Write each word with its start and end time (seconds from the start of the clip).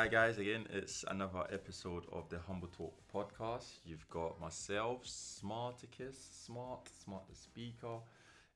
Hi 0.00 0.08
guys 0.08 0.38
again. 0.38 0.66
It's 0.72 1.04
another 1.08 1.44
episode 1.52 2.06
of 2.10 2.26
the 2.30 2.38
Humble 2.38 2.68
Talk 2.68 2.94
podcast. 3.14 3.80
You've 3.84 4.08
got 4.08 4.40
myself, 4.40 5.04
Smarticus, 5.04 6.14
Smart, 6.46 6.88
Smart 7.04 7.24
the 7.28 7.34
speaker. 7.34 7.98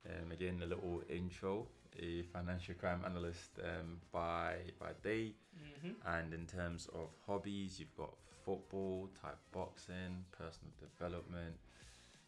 Um, 0.09 0.31
again, 0.31 0.59
a 0.63 0.65
little 0.65 1.03
intro. 1.07 1.67
A 1.99 2.23
financial 2.33 2.73
crime 2.73 3.03
analyst 3.05 3.59
um, 3.63 3.99
by 4.11 4.55
by 4.79 4.93
day, 5.03 5.35
Mm-hmm. 5.55 6.17
and 6.17 6.33
in 6.33 6.47
terms 6.47 6.89
of 6.95 7.09
hobbies, 7.27 7.79
you've 7.79 7.95
got 7.95 8.15
football, 8.43 9.07
type 9.21 9.37
boxing, 9.51 10.25
personal 10.35 10.73
development, 10.79 11.57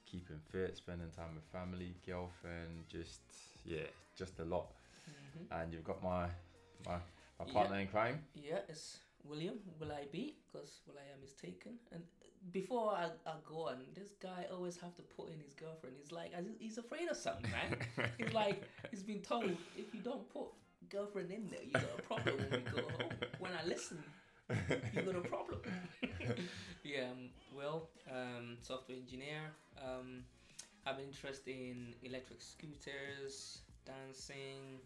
keeping 0.06 0.40
fit, 0.52 0.78
spending 0.78 1.10
time 1.10 1.34
with 1.34 1.44
family, 1.46 1.96
girlfriend, 2.06 2.86
just 2.88 3.22
yeah, 3.66 3.90
just 4.16 4.38
a 4.42 4.46
lot. 4.46 4.68
Mm-hmm. 5.10 5.60
And 5.60 5.74
you've 5.74 5.84
got 5.86 6.04
my 6.04 6.28
my 6.86 6.98
my 7.40 7.46
Yeah. 7.48 7.54
partner 7.54 7.80
in 7.80 7.88
crime. 7.88 8.20
Yeah, 8.36 8.60
it's 8.70 9.00
William. 9.24 9.56
Will 9.80 9.92
I 9.92 10.06
be? 10.12 10.36
Because 10.52 10.82
Will 10.88 10.96
I 10.98 11.14
am 11.14 11.24
is 11.24 11.34
taken. 11.34 11.74
And 11.92 12.02
before 12.52 12.92
I, 12.92 13.10
I 13.30 13.34
go 13.48 13.68
on, 13.68 13.78
this 13.96 14.14
guy 14.22 14.46
always 14.52 14.78
have 14.78 14.96
to 14.96 15.02
put 15.02 15.30
in 15.32 15.40
his 15.40 15.54
girlfriend. 15.54 15.96
He's 16.00 16.12
like, 16.12 16.34
he's 16.60 16.78
afraid 16.78 17.10
of 17.10 17.18
something, 17.18 17.52
man. 17.52 18.10
he's 18.18 18.34
like, 18.34 18.64
he's 18.92 19.04
been 19.04 19.22
told 19.22 19.52
if 19.78 19.94
you 19.94 20.02
don't 20.02 20.28
put 20.30 20.48
girlfriend 20.90 21.32
in 21.32 21.48
there, 21.48 21.64
you 21.64 21.74
got 21.74 21.84
a 21.98 22.02
problem 22.02 22.38
when 22.38 22.52
we 22.52 22.72
go 22.72 22.82
home. 22.82 23.12
When 23.40 23.52
I 23.52 23.68
listen, 23.68 24.04
you 24.50 25.02
got 25.02 25.16
a 25.16 25.28
problem. 25.28 25.60
yeah, 26.84 27.12
um, 27.12 27.30
Will, 27.56 27.90
um, 28.10 28.58
software 28.62 28.98
engineer. 28.98 29.52
Um, 29.82 30.24
have 30.86 31.00
an 31.00 31.06
interest 31.06 31.48
in 31.48 31.94
electric 32.04 32.42
scooters, 32.42 33.60
dancing, 33.86 34.80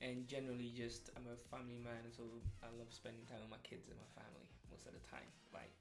and 0.00 0.26
generally 0.26 0.72
just 0.76 1.10
I'm 1.16 1.26
a 1.30 1.36
family 1.54 1.78
man, 1.82 2.10
so 2.10 2.22
I 2.62 2.66
love 2.78 2.90
spending 2.90 3.24
time 3.26 3.40
with 3.42 3.50
my 3.50 3.62
kids 3.62 3.88
and 3.88 3.96
my 3.98 4.10
family 4.22 4.46
most 4.70 4.86
of 4.86 4.92
the 4.92 5.04
time. 5.10 5.28
Like 5.52 5.72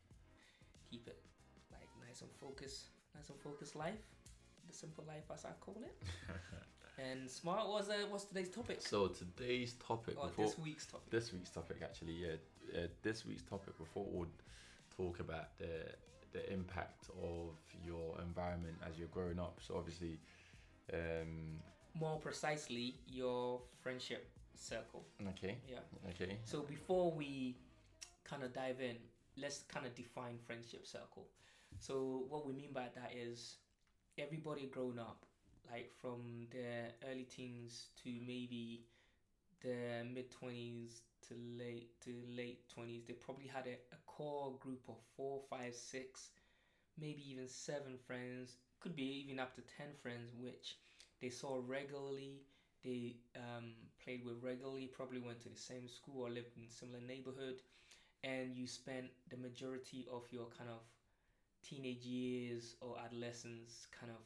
keep 0.90 1.08
it 1.08 1.20
like 1.72 1.90
nice 2.08 2.22
and 2.22 2.32
focused, 2.40 2.88
nice 3.16 3.30
and 3.30 3.40
focused 3.40 3.76
life, 3.76 4.02
the 4.68 4.74
simple 4.74 5.04
life 5.08 5.26
as 5.34 5.46
I 5.46 5.52
call 5.60 5.78
it. 5.84 5.96
and 7.00 7.30
smart 7.30 7.68
was 7.68 7.90
uh, 7.90 8.06
what's 8.10 8.26
today's 8.26 8.50
topic? 8.50 8.82
So 8.82 9.08
today's 9.08 9.74
topic 9.74 10.18
Or 10.18 10.28
before 10.28 10.46
this 10.46 10.58
week's 10.60 10.86
topic. 10.86 11.10
this 11.10 11.34
week's 11.34 11.50
topic 11.50 11.78
actually 11.84 12.14
yeah 12.14 12.36
uh, 12.78 12.88
this 13.02 13.26
week's 13.26 13.44
topic 13.44 13.78
before 13.78 14.06
we'll 14.10 14.28
talk 14.96 15.20
about 15.20 15.58
the 15.58 15.86
the 16.34 16.52
impact 16.52 17.10
of 17.22 17.54
your 17.86 18.20
environment 18.22 18.76
as 18.88 18.98
you're 18.98 19.08
growing 19.10 19.40
up. 19.40 19.60
So 19.62 19.76
obviously, 19.78 20.20
um, 20.92 21.60
More 22.00 22.18
precisely, 22.20 22.96
your 23.08 23.62
friendship 23.82 24.28
circle. 24.56 25.06
okay, 25.30 25.58
Yeah. 25.70 25.80
okay, 26.10 26.38
So 26.46 26.62
before 26.62 27.12
we 27.12 27.56
kind 28.24 28.44
of 28.44 28.54
dive 28.54 28.82
in, 28.82 28.98
let's 29.38 29.64
kind 29.64 29.86
of 29.86 29.94
define 29.96 30.40
friendship 30.46 30.88
circle. 30.88 31.28
So 31.80 32.26
what 32.30 32.48
we 32.48 32.54
mean 32.54 32.72
by 32.74 32.90
that 32.96 33.14
is 33.16 33.58
everybody 34.18 34.66
grown 34.68 34.98
up, 34.98 35.26
like 35.70 35.92
from 36.02 36.48
their 36.52 36.94
early 37.10 37.26
teens 37.26 37.90
to 38.04 38.10
maybe 38.26 38.86
the 39.62 40.04
mid 40.14 40.32
twenties 40.32 41.02
to 41.28 41.36
late 41.58 42.00
to 42.02 42.12
late 42.36 42.68
twenties, 42.70 43.04
they 43.08 43.14
probably 43.14 43.48
had 43.48 43.66
a, 43.68 43.78
a 43.94 43.98
core 44.08 44.56
group 44.60 44.82
of 44.90 44.96
four, 45.16 45.42
five, 45.50 45.74
six, 45.76 46.30
maybe 47.00 47.24
even 47.30 47.48
seven 47.48 47.98
friends. 48.08 48.58
Could 48.80 48.96
be 48.96 49.24
even 49.26 49.40
up 49.40 49.56
to 49.56 49.62
ten 49.78 49.88
friends, 50.02 50.34
which 50.38 50.78
they 51.24 51.32
saw 51.32 51.62
regularly 51.68 52.44
they 52.84 53.18
um, 53.38 53.74
played 54.04 54.26
with 54.26 54.44
regularly, 54.44 54.88
probably 54.88 55.22
went 55.22 55.42
to 55.42 55.50
the 55.50 55.58
same 55.58 55.90
school 55.90 56.24
or 56.28 56.30
lived 56.32 56.58
in 56.58 56.70
similar 56.70 57.02
neighborhood, 57.02 57.62
and 58.24 58.56
you 58.58 58.68
spent 58.68 59.08
the 59.30 59.38
majority 59.38 60.08
of 60.12 60.24
your 60.32 60.48
kind 60.58 60.70
of 60.70 60.82
teenage 61.64 62.06
years 62.06 62.76
or 62.82 62.98
adolescence 63.06 63.88
kind 64.00 64.12
of 64.12 64.22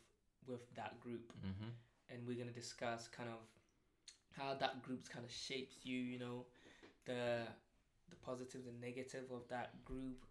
with 0.47 0.73
that 0.75 0.99
group. 1.01 1.33
mm-hmm. 1.45 1.69
And 2.09 2.27
we're 2.27 2.37
gonna 2.37 2.51
discuss 2.51 3.07
kind 3.07 3.29
of 3.29 3.39
how 4.37 4.55
that 4.55 4.83
group 4.83 5.09
kind 5.09 5.25
of 5.25 5.31
shapes 5.31 5.77
you, 5.83 5.97
you 5.99 6.19
know, 6.19 6.45
the 7.05 7.47
the 8.09 8.15
positives 8.17 8.67
and 8.67 8.79
negative 8.81 9.31
of 9.31 9.47
that 9.49 9.83
group, 9.85 10.25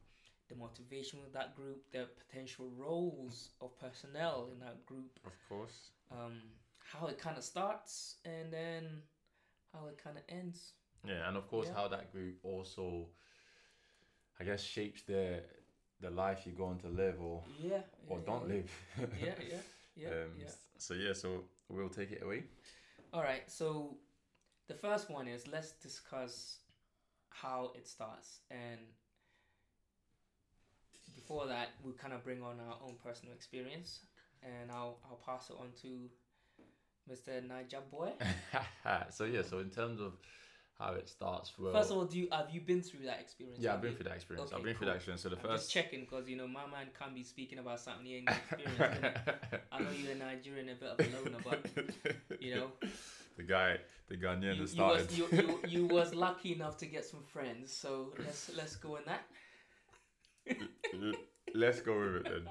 the 0.49 0.55
motivation 0.55 1.19
of 1.27 1.33
that 1.33 1.55
group, 1.57 1.83
the 1.93 2.07
potential 2.19 2.71
roles 2.77 3.51
of 3.61 3.79
personnel 3.79 4.49
in 4.53 4.59
that 4.61 4.85
group, 4.87 5.19
of 5.25 5.33
course. 5.49 5.91
um, 6.13 6.41
how 6.93 7.07
it 7.09 7.19
kind 7.19 7.37
of 7.37 7.45
starts 7.45 8.17
and 8.25 8.53
then 8.53 9.03
how 9.73 9.87
it 9.89 9.99
kind 10.03 10.17
of 10.17 10.23
ends. 10.29 10.73
Yeah, 11.05 11.29
and 11.29 11.37
of 11.37 11.49
course, 11.49 11.67
Yeah. 11.69 11.75
how 11.75 11.89
that 11.89 12.13
group 12.13 12.37
also, 12.45 13.09
I 14.41 14.45
guess, 14.45 14.63
shapes 14.63 15.03
the 15.03 15.43
the 16.01 16.11
life 16.11 16.43
you're 16.45 16.55
going 16.55 16.79
to 16.79 16.89
live 16.89 17.19
or 17.23 17.43
Yeah. 17.59 17.83
or 18.07 18.19
yeah, 18.19 18.25
don't 18.27 18.49
yeah. 18.49 18.55
live. 18.55 18.71
Yeah, 18.99 19.35
yeah, 19.49 19.61
yeah, 19.97 20.09
um, 20.09 20.33
yeah. 20.39 20.51
So 20.79 20.95
yeah, 20.95 21.13
so 21.15 21.45
we'll 21.69 21.89
take 21.89 22.13
it 22.13 22.23
away. 22.23 22.45
All 23.13 23.23
right. 23.23 23.51
So 23.51 23.97
the 24.69 24.75
first 24.75 25.09
one 25.11 25.27
is 25.27 25.47
let's 25.49 25.73
discuss 25.73 26.59
how 27.31 27.73
it 27.75 27.87
starts, 27.89 28.41
and 28.51 28.81
before 31.27 31.47
that, 31.49 31.71
we'll 31.83 31.95
kind 31.95 32.13
of 32.13 32.23
bring 32.25 32.43
on 32.43 32.61
our 32.61 32.77
own 32.85 32.95
personal 33.05 33.35
experience, 33.35 34.01
and 34.43 34.71
I'll 34.71 34.99
I'll 35.05 35.21
pass 35.27 35.51
it 35.51 35.57
on 35.59 35.69
to 35.83 36.09
Mr. 37.11 37.47
Niger 37.47 37.83
Boy. 37.91 38.13
so 39.11 39.25
yeah, 39.25 39.43
so 39.43 39.59
in 39.59 39.71
terms 39.71 40.01
of 40.01 40.13
how 40.79 40.93
it 40.93 41.09
starts, 41.09 41.53
well, 41.59 41.73
First 41.73 41.91
of 41.91 41.97
all, 41.97 42.05
do 42.05 42.19
you 42.19 42.29
have 42.31 42.51
you 42.51 42.61
been 42.61 42.81
through 42.81 43.07
that 43.07 43.21
experience? 43.21 43.59
yeah, 43.61 43.75
I've 43.75 43.83
been 43.83 43.93
you? 43.93 43.97
through 43.97 44.05
that 44.05 44.15
experience. 44.15 44.53
Okay, 44.53 44.59
I've 44.59 44.65
been 44.65 44.77
through 44.77 44.87
that 44.87 44.97
experience. 44.97 45.23
So 45.23 45.31
the 45.31 45.37
I'm 45.37 45.43
first 45.43 45.65
just 45.65 45.75
checking 45.75 46.01
because 46.01 46.29
you 46.29 46.37
know 46.37 46.47
my 46.47 46.67
man 46.67 46.89
can't 46.97 47.15
be 47.15 47.25
speaking 47.25 47.59
about 47.59 47.81
something 47.81 48.07
he 48.07 48.17
ain't 48.17 48.29
experienced. 48.31 49.19
I 49.73 49.81
know 49.81 49.91
you're 49.91 50.13
a 50.13 50.15
Nigerian, 50.15 50.69
a 50.69 50.75
bit 50.75 50.91
of 50.91 51.01
a 51.01 51.29
loner, 51.29 51.39
but 51.43 52.41
you 52.41 52.55
know 52.55 52.69
the 53.37 53.43
guy, 53.43 53.79
the 54.09 54.17
Ghanaian 54.17 54.59
you, 54.59 54.67
that 54.67 54.77
you 54.77 54.83
was 54.85 55.19
you, 55.19 55.29
you, 55.33 55.61
you 55.67 55.87
was 55.87 56.15
lucky 56.15 56.53
enough 56.55 56.77
to 56.79 56.87
get 56.87 57.05
some 57.05 57.23
friends. 57.25 57.73
So 57.73 58.13
let's 58.19 58.53
let's 58.57 58.77
go 58.77 58.95
in 58.97 59.03
that. 59.07 59.23
Let's 61.55 61.81
go 61.81 61.99
with 61.99 62.17
it 62.17 62.25
then. 62.25 62.49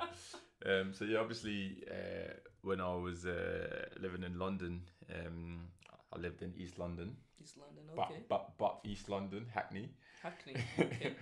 Um, 0.65 0.93
so 0.93 1.05
yeah, 1.05 1.19
obviously, 1.19 1.83
uh, 1.89 2.33
when 2.61 2.81
I 2.81 2.95
was 2.95 3.25
uh, 3.25 3.85
living 3.99 4.23
in 4.23 4.39
London, 4.39 4.81
um, 5.13 5.67
I 6.13 6.17
lived 6.19 6.41
in 6.41 6.53
East 6.57 6.79
London, 6.79 7.15
East 7.41 7.57
London, 7.57 7.83
okay. 7.97 8.23
but, 8.29 8.57
but 8.57 8.57
but 8.57 8.79
East 8.89 9.09
London, 9.09 9.45
Hackney. 9.53 9.89
Hackney, 10.23 10.55
okay. 10.79 11.13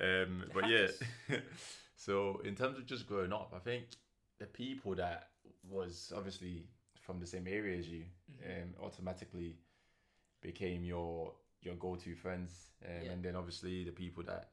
Um, 0.00 0.44
but 0.52 0.68
yeah, 0.68 0.88
so 1.96 2.40
in 2.44 2.54
terms 2.56 2.78
of 2.78 2.86
just 2.86 3.06
growing 3.06 3.32
up, 3.32 3.52
I 3.54 3.58
think 3.60 3.84
the 4.40 4.46
people 4.46 4.94
that 4.96 5.28
was 5.68 6.12
obviously 6.16 6.66
from 7.00 7.20
the 7.20 7.26
same 7.26 7.46
area 7.46 7.78
as 7.78 7.88
you 7.88 8.04
Mm-hmm. 8.32 8.62
um, 8.62 8.86
automatically 8.86 9.56
became 10.40 10.82
your 10.84 11.32
your 11.60 11.74
go 11.74 11.94
to 11.96 12.14
friends, 12.16 12.70
um, 12.84 13.04
Yeah. 13.04 13.12
and 13.12 13.22
then 13.22 13.36
obviously 13.36 13.84
the 13.84 13.92
people 13.92 14.24
that 14.24 14.48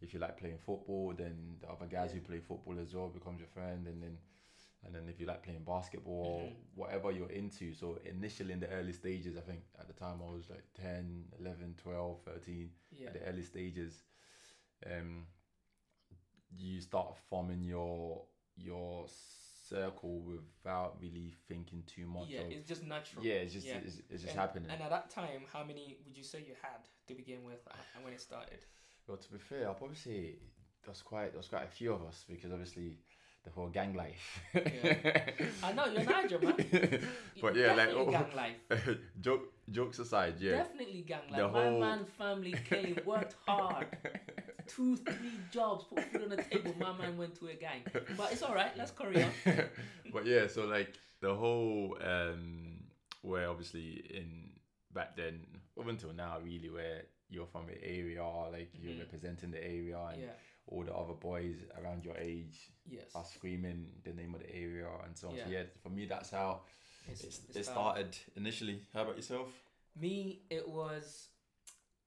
if 0.00 0.12
you 0.14 0.20
like 0.20 0.36
playing 0.38 0.58
football, 0.58 1.12
then 1.16 1.56
the 1.60 1.68
other 1.68 1.86
guys 1.86 2.10
Yeah. 2.12 2.20
who 2.20 2.26
play 2.26 2.40
football 2.40 2.78
as 2.78 2.94
well 2.94 3.08
becomes 3.08 3.40
your 3.40 3.48
friend, 3.48 3.86
and 3.86 4.02
then. 4.02 4.18
And 4.84 4.94
then 4.94 5.08
if 5.08 5.18
you 5.18 5.26
like 5.26 5.42
playing 5.42 5.64
basketball, 5.64 6.50
Mhm. 6.52 6.76
whatever 6.76 7.10
you're 7.10 7.30
into. 7.32 7.74
So 7.74 7.96
initially 8.04 8.52
in 8.52 8.60
the 8.60 8.68
early 8.68 8.92
stages, 8.92 9.36
I 9.36 9.40
think 9.40 9.64
at 9.76 9.88
the 9.88 9.92
time 9.92 10.22
I 10.22 10.30
was 10.30 10.48
like 10.48 10.62
10, 10.74 11.32
11, 11.40 11.74
12, 11.74 12.22
13 12.22 12.72
Yeah, 12.92 13.08
at 13.08 13.14
the 13.14 13.22
early 13.24 13.42
stages, 13.42 14.04
um, 14.86 15.26
you 16.50 16.80
start 16.80 17.16
forming 17.28 17.62
your 17.64 18.24
your 18.56 19.06
circle 19.08 20.20
without 20.22 21.00
really 21.00 21.32
thinking 21.48 21.82
too 21.84 22.06
much. 22.06 22.28
yeah, 22.28 22.40
of, 22.40 22.52
it's 22.52 22.66
just 22.66 22.84
natural. 22.84 23.24
yeah, 23.24 23.34
it's 23.34 23.52
just 23.52 23.66
Yeah. 23.66 23.78
It's, 23.78 23.98
it's 24.08 24.22
just 24.22 24.26
and, 24.32 24.40
happening. 24.40 24.70
And 24.70 24.80
at 24.82 24.90
that 24.90 25.10
time, 25.10 25.44
how 25.52 25.62
many 25.64 25.96
would 26.04 26.16
you 26.16 26.24
say 26.24 26.40
you 26.40 26.54
had 26.62 26.88
to 27.06 27.14
begin 27.14 27.44
with, 27.44 27.66
uh, 27.68 27.74
and 27.94 28.04
when 28.04 28.12
it 28.12 28.20
started? 28.20 28.64
Well, 29.08 29.16
to 29.16 29.32
be 29.32 29.38
fair, 29.38 29.66
I'll 29.66 29.74
probably 29.74 29.96
say 29.96 30.36
there's 30.84 31.02
quite 31.02 31.32
there's 31.32 31.48
quite 31.48 31.64
a 31.64 31.70
few 31.70 31.92
of 31.92 32.02
us 32.02 32.24
because 32.28 32.52
obviously 32.52 32.98
the 33.44 33.50
whole 33.50 33.68
gang 33.68 33.94
life. 33.94 34.40
Yeah. 34.54 35.20
I 35.62 35.72
know 35.72 35.86
you're 35.86 36.04
Niger, 36.04 36.38
man. 36.38 37.00
But 37.40 37.56
yeah, 37.56 37.74
like, 37.74 37.90
oh- 37.90 38.10
gang 38.10 38.26
life. 38.34 38.88
Joke 39.20 39.52
jokes 39.70 39.98
aside, 39.98 40.34
yeah. 40.38 40.58
Definitely 40.58 41.04
gang 41.06 41.20
life. 41.30 41.40
The 41.40 41.48
whole... 41.48 41.78
My 41.80 41.86
man 41.86 42.04
family 42.18 42.54
came, 42.68 42.98
worked 43.04 43.36
hard. 43.46 43.86
Two, 44.66 44.96
three 44.96 45.40
jobs, 45.50 45.84
put 45.84 46.04
food 46.12 46.22
on 46.24 46.28
the 46.30 46.36
table. 46.36 46.74
My 46.78 46.92
man 46.98 47.16
went 47.16 47.34
to 47.36 47.46
a 47.46 47.54
gang. 47.54 47.82
But 48.16 48.32
it's 48.32 48.42
all 48.42 48.54
right. 48.54 48.72
Let's 48.76 48.90
carry 48.90 49.22
on. 49.22 49.30
but 50.12 50.26
yeah, 50.26 50.46
so 50.46 50.66
like 50.66 50.92
the 51.20 51.34
whole 51.34 51.96
um 52.04 52.80
where 53.22 53.48
obviously 53.48 54.04
in 54.10 54.50
back 54.92 55.16
then 55.16 55.40
up 55.78 55.88
until 55.88 56.12
now 56.12 56.38
really 56.44 56.70
where 56.70 57.04
you're 57.30 57.46
from 57.46 57.66
the 57.66 57.82
area, 57.84 58.24
like 58.50 58.70
you're 58.74 58.94
Mhm. 58.94 59.00
representing 59.00 59.50
the 59.50 59.62
area 59.62 59.98
and 60.12 60.22
Yeah. 60.22 60.34
all 60.66 60.84
the 60.84 60.94
other 60.94 61.14
boys 61.14 61.56
around 61.76 62.04
your 62.04 62.16
age 62.16 62.70
Yes. 62.86 63.14
are 63.14 63.24
screaming 63.24 64.00
the 64.04 64.12
name 64.12 64.34
of 64.34 64.40
the 64.40 64.54
area 64.54 64.88
and 65.04 65.16
so 65.16 65.28
on. 65.28 65.34
So 65.36 65.40
Yeah. 65.40 65.48
yeah, 65.48 65.66
for 65.82 65.90
me 65.90 66.06
that's 66.06 66.30
how 66.30 66.64
It's, 67.06 67.22
it, 67.22 67.26
it's 67.26 67.56
it 67.56 67.64
started. 67.64 68.14
started 68.14 68.36
initially. 68.36 68.86
How 68.92 69.02
about 69.02 69.16
yourself? 69.16 69.52
Me, 69.94 70.42
it 70.50 70.68
was 70.68 71.28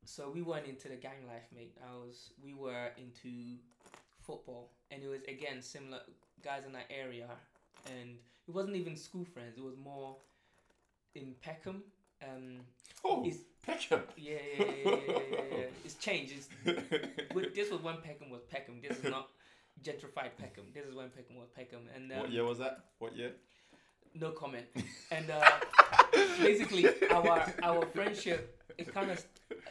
so 0.06 0.30
we 0.32 0.42
weren't 0.42 0.66
into 0.68 0.90
the 0.90 0.96
gang 0.98 1.26
life, 1.28 1.52
mate. 1.52 1.78
I 1.82 1.96
was 1.96 2.34
we 2.42 2.54
were 2.54 2.92
into 2.98 3.60
football, 4.20 4.72
and 4.90 5.04
it 5.04 5.08
was 5.08 5.22
again 5.24 5.62
similar 5.62 6.04
guys 6.42 6.66
in 6.66 6.72
that 6.74 6.88
area, 6.90 7.30
and 7.86 8.20
it 8.48 8.52
wasn't 8.52 8.76
even 8.76 8.96
school 8.96 9.26
friends. 9.26 9.58
It 9.58 9.64
was 9.64 9.78
more 9.78 10.20
in 11.16 11.36
Peckham. 11.42 11.84
Um, 12.22 12.60
Oh, 13.04 13.26
Is- 13.26 13.44
Peckham. 13.66 14.02
yeah, 14.18 14.38
yeah, 14.58 14.66
yeah, 14.86 14.96
yeah, 15.08 15.20
yeah. 15.58 15.66
It's 15.86 15.96
changed. 15.96 16.34
It's, 16.36 16.48
this 17.56 17.72
was 17.72 17.82
when 17.82 17.98
Peckham 17.98 18.30
was 18.30 18.42
Peckham. 18.50 18.80
This 18.82 18.98
is 18.98 19.04
not 19.06 19.30
gentrified 19.84 20.32
Peckham. 20.38 20.66
This 20.74 20.86
is 20.86 20.94
when 20.96 21.10
Peckham 21.10 21.36
was 21.38 21.48
Peckham, 21.56 21.82
and 21.96 22.12
um, 22.12 22.20
what 22.20 22.32
year 22.32 22.44
was 22.46 22.58
that? 22.60 22.86
What 23.00 23.16
year? 23.16 23.32
no 24.14 24.32
comment. 24.32 24.66
And 25.12 25.30
uh, 25.30 25.50
basically, 26.40 26.86
our 27.12 27.46
our 27.64 27.86
friendship 27.88 28.58
it 28.78 28.94
kind 28.94 29.12
of 29.12 29.24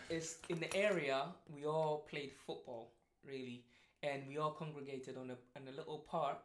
is 0.09 0.39
in 0.49 0.61
the 0.61 0.75
area. 0.77 1.25
We 1.55 1.67
all 1.67 2.07
played 2.11 2.33
football 2.47 2.93
really, 3.25 3.65
and 4.03 4.23
we 4.29 4.39
all 4.39 4.53
congregated 4.53 5.17
on 5.17 5.31
a 5.31 5.37
on 5.57 5.69
a 5.69 5.73
little 5.77 5.99
park 6.11 6.43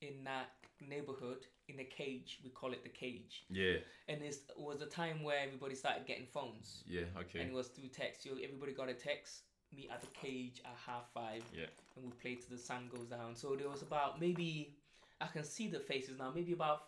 in 0.00 0.24
that 0.24 0.50
neighborhood 0.86 1.46
in 1.68 1.80
a 1.80 1.84
cage. 1.84 2.38
We 2.44 2.50
call 2.50 2.72
it 2.72 2.82
the 2.82 2.88
cage. 2.88 3.44
Yeah, 3.48 3.76
And 4.08 4.20
this 4.20 4.40
was 4.56 4.80
a 4.82 4.86
time 4.86 5.22
where 5.22 5.38
everybody 5.38 5.74
started 5.74 6.06
getting 6.06 6.26
phones, 6.26 6.82
yeah, 6.86 7.02
okay. 7.18 7.40
and 7.40 7.50
it 7.50 7.54
was 7.54 7.68
through 7.68 7.88
text. 7.88 8.22
So 8.24 8.30
everybody 8.42 8.72
got 8.72 8.88
a 8.88 8.94
text. 8.94 9.42
Meet 9.74 9.90
at 9.90 10.00
the 10.00 10.06
cage 10.08 10.62
at 10.64 10.76
half 10.86 11.10
five. 11.12 11.42
Yeah. 11.52 11.66
And 11.96 12.04
we 12.04 12.12
played 12.12 12.40
till 12.40 12.56
the 12.56 12.62
sun 12.62 12.88
goes 12.94 13.08
down. 13.08 13.34
So 13.34 13.56
there 13.56 13.68
was 13.68 13.82
about 13.82 14.20
maybe 14.20 14.76
I 15.20 15.26
can 15.26 15.42
see 15.42 15.68
the 15.68 15.80
faces 15.80 16.18
now. 16.18 16.30
Maybe 16.32 16.52
about 16.52 16.82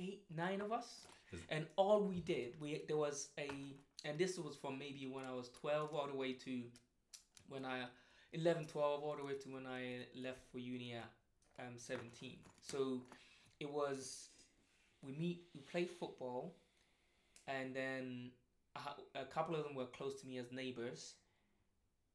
eight, 0.00 0.24
nine 0.34 0.60
of 0.60 0.72
us, 0.72 1.06
and 1.48 1.66
all 1.76 2.02
we 2.02 2.20
did, 2.20 2.60
we 2.60 2.82
there 2.88 2.96
was 2.96 3.28
a, 3.38 3.48
and 4.04 4.18
this 4.18 4.36
was 4.36 4.56
from 4.56 4.78
maybe 4.80 5.08
when 5.12 5.24
I 5.24 5.32
was 5.32 5.50
twelve 5.50 5.94
all 5.94 6.08
the 6.08 6.16
way 6.16 6.32
to 6.32 6.62
when 7.48 7.64
I 7.64 7.84
11, 8.32 8.66
12, 8.66 9.02
all 9.02 9.16
the 9.16 9.24
way 9.24 9.34
to 9.34 9.48
when 9.48 9.64
I 9.64 10.06
left 10.20 10.40
for 10.50 10.58
uni 10.58 10.94
at 10.94 11.08
um, 11.58 11.76
seventeen. 11.76 12.38
So 12.60 13.02
it 13.60 13.70
was 13.70 14.28
we 15.02 15.12
meet, 15.12 15.42
we 15.54 15.60
play 15.60 15.84
football, 15.84 16.56
and 17.46 17.74
then 17.74 18.30
a, 18.76 19.20
a 19.20 19.24
couple 19.24 19.54
of 19.54 19.64
them 19.64 19.74
were 19.74 19.86
close 19.86 20.20
to 20.20 20.26
me 20.26 20.38
as 20.38 20.50
neighbors, 20.52 21.14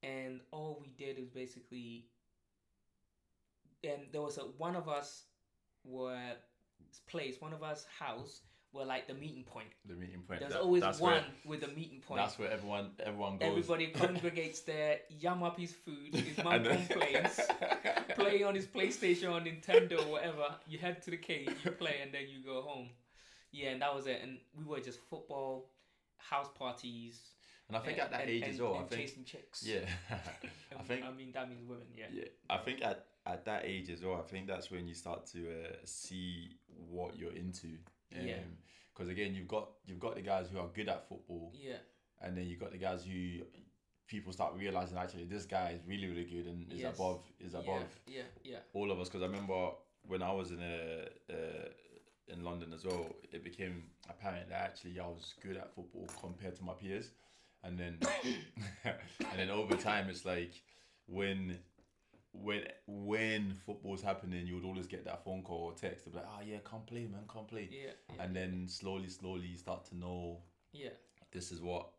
and 0.04 0.42
all 0.52 0.80
we 0.82 0.90
did 0.98 1.20
is 1.20 1.30
basically, 1.30 2.08
and 3.84 4.02
there 4.12 4.22
was 4.22 4.38
a 4.38 4.42
one 4.42 4.76
of 4.76 4.90
us 4.90 5.24
were 5.84 6.18
place, 7.08 7.36
one 7.40 7.54
of 7.54 7.64
us 7.64 7.86
house 8.00 8.42
were 8.72 8.86
like 8.86 9.08
the 9.08 9.14
meeting 9.14 9.44
point. 9.44 9.68
The 9.86 9.96
meeting 9.96 10.22
point. 10.28 10.42
There's 10.42 10.54
that- 10.54 10.62
always 10.62 10.84
one 10.84 11.14
Where, 11.14 11.24
with 11.46 11.64
a 11.64 11.68
meeting 11.70 12.02
point. 12.02 12.22
that's 12.22 12.38
where 12.38 12.52
everyone 12.52 12.92
everyone 13.00 13.38
goes. 13.38 13.48
Everybody 13.50 13.88
congregates 13.94 14.62
there, 14.62 15.00
yam 15.10 15.44
up 15.44 15.60
his 15.60 15.74
food, 15.74 16.14
his 16.14 16.44
mum 16.44 16.64
complains, 16.64 17.40
play 18.16 18.44
on 18.44 18.56
his 18.56 18.66
PlayStation 18.68 19.30
or 19.32 19.42
Nintendo 19.42 20.00
or 20.06 20.12
whatever. 20.12 20.56
You 20.68 20.78
head 20.78 21.02
to 21.04 21.12
the 21.12 21.18
cave, 21.18 21.56
you 21.64 21.72
play, 21.72 21.96
and 22.04 22.14
then 22.14 22.24
you 22.30 22.44
go 22.44 22.62
home. 22.62 22.90
Yeah, 23.52 23.70
and 23.70 23.82
that 23.82 23.96
was 23.96 24.06
it. 24.06 24.20
And 24.22 24.38
we 24.56 24.64
were 24.64 24.80
just 24.80 25.00
football, 25.10 25.72
house 26.18 26.50
parties. 26.58 27.20
And 27.68 27.76
I 27.78 27.80
think 27.82 27.94
and- 27.98 28.02
at 28.06 28.12
that 28.12 28.22
and- 28.22 28.30
age 28.30 28.44
and, 28.44 28.54
as 28.54 28.62
well, 28.62 28.76
I 28.76 28.84
think 28.84 29.02
chasing 29.02 29.24
chicks. 29.24 29.64
yeah, 29.66 29.80
I 30.80 30.84
think 30.84 31.06
I 31.06 31.12
mean 31.12 31.32
that 31.34 31.50
means 31.50 31.64
women. 31.68 31.88
Yeah. 31.96 32.06
yeah, 32.12 32.26
I 32.50 32.58
think 32.58 32.84
at 32.84 33.06
at 33.26 33.46
that 33.46 33.64
age 33.66 33.90
as 33.90 34.04
well, 34.04 34.16
I 34.16 34.28
think 34.30 34.48
that's 34.48 34.70
when 34.72 34.88
you 34.88 34.94
start 34.94 35.26
to 35.34 35.40
uh, 35.50 35.76
see 35.86 36.50
what 36.90 37.18
you're 37.18 37.34
into. 37.34 37.78
Yeah. 38.12 38.36
Because 38.94 39.10
again, 39.12 39.34
you've 39.34 39.48
got 39.48 39.70
you've 39.86 40.00
got 40.00 40.16
the 40.16 40.22
guys 40.22 40.48
who 40.52 40.60
are 40.60 40.68
good 40.74 40.90
at 40.90 41.08
football, 41.08 41.54
Yeah. 41.56 41.78
and 42.22 42.38
then 42.38 42.48
you've 42.48 42.60
got 42.60 42.72
the 42.72 42.78
guys 42.78 43.04
who 43.06 43.40
people 44.08 44.34
start 44.34 44.54
realizing 44.58 44.98
actually 44.98 45.26
this 45.26 45.46
guy 45.46 45.70
is 45.72 45.82
really 45.88 46.08
really 46.08 46.26
good 46.26 46.48
and 46.48 46.72
is 46.74 46.80
Yes. 46.80 46.96
above 46.96 47.22
is 47.40 47.54
above 47.54 47.86
Yeah. 48.08 48.18
Yeah. 48.18 48.52
Yeah. 48.54 48.60
all 48.74 48.92
of 48.92 49.00
us 49.00 49.08
because 49.08 49.22
I 49.22 49.28
remember 49.28 49.72
when 50.08 50.24
I 50.24 50.32
was 50.32 50.50
in 50.52 50.60
a, 50.62 51.08
uh, 51.30 51.70
in 52.28 52.44
London 52.44 52.74
as 52.74 52.86
well, 52.86 53.16
it 53.32 53.44
became 53.44 53.84
apparent 54.10 54.50
that 54.50 54.62
actually 54.62 55.00
I 55.00 55.06
was 55.08 55.36
good 55.42 55.58
at 55.58 55.74
football 55.76 56.08
compared 56.20 56.56
to 56.58 56.64
my 56.64 56.74
peers, 56.74 57.12
and 57.64 57.78
then 57.78 58.00
and 58.84 59.38
then 59.38 59.50
over 59.50 59.76
time 59.76 60.10
it's 60.10 60.26
like 60.26 60.54
when 61.06 61.60
when 62.32 62.62
when 62.88 63.54
football's 63.66 64.02
happening, 64.02 64.46
you 64.46 64.56
would 64.56 64.66
always 64.66 64.88
get 64.88 65.06
that 65.06 65.24
phone 65.24 65.42
call 65.44 65.58
or 65.58 65.74
text 65.74 66.04
to 66.06 66.10
be 66.12 66.18
like, 66.18 66.28
oh 66.28 66.42
yeah, 66.46 66.58
come 66.64 66.82
play, 66.86 67.02
man, 67.08 67.22
come 67.28 67.46
play, 67.46 67.70
Yeah. 67.72 67.92
Yeah. 68.16 68.24
and 68.24 68.36
then 68.36 68.68
slowly 68.68 69.10
slowly 69.10 69.48
you 69.48 69.58
start 69.58 69.86
to 69.86 69.98
know 69.98 70.40
yeah. 70.72 70.90
this 71.32 71.52
is 71.52 71.62
what 71.62 71.90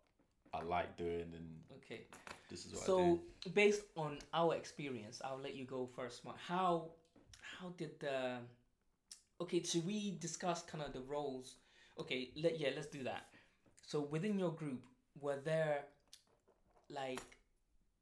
I 0.52 0.62
like 0.62 0.96
doing 0.96 1.32
and 1.34 1.60
Okay. 1.76 2.02
this 2.48 2.64
is 2.66 2.72
what 2.72 2.82
I 2.82 2.86
So 2.86 3.20
based 3.54 3.82
on 3.96 4.18
our 4.32 4.54
experience, 4.54 5.20
I'll 5.24 5.40
let 5.42 5.54
you 5.54 5.64
go 5.64 5.88
first. 5.96 6.24
Mark. 6.24 6.36
How 6.38 6.90
how 7.40 7.70
did 7.76 7.98
the 8.00 8.38
okay? 9.40 9.62
Should 9.62 9.86
we 9.86 10.16
discuss 10.20 10.62
kind 10.62 10.82
of 10.84 10.92
the 10.92 11.00
roles? 11.00 11.56
Okay, 11.98 12.30
let 12.36 12.58
yeah, 12.58 12.70
let's 12.74 12.86
do 12.86 13.02
that. 13.04 13.26
So 13.84 14.00
within 14.00 14.38
your 14.38 14.52
group, 14.52 14.82
were 15.20 15.40
there 15.44 15.84
like 16.88 17.20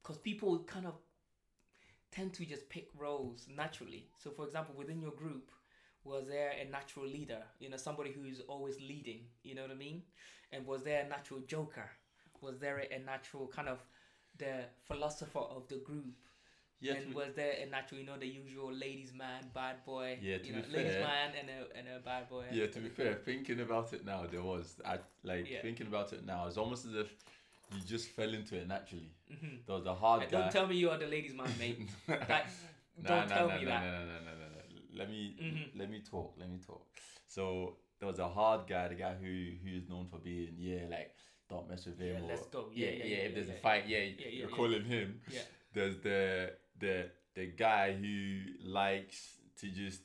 because 0.01 0.17
people 0.17 0.59
kind 0.59 0.85
of 0.85 0.93
tend 2.19 2.33
to 2.33 2.45
just 2.45 2.69
pick 2.69 2.89
roles 2.97 3.47
naturally. 3.55 4.07
So 4.17 4.31
for 4.31 4.45
example, 4.45 4.75
within 4.77 5.01
your 5.01 5.11
group, 5.11 5.51
was 6.03 6.27
there 6.27 6.51
a 6.61 6.69
natural 6.69 7.05
leader? 7.05 7.43
You 7.59 7.69
know, 7.69 7.77
somebody 7.77 8.11
who's 8.11 8.41
always 8.47 8.79
leading. 8.79 9.21
You 9.43 9.55
know 9.55 9.61
what 9.63 9.71
I 9.71 9.75
mean? 9.75 10.03
And 10.51 10.65
was 10.65 10.83
there 10.83 11.01
a 11.05 11.07
natural 11.09 11.41
joker? 11.41 11.89
Was 12.41 12.59
there 12.59 12.79
a, 12.91 12.99
natural 12.99 13.47
kind 13.47 13.67
of 13.69 13.79
the 14.37 14.65
philosopher 14.87 15.39
of 15.39 15.67
the 15.67 15.77
group? 15.77 16.15
Yeah, 16.81 16.93
and 16.93 17.09
be- 17.09 17.13
was 17.15 17.33
there 17.35 17.53
a 17.61 17.69
natural, 17.69 17.99
you 17.99 18.05
know, 18.07 18.17
the 18.17 18.27
usual 18.27 18.71
ladies 18.73 19.13
man, 19.13 19.43
bad 19.53 19.83
boy? 19.85 20.17
Yeah, 20.21 20.37
to 20.37 20.45
you 20.47 20.53
be 20.53 20.59
know, 20.61 20.65
ladies 20.71 20.93
fair- 20.93 21.01
man 21.01 21.31
and 21.39 21.49
a 21.49 21.77
and 21.77 21.87
a 21.97 21.99
bad 21.99 22.29
boy. 22.29 22.45
Yeah, 22.51 22.67
to 22.67 22.79
be 22.79 22.89
fair, 22.89 23.13
thinking 23.15 23.59
about 23.59 23.93
it 23.93 24.05
now, 24.05 24.25
there 24.31 24.41
was 24.41 24.79
I 24.85 24.99
like 25.23 25.49
Yeah. 25.51 25.61
thinking 25.61 25.87
about 25.87 26.13
it 26.13 26.25
now. 26.25 26.47
It's 26.47 26.57
almost 26.57 26.85
as 26.85 26.95
if 26.95 27.13
you 27.75 27.81
just 27.81 28.09
fell 28.09 28.33
into 28.33 28.55
it 28.55 28.67
naturally. 28.67 29.11
hmm 29.29 29.57
There 29.65 29.75
was 29.75 29.85
a 29.85 29.93
hard 29.95 30.21
guy. 30.29 30.41
Don't 30.41 30.51
tell 30.51 30.67
me 30.67 30.75
you 30.75 30.89
are 30.89 30.97
the 30.97 31.07
ladies 31.07 31.33
man, 31.33 31.49
mate. 31.59 31.79
That, 32.07 32.47
Nah, 33.01 33.07
don't 33.09 33.29
nah, 33.29 33.35
tell 33.35 33.47
nah, 33.47 33.57
me 33.57 33.63
nah, 33.65 33.71
that. 33.71 33.83
nah, 33.83 34.05
nah, 34.05 34.31
nah. 34.31 34.99
Let 34.99 35.09
me 35.09 35.35
Mhm. 35.41 35.79
let 35.79 35.89
me 35.89 36.01
talk. 36.01 36.35
Let 36.37 36.49
me 36.49 36.57
talk. 36.57 36.85
So 37.27 37.77
there 37.99 38.07
was 38.07 38.19
a 38.19 38.27
hard 38.27 38.67
guy, 38.67 38.87
the 38.89 38.95
guy 38.95 39.13
who 39.13 39.51
who's 39.63 39.87
known 39.87 40.07
for 40.07 40.17
being 40.19 40.55
yeah, 40.57 40.83
like 40.89 41.15
don't 41.49 41.69
mess 41.69 41.85
with 41.85 41.97
him. 41.99 42.15
Yeah, 42.17 42.23
or, 42.23 42.27
let's 42.27 42.47
go. 42.47 42.69
Yeah, 42.73 42.87
Yeah, 42.87 42.91
yeah. 42.91 43.03
yeah, 43.05 43.15
yeah, 43.15 43.27
if 43.27 43.35
there's 43.35 43.49
a 43.49 43.59
fight, 43.67 43.87
yeah, 43.87 43.99
yeah, 44.19 44.27
you're 44.27 44.49
calling 44.49 44.83
him. 44.83 45.21
Yeah. 45.31 45.41
There's 45.73 45.97
the 45.99 46.53
the 46.79 47.09
the 47.35 47.45
guy 47.47 47.93
who 47.93 48.41
likes 48.63 49.37
to 49.61 49.67
just 49.69 50.01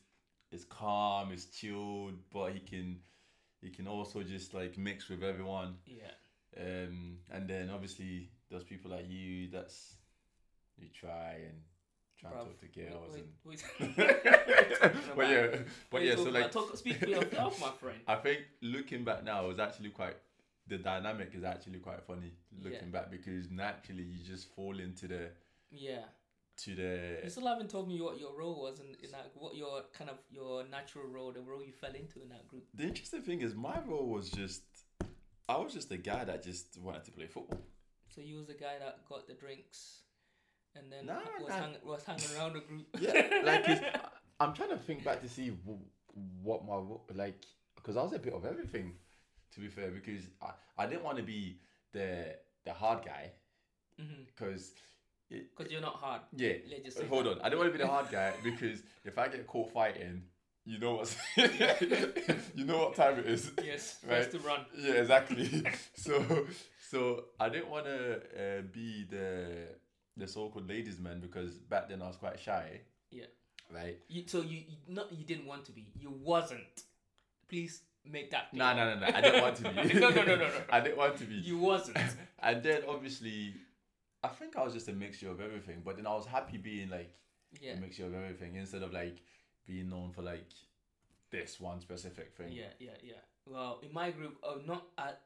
is 0.52 0.64
calm, 0.64 1.32
is 1.32 1.46
chilled, 1.46 2.14
but 2.30 2.52
he 2.52 2.60
can 2.60 3.00
he 3.60 3.70
can 3.70 3.88
also 3.88 4.22
just 4.22 4.54
like 4.54 4.78
mix 4.78 5.08
with 5.08 5.24
everyone. 5.24 5.78
Yeah. 5.86 6.12
Um, 6.60 7.18
and 7.32 7.48
then 7.48 7.70
obviously 7.70 8.30
there's 8.50 8.62
people 8.64 8.90
like 8.90 9.08
you 9.08 9.48
that's 9.50 9.94
you 10.78 10.88
try 10.88 11.36
and 11.46 11.60
try 12.18 12.30
and 12.30 12.40
talk 12.40 12.60
to 12.60 12.66
girls 12.68 13.12
wait, 13.12 13.24
and 13.24 13.32
wait, 13.44 14.14
but 15.16 15.28
yeah, 15.28 15.46
but 15.90 16.02
yeah. 16.04 16.14
So 16.16 16.30
like, 16.30 16.52
talk, 16.52 16.76
speak 16.76 16.96
for 16.98 17.08
yourself, 17.08 17.60
my 17.60 17.70
friend. 17.70 17.98
I 18.06 18.16
think 18.16 18.40
looking 18.62 19.04
back 19.04 19.24
now 19.24 19.50
is 19.50 19.58
actually 19.58 19.90
quite. 19.90 20.16
The 20.66 20.78
dynamic 20.78 21.32
is 21.34 21.44
actually 21.44 21.80
quite 21.80 22.02
funny 22.06 22.32
looking 22.58 22.78
Yeah. 22.84 23.00
back 23.00 23.10
because 23.10 23.50
naturally 23.50 24.04
you 24.04 24.24
just 24.24 24.48
fall 24.54 24.78
into 24.80 25.06
the 25.08 25.28
Yeah. 25.70 26.04
to 26.58 26.74
the. 26.74 27.20
You 27.22 27.28
still 27.30 27.46
haven't 27.46 27.68
told 27.68 27.86
me 27.88 28.00
what 28.00 28.18
your 28.18 28.34
role 28.34 28.62
was 28.62 28.80
in, 28.80 28.96
in 29.02 29.10
that. 29.10 29.32
What 29.34 29.54
your 29.56 29.82
kind 29.92 30.08
of 30.08 30.16
your 30.30 30.64
natural 30.66 31.06
role, 31.06 31.32
the 31.32 31.42
role 31.42 31.62
you 31.62 31.72
fell 31.72 31.94
into 31.94 32.22
in 32.22 32.28
that 32.30 32.48
group. 32.48 32.64
the 32.72 32.84
interesting 32.84 33.20
thing 33.22 33.42
is 33.42 33.54
my 33.54 33.78
role 33.86 34.06
was 34.06 34.30
just 34.30 34.62
I 35.48 35.56
was 35.58 35.72
just 35.74 35.90
a 35.92 35.96
guy 35.96 36.24
that 36.24 36.42
just 36.42 36.78
wanted 36.80 37.04
to 37.04 37.10
play 37.10 37.26
football. 37.26 37.60
So 38.14 38.20
you 38.20 38.36
was 38.36 38.46
the 38.46 38.54
guy 38.54 38.78
that 38.78 39.06
got 39.08 39.26
the 39.26 39.34
drinks, 39.34 40.02
and 40.74 40.90
then 40.90 41.06
Nah, 41.06 41.20
was 41.40 41.48
nah. 41.50 41.56
hang, 41.56 41.74
was 41.84 42.04
hanging 42.04 42.36
around 42.36 42.54
the 42.54 42.60
group. 42.60 42.86
Yeah, 42.98 43.40
like 43.44 43.66
I'm 44.40 44.54
trying 44.54 44.70
to 44.70 44.78
think 44.78 45.04
back 45.04 45.20
to 45.22 45.28
see 45.28 45.50
w- 45.50 45.78
what 46.42 46.64
my 46.64 46.80
like 47.14 47.44
because 47.76 47.96
I 47.96 48.02
was 48.02 48.12
a 48.12 48.18
bit 48.18 48.32
of 48.32 48.44
everything. 48.44 48.94
To 49.54 49.60
be 49.60 49.68
fair, 49.68 49.90
because 49.90 50.22
I, 50.42 50.50
I 50.82 50.86
didn't 50.86 51.04
want 51.04 51.16
to 51.18 51.22
be 51.22 51.58
the 51.92 52.36
the 52.64 52.72
hard 52.72 53.04
guy 53.04 53.30
mm-hmm. 54.00 54.22
because 54.26 54.72
Because 55.28 55.70
you're 55.70 55.80
not 55.80 55.94
hard. 55.96 56.22
yeah. 56.36 56.54
Hold 57.08 57.26
that. 57.26 57.30
on, 57.32 57.40
I 57.42 57.48
don't 57.48 57.58
want 57.58 57.72
to 57.72 57.78
be 57.78 57.82
the 57.84 57.90
hard 57.90 58.10
guy 58.10 58.32
because 58.42 58.82
if 59.04 59.16
I 59.18 59.28
get 59.28 59.46
caught 59.46 59.70
fighting, 59.72 60.22
you 60.64 60.78
know 60.78 60.94
what 60.94 61.16
you 62.54 62.64
know 62.64 62.78
what 62.78 62.94
time 62.96 63.18
it 63.18 63.26
is. 63.26 63.50
Yes, 63.62 63.98
Right. 64.08 64.16
first 64.24 64.30
to 64.32 64.38
run. 64.40 64.64
Yeah, 64.76 64.92
exactly. 64.94 65.64
so 65.94 66.46
so 66.90 67.24
I 67.38 67.48
didn't 67.48 67.70
want 67.70 67.86
to 67.86 68.16
uh, 68.16 68.62
be 68.72 69.04
the 69.10 69.68
the 70.16 70.26
so-called 70.28 70.68
ladies 70.68 70.98
man 70.98 71.20
because 71.20 71.52
back 71.54 71.88
then 71.88 72.00
I 72.02 72.06
was 72.06 72.16
quite 72.16 72.38
shy. 72.40 72.80
Yeah. 73.10 73.24
Right. 73.72 73.98
You, 74.08 74.24
so 74.26 74.40
you, 74.42 74.58
you 74.58 74.76
not 74.88 75.12
you 75.12 75.24
didn't 75.24 75.46
want 75.46 75.64
to 75.66 75.72
be. 75.72 75.86
You 75.98 76.10
wasn't. 76.10 76.82
Please 77.48 77.82
make 78.04 78.30
that. 78.30 78.52
No, 78.52 78.74
no, 78.74 78.94
no, 78.94 79.00
no. 79.00 79.06
I 79.14 79.20
didn't 79.20 79.42
want 79.42 79.56
to 79.56 79.62
be. 79.64 79.94
no, 80.00 80.10
no, 80.10 80.22
no, 80.22 80.36
no, 80.36 80.36
no. 80.36 80.50
I 80.70 80.80
didn't 80.80 80.98
want 80.98 81.16
to 81.18 81.24
be. 81.24 81.34
You 81.36 81.58
wasn't. 81.58 81.98
and 82.40 82.62
then 82.62 82.82
obviously, 82.88 83.54
I 84.22 84.28
think 84.28 84.56
I 84.56 84.62
was 84.64 84.72
just 84.74 84.88
a 84.88 84.92
mixture 84.92 85.30
of 85.30 85.40
everything. 85.40 85.82
But 85.84 85.96
then 85.96 86.06
I 86.06 86.14
was 86.14 86.26
happy 86.26 86.58
being 86.58 86.90
like 86.90 87.12
Yeah. 87.60 87.72
a 87.72 87.80
mixture 87.80 88.06
of 88.06 88.14
everything 88.14 88.56
instead 88.56 88.82
of 88.82 88.92
like 88.92 89.16
being 89.66 89.88
known 89.90 90.12
for 90.12 90.22
like 90.22 90.46
this 91.30 91.60
one 91.60 91.80
specific 91.80 92.34
thing. 92.36 92.52
Yeah, 92.52 92.72
yeah, 92.78 92.90
yeah. 93.02 93.14
Well, 93.46 93.80
in 93.82 93.92
my 93.92 94.10
group, 94.10 94.36
oh, 94.42 94.60
not 94.66 94.84
at. 94.98 95.20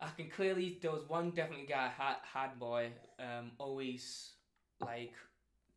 I 0.00 0.08
can 0.16 0.28
clearly 0.30 0.78
there 0.82 0.90
was 0.90 1.08
one 1.08 1.30
definitely 1.30 1.66
guy 1.66 1.88
hard 1.88 2.16
hard 2.24 2.58
boy, 2.58 2.90
um, 3.20 3.52
always 3.58 4.32
like 4.80 5.12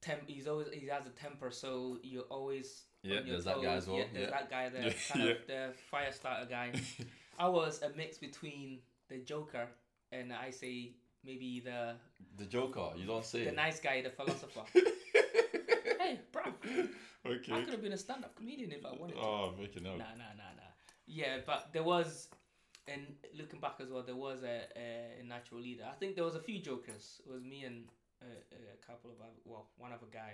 temp. 0.01 0.21
He's 0.27 0.47
always 0.47 0.67
he 0.73 0.87
has 0.87 1.05
a 1.05 1.09
temper, 1.11 1.51
so 1.51 1.99
you're 2.01 2.23
always 2.23 2.83
Yeah, 3.03 3.19
there's 3.25 3.45
that 3.45 3.61
guy 3.61 3.73
as 3.75 3.87
well. 3.87 3.97
Yeah, 3.97 4.05
there's 4.13 4.29
Yeah. 4.29 4.31
that 4.31 4.49
guy, 4.49 4.69
the 4.69 4.79
Yeah, 4.87 4.93
kind 5.11 5.23
yeah. 5.25 5.31
of 5.31 5.37
the 5.47 5.73
fire 5.91 6.11
starter 6.11 6.47
guy. 6.49 6.71
I 7.39 7.47
was 7.47 7.81
a 7.83 7.89
mix 7.95 8.17
between 8.17 8.79
the 9.09 9.17
Joker 9.19 9.67
and 10.11 10.33
I 10.33 10.49
say 10.49 10.93
maybe 11.23 11.59
the 11.63 11.93
The 12.37 12.45
Joker, 12.45 12.93
you 12.97 13.05
don't 13.05 13.25
say. 13.25 13.45
the 13.45 13.51
nice 13.51 13.79
guy, 13.79 14.01
the 14.01 14.09
philosopher. 14.09 14.61
bro, 17.23 17.33
I 17.33 17.61
could 17.61 17.69
have 17.69 17.81
been 17.81 17.93
a 17.93 17.97
stand-up 17.97 18.35
comedian 18.35 18.71
if 18.71 18.85
I 18.85 18.91
wanted 18.93 19.15
to. 19.15 19.21
Oh, 19.21 19.53
making 19.59 19.85
up. 19.85 19.97
Nah, 19.97 20.05
nah, 20.17 20.33
nah, 20.37 20.53
nah. 20.55 20.71
Yeah, 21.07 21.37
but 21.45 21.69
there 21.73 21.83
was, 21.83 22.29
and 22.87 23.01
looking 23.37 23.59
back 23.59 23.75
as 23.79 23.89
well, 23.89 24.03
there 24.03 24.15
was 24.15 24.43
a, 24.43 24.63
a, 24.75 25.21
a 25.21 25.23
natural 25.23 25.61
leader. 25.61 25.83
I 25.89 25.95
think 25.95 26.15
there 26.15 26.23
was 26.23 26.35
a 26.35 26.39
few 26.39 26.59
jokers. 26.59 27.21
It 27.25 27.31
was 27.31 27.43
me 27.43 27.63
and 27.63 27.85
a, 28.21 28.25
a 28.25 28.85
couple 28.85 29.11
of 29.11 29.17
other, 29.21 29.39
well, 29.45 29.67
one 29.77 29.91
other 29.91 30.07
guy. 30.11 30.33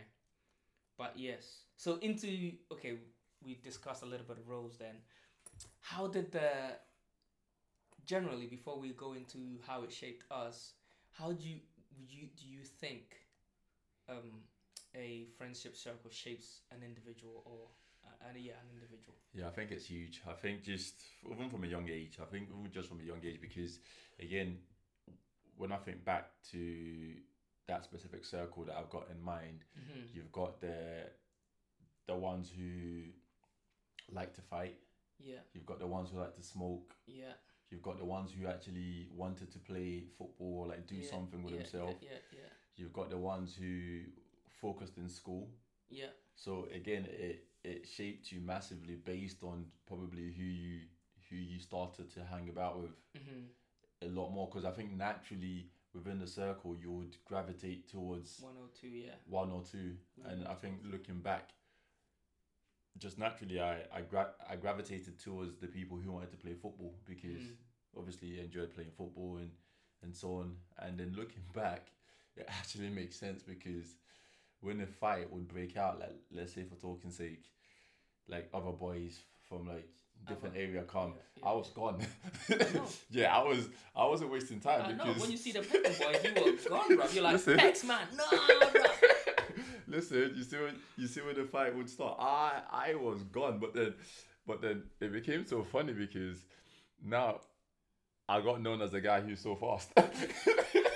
But 0.98 1.14
yes, 1.16 1.64
so 1.78 1.98
into 2.02 2.52
okay, 2.72 3.00
we 3.44 3.56
discussed 3.64 4.04
a 4.04 4.06
little 4.06 4.26
bit 4.26 4.38
of 4.38 4.48
roles 4.48 4.78
then. 4.78 4.96
How 5.80 6.08
did 6.08 6.32
the 6.32 6.78
generally 8.06 8.46
before 8.46 8.80
we 8.80 8.90
go 8.90 9.14
into 9.14 9.60
how 9.66 9.84
it 9.84 9.92
shaped 9.92 10.26
us? 10.32 10.74
How 11.12 11.32
do 11.32 11.48
you 11.48 11.58
you 12.08 12.28
do 12.40 12.48
you 12.48 12.64
think 12.64 13.16
um, 14.10 14.44
a 14.96 15.28
friendship 15.38 15.76
circle 15.76 16.10
shapes 16.12 16.62
an 16.72 16.84
individual 16.84 17.44
or 17.46 17.68
uh, 18.06 18.28
and 18.30 18.38
yeah, 18.44 18.54
an 18.62 18.70
individual? 18.74 19.16
Yeah, 19.34 19.48
I 19.48 19.52
think 19.52 19.72
it's 19.72 19.86
huge. 19.86 20.22
I 20.28 20.34
think 20.34 20.64
just 20.64 21.02
even 21.32 21.50
from 21.50 21.64
a 21.64 21.68
young 21.68 21.90
age, 21.90 22.18
I 22.22 22.26
think 22.26 22.50
even 22.50 22.72
just 22.72 22.90
from 22.90 23.00
a 23.00 23.04
young 23.04 23.22
age, 23.24 23.40
because 23.42 23.80
again, 24.20 24.58
when 25.58 25.72
I 25.72 25.78
think 25.78 26.04
back 26.04 26.30
to 26.52 27.14
that 27.68 27.84
specific 27.84 28.26
circle 28.26 28.66
that 28.66 28.76
I've 28.76 28.90
got 28.90 29.08
in 29.12 29.22
mind, 29.24 29.64
Mm-hmm. 29.80 30.08
you've 30.14 30.32
got 30.32 30.60
the 30.62 31.10
the 32.08 32.16
ones 32.16 32.50
who 32.56 33.04
like 34.12 34.34
to 34.36 34.42
fight. 34.42 34.76
Yeah, 35.20 35.40
You've 35.54 35.66
got 35.68 35.80
the 35.80 35.88
ones 35.88 36.10
who 36.12 36.20
like 36.20 36.36
to 36.36 36.44
smoke. 36.44 36.96
yeah. 37.08 37.34
You've 37.70 37.84
got 37.84 38.00
the 38.00 38.06
ones 38.06 38.32
who 38.34 38.48
actually 38.48 39.08
wanted 39.16 39.50
to 39.54 39.60
play 39.60 40.04
football 40.18 40.64
or 40.64 40.68
like 40.68 40.88
do 40.88 40.96
yeah, 40.96 41.10
something 41.10 41.42
with 41.44 41.54
yeah, 41.54 41.60
themselves. 41.62 41.98
Yeah, 42.02 42.18
yeah, 42.34 42.50
You've 42.76 42.92
got 42.92 43.10
the 43.10 43.18
ones 43.18 43.56
who 43.58 44.02
focused 44.62 44.98
in 44.98 45.10
school. 45.10 45.50
yeah, 45.90 46.12
So 46.36 46.68
again, 46.74 47.06
it 47.10 47.48
it 47.64 47.88
shaped 47.88 48.32
you 48.32 48.42
massively 48.42 48.96
based 48.96 49.44
on 49.44 49.66
probably 49.88 50.32
who 50.38 50.44
you 50.44 50.80
who 51.30 51.36
you 51.36 51.60
started 51.60 52.10
to 52.14 52.20
hang 52.24 52.50
about 52.50 52.82
with. 52.82 52.96
Mm-hmm. 53.18 53.42
a 54.04 54.08
lot 54.20 54.30
more. 54.32 54.48
Because 54.48 54.66
I 54.66 54.72
think 54.72 54.92
naturally 54.94 55.70
within 55.94 56.20
the 56.20 56.28
circle 56.28 56.76
you 56.76 56.92
would 56.92 57.16
gravitate 57.26 57.90
towards 57.90 58.40
One 58.42 58.58
or 58.58 58.70
two, 58.80 58.88
yeah. 58.88 59.16
one 59.28 59.52
or 59.52 59.64
two, 59.64 59.98
and 60.30 60.48
I 60.48 60.56
think 60.56 60.76
looking 60.92 61.22
back, 61.22 61.52
just 62.98 63.18
naturally 63.18 63.60
I 63.62 63.76
I, 63.94 64.02
gra- 64.02 64.36
I 64.50 64.56
gravitated 64.56 65.20
towards 65.20 65.56
the 65.58 65.68
people 65.68 65.98
who 65.98 66.12
wanted 66.12 66.32
to 66.32 66.38
play 66.38 66.54
football 66.54 66.94
because 67.06 67.42
Mm. 67.44 67.56
obviously 67.98 68.40
I 68.40 68.44
enjoyed 68.44 68.74
playing 68.74 68.92
football 68.92 69.38
and 69.38 69.52
and 70.04 70.16
so 70.16 70.36
on. 70.38 70.58
And 70.80 70.98
then 71.00 71.14
looking 71.16 71.44
back, 71.54 71.92
it 72.36 72.46
actually 72.48 72.90
makes 72.90 73.16
sense 73.18 73.44
because 73.44 73.96
when 74.62 74.80
a 74.82 74.86
fight 74.88 75.32
would 75.32 75.48
break 75.48 75.78
out, 75.78 76.00
like 76.00 76.16
let's 76.32 76.54
say 76.54 76.64
for 76.64 76.76
talking 76.76 77.12
sake, 77.12 77.44
like 78.28 78.50
other 78.54 78.72
boys 78.72 79.20
from 79.50 79.68
like 79.68 79.90
different 80.28 80.56
area 80.56 80.84
come, 80.84 81.14
yeah, 81.38 81.50
I 81.50 81.54
was 81.54 81.70
gone. 81.70 82.00
know. 82.50 82.86
yeah, 83.10 83.36
I 83.36 83.44
was 83.44 83.70
I 83.96 84.06
wasn't 84.06 84.32
wasting 84.32 84.60
time 84.60 84.84
I 84.84 84.92
know. 84.92 85.06
because 85.06 85.22
When 85.22 85.32
you 85.32 85.38
see 85.38 85.52
the 85.52 85.62
Peckham 85.62 85.94
boys, 85.94 86.24
you 86.24 86.70
were 86.70 86.70
gone, 86.78 86.96
bro. 86.96 87.06
You're 87.12 87.24
like, 87.24 87.34
Listen. 87.34 87.58
Pex, 87.58 87.84
man. 87.84 88.08
No, 88.16 88.26
bro. 88.30 88.82
Listen, 89.88 90.34
you 90.36 90.44
see 90.44 90.58
when 90.58 90.76
you 90.98 91.08
see 91.08 91.22
when 91.22 91.36
the 91.36 91.44
fight 91.44 91.76
would 91.76 91.90
start, 91.90 92.18
I 92.20 92.62
I 92.72 92.96
was 92.96 93.24
gone, 93.24 93.60
but 93.60 93.74
then 93.74 93.94
but 94.48 94.62
then 94.62 94.84
it 95.02 95.12
became 95.12 95.46
so 95.46 95.64
funny 95.64 95.94
because 95.94 96.46
now 97.04 97.42
I 98.30 98.42
got 98.42 98.62
known 98.62 98.82
as 98.82 98.92
the 98.92 99.02
guy 99.02 99.22
who's 99.22 99.42
so 99.42 99.56
fast. 99.56 99.92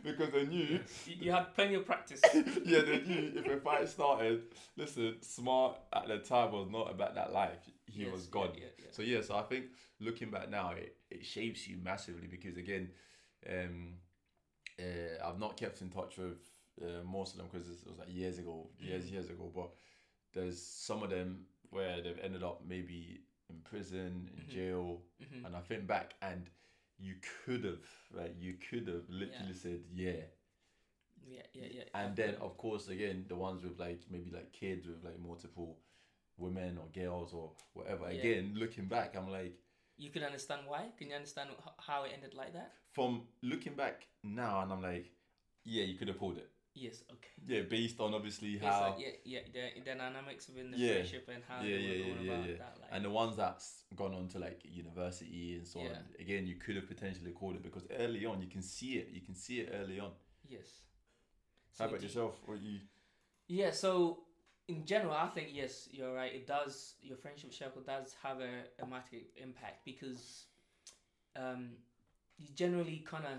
because 0.04 0.32
they 0.32 0.46
knew 0.46 0.80
You, 1.06 1.14
you 1.20 1.32
had 1.32 1.54
plenty 1.54 1.74
of 1.74 1.84
practice. 1.86 2.22
yeah, 2.64 2.82
they 2.82 3.00
knew 3.06 3.32
if 3.36 3.46
a 3.48 3.60
fight 3.60 3.88
started, 3.88 4.42
listen, 4.76 5.16
smart 5.20 5.78
at 5.92 6.08
the 6.08 6.18
time 6.18 6.52
was 6.52 6.68
not 6.70 6.90
about 6.90 7.14
that 7.14 7.32
life. 7.32 7.58
He 7.86 8.02
Yes, 8.04 8.12
was 8.12 8.26
gone. 8.26 8.50
yeah, 8.56 8.66
yeah. 8.78 8.84
So 8.92 9.02
yeah, 9.02 9.20
so 9.22 9.36
I 9.36 9.42
think 9.42 9.66
looking 10.00 10.30
back 10.30 10.48
now, 10.50 10.70
it, 10.72 10.96
it 11.10 11.24
shapes 11.24 11.66
you 11.68 11.76
massively 11.82 12.26
because 12.26 12.56
again, 12.56 12.90
um, 13.48 13.94
uh, 14.78 15.26
I've 15.28 15.38
not 15.38 15.56
kept 15.56 15.80
in 15.82 15.90
touch 15.90 16.16
with 16.18 16.38
uh, 16.82 17.02
most 17.04 17.32
of 17.34 17.38
them 17.38 17.48
because 17.52 17.68
it 17.68 17.88
was 17.88 17.98
like 17.98 18.08
years 18.12 18.38
ago, 18.38 18.68
years 18.78 19.04
Mm. 19.06 19.12
years 19.12 19.28
ago. 19.30 19.50
But 19.54 19.70
there's 20.32 20.60
some 20.62 21.02
of 21.02 21.10
them 21.10 21.46
where 21.70 22.00
they've 22.02 22.18
ended 22.22 22.42
up 22.42 22.62
maybe 22.66 23.20
in 23.48 23.56
prison, 23.62 24.30
in 24.36 24.44
Mhm. 24.44 24.48
jail, 24.48 25.02
Mhm. 25.20 25.44
and 25.46 25.56
I 25.56 25.60
think 25.60 25.86
back 25.86 26.14
and 26.22 26.48
you 27.00 27.14
could 27.44 27.64
have, 27.64 27.86
right? 28.12 28.34
You 28.38 28.54
could 28.54 28.86
have 28.88 29.08
literally 29.08 29.54
said, 29.54 29.80
yeah. 29.92 30.12
Yeah, 31.26 31.42
yeah, 31.52 31.66
yeah. 31.70 31.82
And 31.94 32.16
then 32.16 32.34
of 32.40 32.56
course 32.56 32.88
again 32.88 33.26
the 33.28 33.36
ones 33.36 33.62
with 33.62 33.78
like 33.78 34.00
maybe 34.10 34.30
like 34.32 34.52
kids 34.52 34.86
with 34.86 35.04
like 35.04 35.18
multiple 35.20 35.78
women 36.38 36.78
or 36.78 36.86
girls 36.94 37.32
or 37.34 37.52
whatever. 37.74 38.04
Yeah. 38.10 38.18
Again, 38.18 38.54
looking 38.56 38.86
back, 38.86 39.14
I'm 39.16 39.30
like 39.30 39.54
you 39.96 40.10
can 40.10 40.22
understand 40.22 40.62
why. 40.66 40.86
Can 40.98 41.10
you 41.10 41.14
understand 41.14 41.50
how 41.78 42.04
it 42.04 42.12
ended 42.14 42.34
like 42.34 42.54
that? 42.54 42.72
from 42.92 43.22
looking 43.42 43.74
back 43.74 44.06
now, 44.22 44.62
and 44.62 44.72
I'm 44.72 44.82
like, 44.82 45.10
yeah, 45.64 45.84
you 45.84 45.96
could 45.96 46.08
have 46.08 46.18
pulled 46.18 46.38
it. 46.38 46.49
Yes. 46.74 47.02
Okay. 47.10 47.28
Yeah, 47.46 47.62
based 47.62 47.98
on 48.00 48.14
obviously 48.14 48.54
It's 48.54 48.64
how 48.64 48.90
like, 48.90 48.94
yeah, 49.00 49.08
yeah, 49.24 49.40
the, 49.52 49.80
the 49.80 49.84
dynamics 49.84 50.48
within 50.48 50.70
the 50.70 50.78
Yeah. 50.78 50.92
friendship 50.94 51.28
and 51.34 51.42
how 51.48 51.62
Yeah, 51.62 51.76
they 51.76 51.82
were 51.88 51.94
yeah, 51.94 52.04
going 52.14 52.24
yeah, 52.26 52.32
about 52.32 52.48
yeah. 52.48 52.56
that. 52.58 52.76
Like, 52.80 52.90
and 52.92 53.04
the 53.04 53.10
ones 53.10 53.36
that's 53.36 53.82
gone 53.96 54.14
on 54.14 54.28
to 54.28 54.38
like 54.38 54.60
university 54.64 55.56
and 55.56 55.66
so 55.66 55.80
on. 55.80 55.96
Again, 56.18 56.46
you 56.46 56.54
could 56.56 56.76
have 56.76 56.86
potentially 56.86 57.32
called 57.32 57.56
it 57.56 57.62
because 57.62 57.84
early 57.98 58.24
on 58.24 58.40
you 58.40 58.48
can 58.48 58.62
see 58.62 58.92
it. 58.98 59.08
You 59.12 59.20
can 59.20 59.34
see 59.34 59.60
it 59.60 59.74
early 59.74 59.98
on. 60.00 60.10
yes. 60.48 60.68
How 61.78 61.84
So 61.86 61.88
about 61.88 62.00
do- 62.00 62.06
yourself? 62.06 62.34
What 62.46 62.60
you? 62.62 62.78
Yeah, 63.48 63.72
so 63.72 64.20
in 64.68 64.84
general, 64.86 65.14
I 65.14 65.26
think 65.28 65.48
yes, 65.52 65.88
you're 65.90 66.14
right. 66.14 66.32
It 66.32 66.46
does. 66.46 66.94
Your 67.02 67.16
friendship 67.16 67.52
circle 67.52 67.82
does 67.82 68.14
have 68.22 68.40
a 68.40 68.50
dramatic 68.78 69.30
impact 69.42 69.84
because 69.84 70.44
um, 71.36 71.70
you 72.38 72.48
generally 72.54 73.02
kind 73.04 73.24
of 73.24 73.38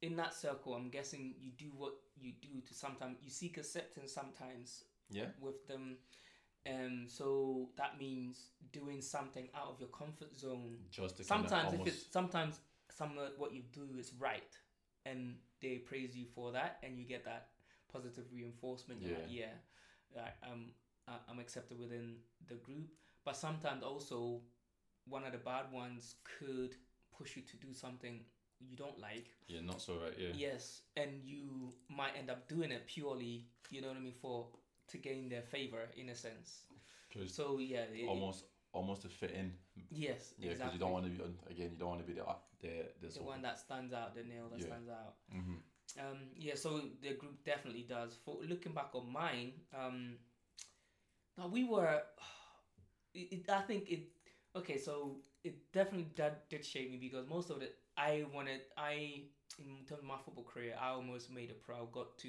in 0.00 0.16
that 0.16 0.32
circle. 0.34 0.74
I'm 0.74 0.88
guessing 0.88 1.34
you 1.38 1.50
do 1.58 1.70
what 1.76 1.92
you 2.24 2.32
do 2.40 2.60
to 2.66 2.74
sometimes 2.74 3.18
you 3.22 3.30
seek 3.30 3.58
acceptance 3.58 4.12
sometimes 4.12 4.84
Yeah. 5.10 5.30
with 5.40 5.66
them. 5.68 5.98
Um, 6.66 7.06
so 7.08 7.68
that 7.76 7.98
means 7.98 8.50
doing 8.72 9.02
something 9.02 9.48
out 9.54 9.68
of 9.68 9.80
your 9.80 9.90
comfort 9.90 10.34
zone 10.36 10.78
Just 10.90 11.16
to 11.18 11.24
kinda 11.24 11.28
sometimes 11.28 11.74
if 11.74 11.86
it's 11.86 12.06
sometimes 12.10 12.60
some 12.90 13.18
of 13.18 13.32
what 13.38 13.52
you 13.52 13.62
do 13.72 13.98
is 13.98 14.12
right 14.18 14.58
and 15.04 15.36
they 15.60 15.76
praise 15.78 16.16
you 16.16 16.24
for 16.34 16.52
that 16.52 16.78
and 16.82 16.98
you 16.98 17.04
get 17.04 17.24
that 17.24 17.48
positive 17.92 18.24
reinforcement 18.32 19.02
like 19.02 19.24
yeah 19.28 19.52
like, 20.14 20.34
um, 20.42 20.72
I- 21.06 21.20
I'm 21.28 21.38
accepted 21.38 21.78
within 21.78 22.16
the 22.48 22.54
group 22.56 22.88
but 23.24 23.36
sometimes 23.36 23.82
also 23.82 24.40
one 25.06 25.24
of 25.24 25.32
the 25.32 25.38
bad 25.38 25.70
ones 25.72 26.16
could 26.24 26.76
push 27.16 27.36
you 27.36 27.42
to 27.42 27.56
do 27.56 27.72
something 27.74 28.24
you 28.60 28.76
don't 28.76 28.98
like 29.00 29.26
yeah, 29.48 29.60
not 29.60 29.80
so 29.80 29.94
right. 30.02 30.14
Yeah. 30.18 30.28
yes 30.34 30.82
and 30.96 31.10
you 31.24 31.72
might 31.88 32.16
end 32.18 32.30
up 32.30 32.48
doing 32.48 32.70
it 32.70 32.86
purely 32.86 33.46
you 33.70 33.80
know 33.80 33.88
what 33.88 33.96
I 33.96 34.00
mean 34.00 34.12
for 34.20 34.46
to 34.88 34.98
gain 34.98 35.28
their 35.28 35.42
favor 35.42 35.80
in 35.96 36.08
a 36.08 36.14
sense 36.14 36.62
so 37.26 37.58
yeah 37.58 37.84
it- 37.92 38.08
almost 38.08 38.44
almost 38.72 39.02
to 39.02 39.08
fit 39.08 39.30
in. 39.30 39.52
yes 39.90 40.34
Yeah, 40.38 40.48
because 40.48 40.50
exactly 40.52 40.74
you 40.74 40.80
don't 40.80 40.92
want 40.92 41.04
to 41.06 41.10
be 41.10 41.22
on 41.22 41.34
again. 41.48 41.70
You 41.72 41.78
don't 41.78 41.88
want 41.90 42.00
to 42.00 42.06
be 42.06 42.12
the 42.14 42.24
uh, 42.26 42.34
the 42.60 42.68
the, 43.00 43.18
the 43.18 43.22
one 43.22 43.42
that 43.42 43.58
stands 43.58 43.92
out 43.92 44.14
the 44.14 44.22
nail 44.24 44.48
that 44.50 44.58
Yeah. 44.58 44.66
stands 44.66 44.88
out 44.90 45.14
hmm 45.30 45.54
Um, 46.00 46.18
yeah, 46.36 46.54
so 46.56 46.80
the 47.02 47.14
group 47.14 47.44
definitely 47.44 47.82
does. 47.88 48.16
For 48.24 48.38
looking 48.42 48.72
back 48.72 48.90
on 48.94 49.12
mine, 49.12 49.52
um, 49.72 50.16
now 51.38 51.48
we 51.48 51.64
were, 51.64 52.02
it, 53.14 53.28
it, 53.32 53.50
I 53.50 53.60
think 53.62 53.90
it. 53.90 54.08
Okay, 54.56 54.78
so 54.78 55.16
it 55.42 55.72
definitely 55.72 56.08
did, 56.14 56.32
did 56.48 56.64
shape 56.64 56.90
me 56.90 56.96
because 56.98 57.28
most 57.28 57.50
of 57.50 57.60
it 57.62 57.76
I 57.96 58.24
wanted. 58.34 58.60
I 58.76 59.22
in 59.58 59.84
terms 59.88 60.00
of 60.00 60.04
my 60.04 60.16
football 60.24 60.44
career, 60.44 60.74
I 60.80 60.88
almost 60.90 61.30
made 61.30 61.50
a 61.50 61.54
pro. 61.54 61.86
Got 61.86 62.18
to 62.18 62.28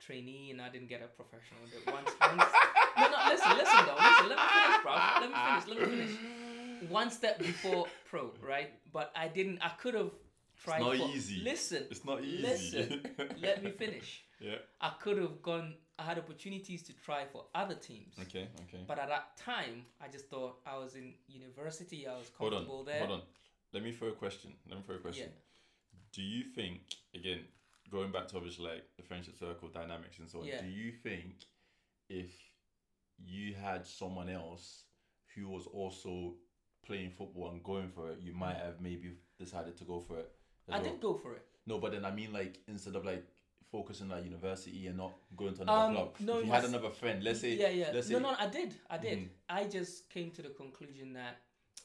trainee 0.00 0.50
and 0.52 0.60
I 0.62 0.68
didn't 0.68 0.88
get 0.88 1.02
a 1.02 1.08
professional. 1.08 1.60
That 1.72 1.92
once, 1.92 2.10
once 2.20 2.52
no, 2.96 3.08
no, 3.10 3.16
listen, 3.30 3.52
listen 3.56 3.86
though, 3.86 3.96
listen. 3.96 4.28
Let 4.28 4.38
me 4.38 4.44
finish, 4.54 4.82
bro. 4.82 4.94
Let 5.20 5.30
me 5.30 5.36
finish. 5.36 5.80
Let 5.80 5.90
me 5.90 5.96
finish. 6.06 6.90
One 6.90 7.10
step 7.10 7.38
before 7.38 7.86
pro, 8.08 8.32
right? 8.46 8.70
But 8.92 9.12
I 9.16 9.28
didn't. 9.28 9.58
I 9.62 9.70
could 9.70 9.94
have 9.94 10.10
tried. 10.62 10.80
not 10.80 10.96
for- 10.96 11.08
easy. 11.08 11.40
Listen, 11.42 11.84
It's 11.90 12.04
not 12.04 12.22
easy. 12.22 12.42
listen. 12.42 13.02
let 13.42 13.62
me 13.62 13.70
finish. 13.72 14.22
yeah. 14.40 14.56
I 14.80 14.92
could 15.00 15.18
have 15.18 15.42
gone. 15.42 15.74
I 15.98 16.04
had 16.04 16.16
opportunities 16.18 16.82
to 16.84 16.92
try 17.04 17.24
for 17.32 17.46
other 17.56 17.74
teams. 17.74 18.14
Okay. 18.22 18.46
Okay. 18.68 18.84
But 18.86 19.00
at 19.00 19.08
that 19.08 19.36
time, 19.36 19.84
I 20.00 20.06
just 20.06 20.28
thought 20.30 20.58
I 20.64 20.78
was 20.78 20.94
in 20.94 21.14
university. 21.26 22.06
I 22.06 22.16
was 22.16 22.30
Hold 22.38 22.52
on. 22.52 22.58
comfortable 22.60 22.84
there. 22.84 22.98
Hold 23.00 23.10
on. 23.10 23.22
Let 23.72 23.82
me 23.82 23.92
throw 23.92 24.08
a 24.08 24.12
question. 24.12 24.52
Let 24.68 24.78
me 24.78 24.82
throw 24.86 24.96
a 24.96 24.98
question. 24.98 25.28
Do 26.12 26.22
you 26.22 26.44
think 26.54 26.80
again, 27.14 27.40
going 27.90 28.10
back 28.12 28.28
to 28.28 28.36
obviously 28.36 28.64
like 28.66 28.84
the 28.96 29.02
friendship 29.02 29.38
circle 29.38 29.68
dynamics 29.68 30.18
and 30.18 30.28
so 30.28 30.40
on? 30.40 30.46
Yeah. 30.46 30.62
Do 30.62 30.68
you 30.68 30.92
think 30.92 31.34
if 32.08 32.30
you 33.18 33.54
had 33.54 33.86
someone 33.86 34.28
else 34.28 34.84
who 35.34 35.48
was 35.48 35.66
also 35.66 36.34
playing 36.86 37.10
football 37.10 37.50
and 37.50 37.62
going 37.62 37.88
for 37.88 38.10
it, 38.10 38.18
you 38.22 38.32
might 38.32 38.56
have 38.56 38.80
maybe 38.80 39.12
decided 39.38 39.76
to 39.76 39.84
go 39.84 40.00
for 40.00 40.18
it. 40.18 40.30
I 40.70 40.78
well? 40.78 40.82
did 40.82 41.00
go 41.00 41.14
for 41.14 41.34
it. 41.34 41.44
No, 41.66 41.78
but 41.78 41.92
then 41.92 42.04
I 42.04 42.10
mean 42.10 42.32
like 42.32 42.58
instead 42.66 42.96
of 42.96 43.04
like 43.04 43.24
focusing 43.70 44.10
on 44.10 44.24
university 44.24 44.86
and 44.86 44.96
not 44.96 45.12
going 45.36 45.54
to 45.54 45.62
another 45.62 45.88
Um, 45.88 45.94
club. 45.94 46.14
no, 46.20 46.38
if 46.38 46.46
you 46.46 46.52
had 46.52 46.64
another 46.64 46.90
friend, 46.90 47.22
let's 47.22 47.40
say 47.40 47.54
yeah, 47.54 47.68
yeah. 47.68 47.90
let's 47.92 48.08
No, 48.08 48.18
say 48.18 48.22
no, 48.22 48.34
I 48.38 48.46
did. 48.48 48.74
I 48.88 48.96
did. 48.98 49.18
Mhm. 49.18 49.28
I 49.50 49.64
just 49.64 50.08
came 50.08 50.30
to 50.32 50.42
the 50.42 50.48
conclusion 50.50 51.12
that 51.12 51.36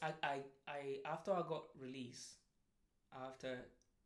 I, 0.04 0.26
I, 0.26 0.36
I, 0.68 1.10
after 1.10 1.32
I 1.32 1.42
got 1.48 1.64
released, 1.80 2.34
after 3.26 3.58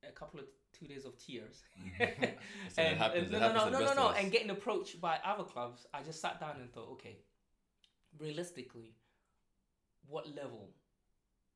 a 0.08 0.12
couple 0.12 0.40
of 0.40 0.46
two 0.78 0.86
days 0.86 1.04
of 1.04 1.18
tears, 1.18 1.62
it 1.98 2.38
and, 2.76 3.00
and 3.00 3.30
no, 3.32 3.38
no, 3.38 3.52
no, 3.52 3.70
no, 3.70 3.80
no, 3.80 3.94
no, 3.94 4.08
and 4.10 4.30
getting 4.30 4.50
approached 4.50 5.00
by 5.00 5.18
other 5.24 5.44
clubs, 5.44 5.86
I 5.92 6.02
just 6.02 6.20
sat 6.20 6.40
down 6.40 6.56
and 6.60 6.72
thought, 6.72 6.88
okay, 6.92 7.16
realistically, 8.18 8.94
what 10.06 10.26
level 10.34 10.70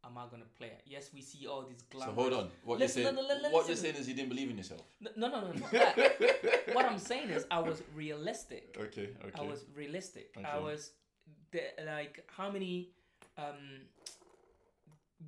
am 0.05 0.19
I 0.19 0.25
gonna 0.31 0.45
play 0.59 0.69
at? 0.69 0.83
Yes, 0.87 1.11
we 1.15 1.21
see 1.21 1.47
all 1.47 1.63
these 1.63 1.85
So 1.93 2.13
hold 2.13 2.33
on. 2.33 2.49
What 2.65 2.79
Listen, 2.79 3.03
you're 3.03 3.13
no, 3.13 3.19
saying 3.19 3.43
no, 3.43 3.49
no, 3.49 3.55
what 3.55 3.67
you're 3.69 3.77
saying 3.77 3.95
is 3.97 4.09
you 4.09 4.15
didn't 4.15 4.31
believe 4.31 4.51
in 4.51 4.57
yourself. 4.57 4.83
No, 5.01 5.11
no, 5.17 5.29
no, 5.29 5.53
no. 5.53 5.53
what 6.73 6.87
I'm 6.87 6.99
saying 6.99 7.31
is, 7.31 7.47
I 7.51 7.61
was 7.61 7.83
realistic. 7.95 8.77
Okay, 8.83 9.11
okay. 9.25 9.39
I 9.39 9.43
was 9.43 9.65
realistic. 9.75 10.35
I 10.45 10.59
was 10.59 10.91
the, 11.53 11.61
like 11.87 12.25
how 12.37 12.51
many 12.51 12.91
um 13.39 13.87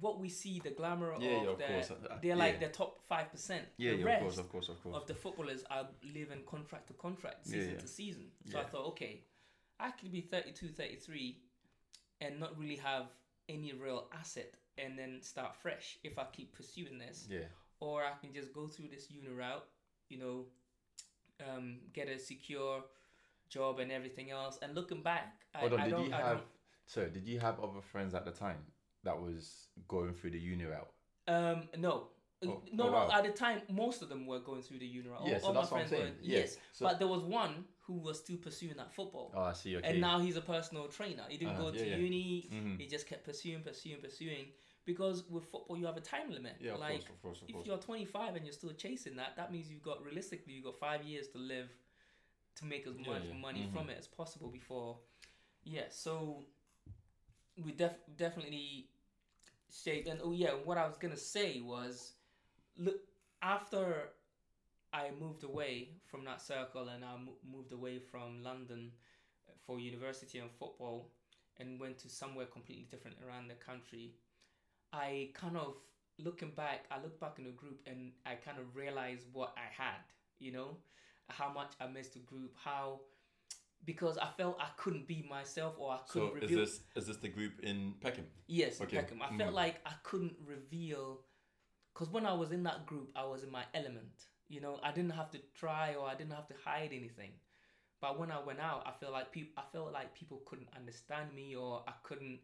what 0.00 0.20
we 0.20 0.28
see 0.28 0.60
the 0.60 0.70
glamour 0.70 1.14
Yeah, 1.18 1.28
of 1.28 1.42
yeah, 1.42 1.50
of 1.50 1.58
the 1.58 1.64
course. 1.64 1.90
Uh, 1.90 2.16
they're 2.22 2.36
like 2.36 2.58
yeah. 2.60 2.68
the 2.68 2.72
top 2.72 3.00
five 3.08 3.30
percent. 3.30 3.64
Yeah, 3.76 3.92
the 3.92 3.98
yeah, 3.98 4.14
of 4.16 4.20
course, 4.20 4.38
of 4.38 4.48
course, 4.50 4.68
of 4.68 4.82
course. 4.82 4.96
of 4.96 5.06
the 5.06 5.14
footballers 5.14 5.64
are 5.70 5.86
living 6.14 6.42
contract 6.46 6.88
to 6.88 6.92
contract, 6.94 7.46
season 7.46 7.78
to 7.78 7.86
season. 7.86 8.26
So 8.50 8.58
I 8.58 8.64
thought, 8.64 8.86
okay, 8.88 9.22
I 9.78 9.90
could 9.90 10.12
be 10.12 10.20
32, 10.20 10.68
33 10.68 11.38
and 12.20 12.40
not 12.40 12.58
really 12.58 12.76
have 12.76 13.06
any 13.48 13.72
real 13.72 14.06
asset 14.12 14.54
and 14.78 14.98
then 14.98 15.20
start 15.20 15.54
fresh 15.54 15.98
if 16.02 16.18
I 16.18 16.24
keep 16.32 16.54
pursuing 16.54 16.98
this 16.98 17.26
yeah. 17.28 17.40
or 17.80 18.02
I 18.02 18.12
can 18.20 18.32
just 18.32 18.52
go 18.52 18.66
through 18.66 18.88
this 18.88 19.10
uni 19.10 19.28
route, 19.28 19.64
you 20.08 20.18
know, 20.18 20.44
um, 21.48 21.78
get 21.92 22.08
a 22.08 22.18
secure 22.18 22.82
job 23.48 23.78
and 23.78 23.92
everything 23.92 24.30
else. 24.30 24.58
And 24.62 24.74
looking 24.74 25.02
back, 25.02 25.34
I, 25.54 25.58
Hold 25.58 25.74
on, 25.74 25.80
I 25.80 25.84
did 25.84 25.90
don't, 25.90 26.06
you 26.06 26.14
I 26.14 26.18
have 26.18 26.40
so 26.86 27.06
did 27.06 27.26
you 27.26 27.40
have 27.40 27.60
other 27.60 27.80
friends 27.80 28.14
at 28.14 28.24
the 28.24 28.30
time 28.30 28.58
that 29.04 29.18
was 29.20 29.68
going 29.88 30.12
through 30.14 30.30
the 30.30 30.38
uni 30.38 30.64
route? 30.64 30.90
Um, 31.28 31.68
no. 31.78 32.08
Oh, 32.46 32.62
no, 32.73 32.88
oh, 32.88 32.90
no. 33.08 33.11
At 33.11 33.25
the 33.25 33.30
time, 33.30 33.62
most 33.70 34.02
of 34.02 34.08
them 34.11 34.26
were 34.26 34.40
going 34.40 34.61
through 34.61 34.78
the 34.80 34.87
uni 34.87 35.08
route. 35.08 35.20
All, 35.20 35.28
Yeah, 35.28 35.38
so 35.38 35.46
all 35.46 35.52
that's 35.54 35.70
my 35.70 35.76
what 35.78 35.82
I'm 35.84 35.88
friends 35.88 35.90
saying. 35.90 36.14
were. 36.14 36.20
Yeah, 36.23 36.38
Yes, 36.40 36.58
so- 36.73 36.84
but 36.84 36.99
there 36.99 37.08
was 37.08 37.23
one 37.23 37.64
who 37.86 37.95
was 37.95 38.19
still 38.19 38.36
pursuing 38.38 38.76
that 38.76 38.93
football, 38.93 39.32
Oh, 39.34 39.43
I 39.43 39.52
see. 39.54 39.76
Okay. 39.76 39.88
and 39.88 40.00
now 40.00 40.19
he's 40.19 40.36
a 40.36 40.40
personal 40.43 40.88
trainer. 40.88 41.25
He 41.28 41.36
didn't 41.38 41.54
Uh-huh, 41.54 41.71
go 41.71 41.73
yeah, 41.73 41.84
to 41.84 41.88
yeah. 41.90 41.97
uni. 41.97 42.49
Mhm. 42.50 42.78
He 42.80 42.86
just 42.86 43.06
kept 43.06 43.25
pursuing, 43.25 43.62
pursuing, 43.62 44.00
pursuing. 44.00 44.52
Because 44.86 45.25
with 45.30 45.47
football, 45.47 45.78
you 45.78 45.86
have 45.86 45.97
a 45.97 46.00
time 46.02 46.30
limit. 46.30 46.56
yeah, 46.60 46.73
of 46.75 46.80
like 46.80 46.99
course, 47.06 47.08
of 47.08 47.23
course, 47.23 47.43
of 47.43 47.49
if 47.50 47.67
you're 47.67 47.78
25 47.78 48.36
and 48.36 48.45
you're 48.45 48.52
still 48.52 48.73
chasing 48.75 49.17
that, 49.17 49.36
that 49.36 49.50
means 49.50 49.71
you've 49.71 49.82
got 49.82 50.02
realistically 50.04 50.52
you've 50.52 50.64
got 50.64 50.78
five 50.78 51.02
years 51.04 51.28
to 51.28 51.38
live 51.38 51.71
to 52.56 52.67
make 52.67 52.86
as 52.86 52.97
much 52.99 53.23
money 53.40 53.67
from 53.73 53.86
Mhm. 53.86 53.90
it 53.93 53.99
as 53.99 54.06
possible 54.06 54.49
before. 54.50 55.00
Yeah, 55.62 55.88
so 55.88 56.47
we 57.56 57.73
def- 57.73 57.99
definitely 58.17 58.90
shaped. 59.82 60.08
And 60.08 60.21
oh 60.23 60.32
yeah, 60.32 60.50
what 60.65 60.78
I 60.78 60.87
was 60.87 60.97
gonna 60.97 61.17
say 61.17 61.60
was, 61.60 62.13
look 62.76 63.00
after 63.43 64.10
I 64.93 65.10
moved 65.21 65.45
away 65.45 65.89
from 66.06 66.25
that 66.25 66.41
circle 66.41 66.89
and 66.89 67.04
I 67.04 67.17
moved 67.50 67.73
away 67.73 67.99
from 67.99 68.43
London 68.43 68.93
uh, 69.49 69.52
for 69.67 69.80
university 69.80 70.39
and 70.39 70.50
football 70.50 71.10
and 71.58 71.80
went 71.80 71.99
to 71.99 72.08
somewhere 72.08 72.47
completely 72.47 72.87
different 72.91 73.17
around 73.26 73.49
the 73.49 73.54
country. 73.54 74.13
I 74.93 75.30
kind 75.34 75.56
of 75.56 75.75
looking 76.19 76.50
back, 76.50 76.84
I 76.91 77.02
look 77.02 77.19
back 77.19 77.39
in 77.39 77.45
the 77.45 77.50
group 77.50 77.80
and 77.87 78.13
I 78.25 78.34
kind 78.34 78.58
of 78.58 78.76
realize 78.76 79.26
what 79.32 79.52
I 79.56 79.82
had, 79.82 80.00
you 80.39 80.52
know, 80.52 80.76
how 81.28 81.52
much 81.52 81.73
I 81.80 81.87
missed 81.87 82.15
the 82.15 82.21
group, 82.21 82.54
how 82.63 83.00
because 83.84 84.18
I 84.18 84.28
felt 84.36 84.56
I 84.60 84.68
couldn't 84.76 85.06
be 85.06 85.26
myself 85.28 85.75
or 85.78 85.92
I 85.92 85.99
couldn't 86.08 86.40
So 86.40 86.44
is 86.47 86.50
this 86.50 86.80
is 86.97 87.06
this 87.06 87.16
the 87.18 87.28
group 87.28 87.60
in 87.62 87.94
Peckham? 88.00 88.26
Yes, 88.47 88.80
Okay. 88.80 88.97
Peckham. 88.97 89.23
I 89.23 89.28
felt 89.36 89.50
Mhm. 89.50 89.54
like 89.54 89.80
I 89.86 89.94
couldn't 90.02 90.36
reveal 90.44 91.25
because 91.92 92.10
when 92.10 92.26
I 92.26 92.32
was 92.32 92.52
in 92.52 92.62
that 92.64 92.86
group, 92.86 93.10
I 93.14 93.25
was 93.25 93.42
in 93.44 93.50
my 93.50 93.64
element. 93.75 94.28
You 94.49 94.60
know, 94.60 94.78
I 94.82 94.92
didn't 94.92 95.12
have 95.12 95.30
to 95.32 95.38
try 95.54 95.94
or 95.94 96.08
I 96.08 96.14
didn't 96.14 96.32
have 96.32 96.49
to 96.49 96.54
hide 96.64 96.92
anything. 96.92 97.32
But 98.00 98.18
when 98.18 98.30
I 98.30 98.38
went 98.42 98.60
out, 98.60 98.86
I 98.86 98.92
felt 98.92 99.12
like 99.12 99.32
people. 99.32 99.52
I 99.56 99.64
felt 99.73 99.92
like 99.92 100.14
people 100.14 100.42
couldn't 100.44 100.68
understand 100.76 101.32
me, 101.34 101.56
or 101.56 101.82
I 101.88 101.92
couldn't. 102.02 102.40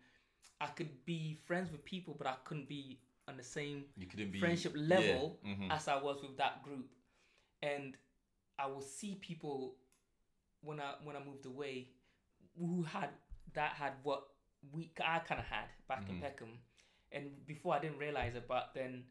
I 0.61 0.67
could 0.69 1.05
be 1.05 1.35
friends 1.47 1.71
with 1.71 1.85
people, 1.85 2.15
but 2.15 2.27
I 2.27 2.35
couldn't 2.45 2.69
be 2.69 3.01
on 3.29 3.37
the 3.37 3.43
same 3.43 3.85
You 3.97 4.07
couldn't 4.07 4.31
be 4.33 4.41
friendship 4.41 4.75
yeah, 4.75 4.97
level 4.97 5.39
mhm. 5.45 5.71
as 5.71 5.89
I 5.89 5.97
was 6.01 6.23
with 6.23 6.37
that 6.39 6.63
group, 6.63 6.89
and 7.63 7.97
I 8.59 8.67
will 8.67 8.83
see 8.83 9.17
people 9.17 9.77
when 10.63 10.81
I 10.81 10.95
when 11.05 11.17
I 11.17 11.21
moved 11.25 11.47
away 11.47 11.89
who 12.59 12.83
had 12.83 13.11
that 13.55 13.73
had 13.73 13.93
what 14.03 14.25
we 14.73 14.91
I 15.03 15.19
kind 15.21 15.41
of 15.41 15.47
had 15.47 15.67
back 15.89 16.09
in 16.09 16.17
Mhm. 16.17 16.21
Peckham, 16.21 16.59
and 17.13 17.47
before 17.47 17.75
I 17.75 17.79
didn't 17.79 17.99
realize 17.99 18.35
it, 18.35 18.47
but 18.49 18.73
then 18.75 19.05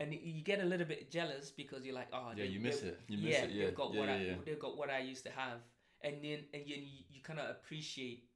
and 0.00 0.12
you 0.12 0.42
get 0.42 0.60
a 0.60 0.64
little 0.64 0.86
bit 0.86 1.10
jealous 1.10 1.52
because 1.52 1.84
you're 1.84 1.94
like, 1.94 2.08
oh, 2.12 2.30
Yeah, 2.30 2.44
they- 2.44 2.46
you 2.50 2.58
miss 2.60 2.82
it. 2.82 2.98
You 3.08 3.18
miss 3.18 3.26
yeah, 3.32 3.44
it. 3.44 3.50
Yeah, 3.50 3.64
they've 3.66 3.74
got 3.74 3.94
yeah, 3.94 4.00
what 4.00 4.08
yeah, 4.08 4.14
I 4.14 4.20
yeah. 4.20 4.34
they've 4.44 4.58
got 4.58 4.76
what 4.76 4.90
I 4.90 4.98
used 4.98 5.24
to 5.24 5.30
have, 5.30 5.60
and 6.00 6.22
then 6.24 6.46
and 6.54 6.66
you 6.66 6.76
you, 6.76 7.04
you 7.10 7.20
kind 7.22 7.38
of 7.38 7.50
appreciate 7.50 8.28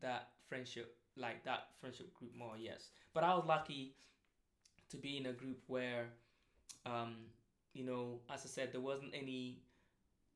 that 0.00 0.32
friendship 0.48 0.98
like 1.16 1.44
that 1.44 1.68
friendship 1.80 2.12
group 2.14 2.34
more. 2.34 2.56
Yes, 2.58 2.90
but 3.12 3.22
I 3.22 3.34
was 3.34 3.44
lucky 3.46 3.94
to 4.90 4.96
be 4.96 5.16
in 5.18 5.26
a 5.26 5.32
group 5.32 5.62
where, 5.66 6.08
um, 6.86 7.30
you 7.74 7.84
know, 7.84 8.20
as 8.32 8.44
I 8.44 8.48
said, 8.48 8.72
there 8.72 8.80
wasn't 8.80 9.14
any. 9.14 9.62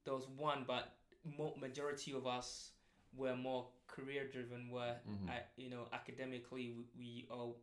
There 0.05 0.15
was 0.15 0.29
one, 0.29 0.65
but 0.67 0.98
mo- 1.37 1.55
majority 1.61 2.13
of 2.13 2.27
us 2.27 2.73
were 3.17 3.37
more 3.37 3.67
career 3.87 4.27
driven. 4.29 4.71
Where 4.71 5.01
Mhm. 5.09 5.29
I, 5.31 5.43
you 5.57 5.71
know, 5.71 5.89
academically 5.93 6.71
we, 6.77 6.85
we 6.99 7.27
all. 7.31 7.57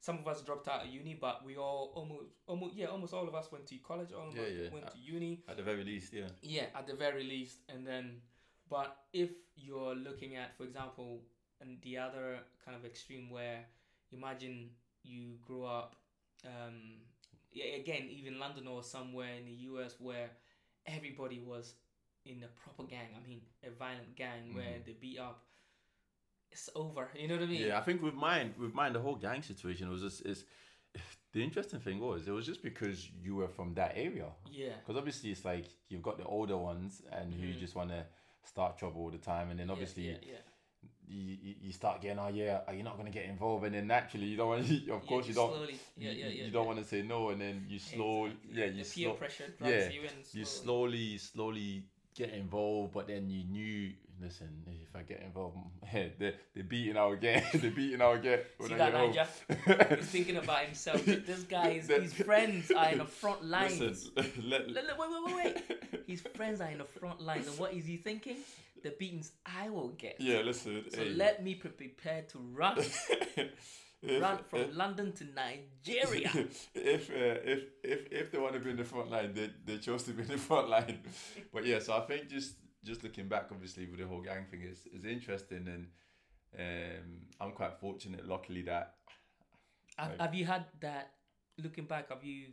Some 0.00 0.18
of 0.18 0.28
us 0.28 0.42
dropped 0.42 0.68
out 0.68 0.82
of 0.84 0.88
uni, 0.94 1.14
but 1.14 1.44
we 1.44 1.56
all 1.56 1.90
almost, 1.94 2.28
almost, 2.46 2.76
yeah, 2.76 2.86
almost 2.86 3.12
all 3.12 3.26
of 3.26 3.34
us 3.34 3.50
went 3.50 3.66
to 3.66 3.76
college. 3.78 4.12
All 4.12 4.28
of 4.28 4.36
Yeah, 4.36 4.42
us 4.42 4.52
yeah. 4.62 4.68
went 4.70 4.86
to 4.92 4.98
uni. 4.98 5.42
At 5.48 5.56
the 5.56 5.64
very 5.64 5.82
least, 5.82 6.12
yeah. 6.12 6.28
Yeah, 6.40 6.66
at 6.74 6.86
the 6.86 6.94
very 6.94 7.24
least, 7.24 7.58
and 7.68 7.84
then, 7.84 8.22
but 8.70 8.96
if 9.12 9.30
you're 9.56 9.96
looking 9.96 10.36
at, 10.36 10.56
for 10.56 10.62
example, 10.62 11.24
and 11.60 11.80
the 11.82 11.98
other 11.98 12.38
kind 12.64 12.76
of 12.76 12.84
extreme 12.84 13.28
where, 13.28 13.66
imagine 14.12 14.70
you 15.02 15.38
grew 15.44 15.64
up, 15.64 15.96
um, 16.44 17.00
yeah, 17.52 17.74
again, 17.74 18.06
even 18.08 18.38
London 18.38 18.68
or 18.68 18.84
somewhere 18.84 19.34
in 19.34 19.46
the 19.46 19.52
US 19.72 19.96
where 19.98 20.30
everybody 20.86 21.40
was 21.40 21.74
in 22.28 22.42
a 22.44 22.48
proper 22.48 22.84
gang. 22.84 23.08
I 23.16 23.26
mean, 23.28 23.40
a 23.64 23.70
violent 23.70 24.14
gang 24.16 24.54
where 24.54 24.64
Mhm. 24.78 24.84
they 24.86 24.92
beat 24.92 25.18
up. 25.18 25.44
It's 26.50 26.70
over. 26.74 27.08
You 27.20 27.28
know 27.28 27.34
what 27.36 27.44
I 27.44 27.46
mean? 27.46 27.66
Yeah, 27.68 27.78
I 27.78 27.82
think 27.82 28.02
with 28.02 28.14
mine, 28.14 28.54
with 28.58 28.74
mine, 28.74 28.92
the 28.92 29.00
whole 29.00 29.16
gang 29.16 29.42
situation 29.42 29.90
was 29.90 30.02
just 30.02 30.22
is. 30.26 30.44
The 31.34 31.44
interesting 31.44 31.80
thing 31.80 32.00
was, 32.00 32.26
it 32.26 32.30
was 32.32 32.46
just 32.46 32.62
because 32.62 33.10
you 33.22 33.34
were 33.36 33.48
from 33.48 33.74
that 33.74 33.92
area. 33.94 34.28
Yeah. 34.50 34.72
Because 34.80 34.96
obviously, 34.96 35.30
it's 35.30 35.44
like 35.44 35.66
you've 35.90 36.02
got 36.02 36.16
the 36.16 36.24
older 36.24 36.56
ones 36.56 37.02
and 37.12 37.34
who 37.34 37.48
Mhm. 37.48 37.58
just 37.58 37.74
want 37.74 37.90
to 37.90 38.06
start 38.44 38.78
trouble 38.78 39.02
all 39.02 39.10
the 39.10 39.18
time, 39.18 39.50
and 39.50 39.60
then 39.60 39.68
obviously 39.70 40.04
yeah, 40.08 40.16
yeah. 40.22 40.42
You, 41.06 41.36
you 41.46 41.54
you 41.66 41.72
start 41.72 42.00
getting, 42.02 42.18
oh 42.18 42.28
yeah, 42.28 42.60
are 42.66 42.74
you 42.74 42.82
not 42.82 42.96
gonna 42.96 43.10
get 43.10 43.26
involved? 43.26 43.64
And 43.66 43.74
then 43.74 43.86
naturally, 43.86 44.26
you 44.26 44.36
don't 44.36 44.48
want. 44.48 44.62
of 44.70 44.70
Yeah, 44.70 45.08
course, 45.10 45.26
you 45.28 45.34
don't. 45.34 45.52
Slowly, 45.52 45.78
yeah, 45.98 46.10
yeah, 46.10 46.26
yeah. 46.28 46.44
you 46.44 46.50
don't 46.50 46.62
yeah. 46.62 46.66
want 46.72 46.78
to 46.78 46.84
say 46.84 47.02
no, 47.02 47.28
and 47.30 47.40
then 47.40 47.66
you 47.68 47.78
slow, 47.78 48.26
Exactly. 48.26 48.58
yeah, 48.58 48.64
you 48.66 48.72
the 48.72 48.76
peer 48.78 48.84
slow, 48.84 49.12
pressure 49.14 49.48
drives 49.58 49.72
yeah, 49.86 49.88
you 49.96 50.02
in. 50.02 50.08
you 50.32 50.44
slowly. 50.44 50.44
slowly, 50.44 51.18
slowly 51.18 51.84
get 52.18 52.30
involved, 52.30 52.92
but 52.92 53.06
then 53.06 53.30
you 53.30 53.44
knew, 53.44 53.92
listen, 54.20 54.48
if 54.66 54.94
I 54.96 55.02
get 55.02 55.22
involved, 55.22 55.56
they're, 55.92 56.34
they're 56.54 56.64
beating 56.64 56.96
out 56.96 57.12
again. 57.12 57.44
they're 57.54 57.70
beating 57.70 58.00
again. 58.00 58.40
when 58.58 58.68
See 58.70 58.74
that 58.74 58.92
get. 58.92 59.28
Niger? 59.68 59.96
He's 59.96 60.06
thinking 60.06 60.36
about 60.36 60.64
himself. 60.64 61.04
This 61.04 61.44
guy 61.44 61.68
is 61.70 61.86
his 61.88 62.12
friends 62.12 62.70
are 62.72 62.90
in 62.90 62.98
the 62.98 63.04
front 63.04 63.44
lines. 63.44 63.80
Listen, 63.80 64.12
let, 64.44 64.68
look, 64.68 64.98
wait, 64.98 65.08
wait, 65.10 65.34
wait, 65.34 65.54
wait. 65.70 66.04
His 66.06 66.20
friends 66.20 66.60
are 66.60 66.70
in 66.70 66.78
the 66.78 66.84
front 66.84 67.20
lines, 67.20 67.46
and 67.46 67.56
what 67.58 67.72
is 67.72 67.86
he 67.86 67.96
thinking? 67.96 68.36
The 68.82 68.90
beatings 68.90 69.32
I 69.44 69.70
will 69.70 69.88
get. 69.88 70.20
yeah, 70.20 70.40
listen. 70.40 70.84
So 70.90 71.02
hey. 71.02 71.10
let 71.10 71.42
me 71.42 71.54
pre- 71.54 71.70
prepare 71.70 72.22
to 72.30 72.38
run, 72.38 72.78
If- 74.02 74.22
run 74.22 74.38
from 74.44 74.60
if- 74.60 74.76
London 74.76 75.12
to 75.12 75.24
Nigeria. 75.24 76.30
if, 76.74 77.10
uh, 77.10 77.14
if 77.54 77.62
if 77.82 78.00
if 78.12 78.30
they 78.30 78.38
want 78.38 78.54
to 78.54 78.60
be 78.60 78.70
in 78.70 78.76
the 78.76 78.84
front 78.84 79.10
line, 79.10 79.34
they, 79.34 79.50
they 79.64 79.78
chose 79.78 80.04
to 80.04 80.12
be 80.12 80.22
in 80.22 80.28
the 80.28 80.38
front 80.38 80.68
line. 80.68 81.00
But 81.52 81.66
yeah, 81.66 81.80
so 81.80 81.96
I 81.96 82.00
think 82.06 82.28
just 82.28 82.54
just 82.84 83.02
looking 83.02 83.28
back, 83.28 83.46
obviously 83.50 83.86
with 83.86 83.98
the 83.98 84.06
whole 84.06 84.20
gang 84.22 84.44
thing 84.50 84.62
is 84.62 84.86
is 84.92 85.04
interesting, 85.04 85.66
and 85.68 85.86
um, 86.58 87.26
I'm 87.40 87.52
quite 87.52 87.74
fortunate, 87.80 88.26
luckily 88.26 88.62
that 88.62 88.94
Have, 89.98 90.10
Right. 90.10 90.20
have 90.20 90.34
you 90.34 90.46
had 90.46 90.64
that? 90.80 91.12
Looking 91.60 91.86
back, 91.86 92.10
have 92.10 92.22
you 92.22 92.52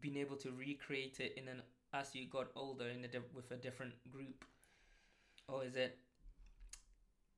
been 0.00 0.16
able 0.16 0.36
to 0.38 0.50
recreate 0.50 1.20
it 1.20 1.34
in 1.38 1.46
an 1.48 1.62
as 1.92 2.12
you 2.14 2.26
got 2.28 2.48
older 2.56 2.88
in 2.88 3.04
a 3.04 3.08
di- 3.08 3.30
with 3.32 3.52
a 3.52 3.56
different 3.56 3.94
group, 4.10 4.44
or 5.48 5.64
is 5.64 5.76
it 5.76 5.96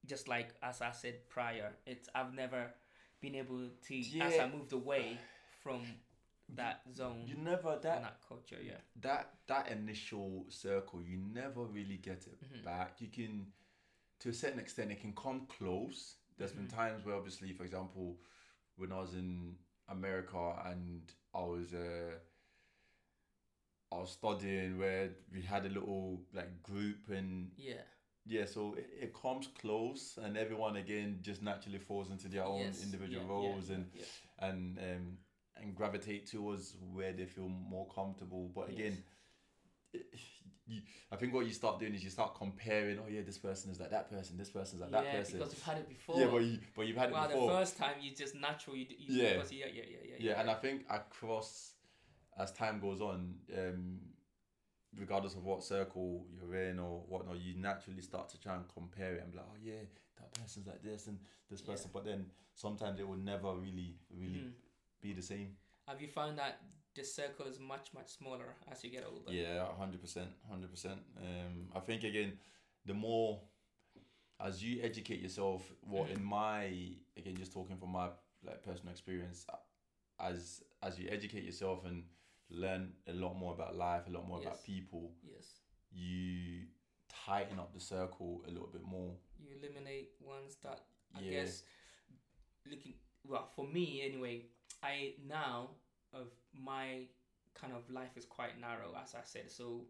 just 0.06 0.28
like 0.28 0.54
as 0.62 0.80
I 0.80 0.92
said 0.92 1.28
prior? 1.28 1.72
It's 1.84 2.08
I've 2.14 2.32
never 2.32 2.72
been 3.20 3.34
able 3.34 3.68
to 3.86 3.94
as 4.20 4.38
I 4.38 4.48
moved 4.48 4.72
away 4.72 5.18
from 5.62 5.80
that 6.54 6.82
zone 6.94 7.24
you 7.26 7.34
never 7.36 7.78
that 7.82 8.02
that 8.02 8.20
culture. 8.28 8.56
Yeah. 8.62 8.78
that 9.00 9.34
that 9.48 9.70
initial 9.70 10.44
circle, 10.48 11.02
you 11.02 11.18
never 11.18 11.64
really 11.64 11.96
get 11.96 12.26
it 12.26 12.38
Mhm. 12.40 12.64
back. 12.64 13.00
You 13.00 13.08
can, 13.08 13.52
to 14.20 14.28
a 14.28 14.32
certain 14.32 14.60
extent, 14.60 14.90
it 14.92 15.00
can 15.00 15.12
come 15.14 15.46
close. 15.46 16.16
There's 16.38 16.52
been 16.52 16.66
Mhm. 16.68 16.74
times 16.76 17.04
where, 17.04 17.16
obviously, 17.16 17.52
for 17.52 17.64
example, 17.64 18.20
when 18.76 18.92
I 18.92 19.00
was 19.00 19.14
in 19.14 19.56
America 19.88 20.62
and 20.66 21.12
I 21.34 21.40
was 21.40 21.72
uh, 21.74 22.18
I 23.92 23.98
was 24.00 24.10
studying 24.12 24.78
where 24.78 25.10
we 25.32 25.42
had 25.42 25.64
a 25.64 25.68
little 25.68 26.22
like 26.32 26.62
group 26.62 27.08
and 27.08 27.50
Yeah. 27.56 27.82
Yeah, 28.26 28.44
so 28.44 28.74
it, 28.76 28.88
it 29.00 29.14
comes 29.14 29.48
close 29.60 30.18
and 30.22 30.36
everyone 30.36 30.76
again 30.76 31.18
just 31.22 31.42
naturally 31.42 31.78
falls 31.78 32.10
into 32.10 32.28
their 32.28 32.44
own 32.44 32.60
Yes, 32.60 32.82
individual 32.82 33.22
yeah, 33.22 33.28
yeah, 33.28 33.34
roles 33.34 33.70
and 33.70 33.86
yeah. 33.94 34.04
and 34.40 34.78
um 34.78 35.18
and 35.56 35.74
gravitate 35.74 36.26
towards 36.26 36.74
where 36.92 37.12
they 37.12 37.24
feel 37.24 37.48
more 37.48 37.86
comfortable. 37.94 38.50
But 38.54 38.68
again, 38.68 39.02
you, 40.66 40.80
I 41.10 41.16
think 41.16 41.32
what 41.32 41.46
you 41.46 41.52
start 41.52 41.78
doing 41.78 41.94
is 41.94 42.02
you 42.04 42.10
start 42.10 42.34
comparing. 42.36 42.98
Oh 42.98 43.08
yeah, 43.08 43.22
this 43.24 43.38
person 43.38 43.70
is 43.70 43.80
like 43.80 43.90
that 43.90 44.10
person. 44.10 44.36
This 44.36 44.50
person's 44.50 44.82
like 44.82 44.90
that 44.90 45.04
yeah, 45.04 45.18
person. 45.18 45.38
because 45.38 45.52
you've 45.54 45.62
had 45.62 45.78
it 45.78 45.88
before. 45.88 46.20
Yeah, 46.20 46.26
but 46.26 46.38
you 46.38 46.58
but 46.74 46.86
you've 46.86 46.96
had 46.96 47.10
it 47.10 47.12
wow, 47.12 47.26
before. 47.26 47.50
the 47.50 47.56
first 47.56 47.78
time 47.78 47.94
you 48.00 48.14
just 48.14 48.34
natural. 48.34 48.76
You, 48.76 48.86
you 48.88 49.14
Yeah. 49.14 49.24
yeah, 49.24 49.42
yeah, 49.50 49.66
yeah, 49.74 49.82
yeah, 50.04 50.14
yeah, 50.18 50.40
and 50.40 50.50
I 50.50 50.54
think 50.54 50.82
across 50.90 51.72
as 52.38 52.52
time 52.52 52.80
goes 52.80 53.00
on, 53.00 53.34
um, 53.56 53.98
regardless 54.98 55.34
of 55.34 55.44
what 55.44 55.62
circle 55.62 56.26
you're 56.34 56.54
in 56.54 56.78
or 56.78 57.00
whatnot, 57.08 57.38
you 57.40 57.54
naturally 57.54 58.02
start 58.02 58.28
to 58.30 58.40
try 58.40 58.54
and 58.54 58.64
compare 58.72 59.14
it 59.16 59.22
and 59.22 59.32
be 59.32 59.38
like, 59.38 59.46
oh 59.50 59.56
yeah, 59.62 59.82
that 60.18 60.32
person's 60.32 60.66
like 60.66 60.82
this 60.82 61.06
and 61.06 61.18
this 61.50 61.60
Yeah. 61.60 61.72
person. 61.72 61.90
But 61.92 62.04
then 62.04 62.30
sometimes 62.54 62.98
it 63.00 63.06
will 63.08 63.16
never 63.16 63.54
really 63.54 63.98
really 64.10 64.40
Mhm. 64.40 64.52
be 65.00 65.12
the 65.12 65.22
same. 65.22 65.56
Have 65.88 66.00
you 66.00 66.08
found 66.08 66.38
that 66.38 66.60
the 66.94 67.04
circle 67.04 67.46
is 67.46 67.58
much 67.58 67.92
much 67.92 68.08
smaller 68.08 68.56
as 68.68 68.82
you 68.84 68.90
get 68.90 69.04
older? 69.04 69.30
Yeah, 69.32 69.72
hundred 69.76 70.00
percent, 70.00 70.30
hundred 70.48 70.70
percent. 70.70 71.00
Um, 71.18 71.70
I 71.74 71.80
think 71.80 72.04
again, 72.04 72.38
the 72.86 72.94
more 72.94 73.42
as 74.40 74.62
you 74.62 74.82
educate 74.82 75.20
yourself, 75.20 75.72
what 75.80 76.10
in 76.10 76.22
my 76.22 76.64
again, 77.16 77.36
just 77.36 77.52
talking 77.52 77.76
from 77.76 77.90
my 77.90 78.08
like 78.44 78.62
personal 78.62 78.92
experience, 78.92 79.46
as 80.18 80.62
as 80.82 80.98
you 80.98 81.08
educate 81.10 81.44
yourself 81.44 81.84
and 81.84 82.04
learn 82.50 82.92
a 83.08 83.12
lot 83.12 83.34
more 83.34 83.54
about 83.54 83.76
life, 83.76 84.06
a 84.06 84.10
lot 84.10 84.26
more 84.26 84.40
about 84.40 84.62
people, 84.64 85.12
Yes. 85.22 85.60
you 85.90 86.66
tighten 87.08 87.58
up 87.58 87.72
the 87.72 87.80
circle 87.80 88.42
a 88.46 88.50
little 88.50 88.68
bit 88.68 88.82
more. 88.82 89.16
You 89.38 89.56
eliminate 89.58 90.12
ones 90.20 90.56
that 90.62 90.80
I 91.14 91.20
Yeah. 91.22 91.30
guess 91.42 91.64
looking 92.66 92.94
well 93.24 93.46
for 93.54 93.66
me 93.66 94.02
anyway. 94.02 94.44
I 94.82 95.14
now 95.26 95.70
of 96.12 96.30
my 96.52 97.08
kind 97.54 97.72
of 97.72 97.88
life 97.90 98.16
is 98.16 98.24
quite 98.24 98.58
narrow 98.60 98.94
as 99.02 99.14
I 99.14 99.22
said. 99.24 99.50
So, 99.50 99.86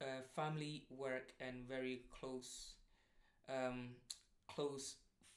uh, 0.00 0.22
family, 0.34 0.86
work, 0.90 1.32
and 1.40 1.66
very 1.66 2.02
close, 2.10 2.74
um, 3.48 3.96
close 4.46 4.96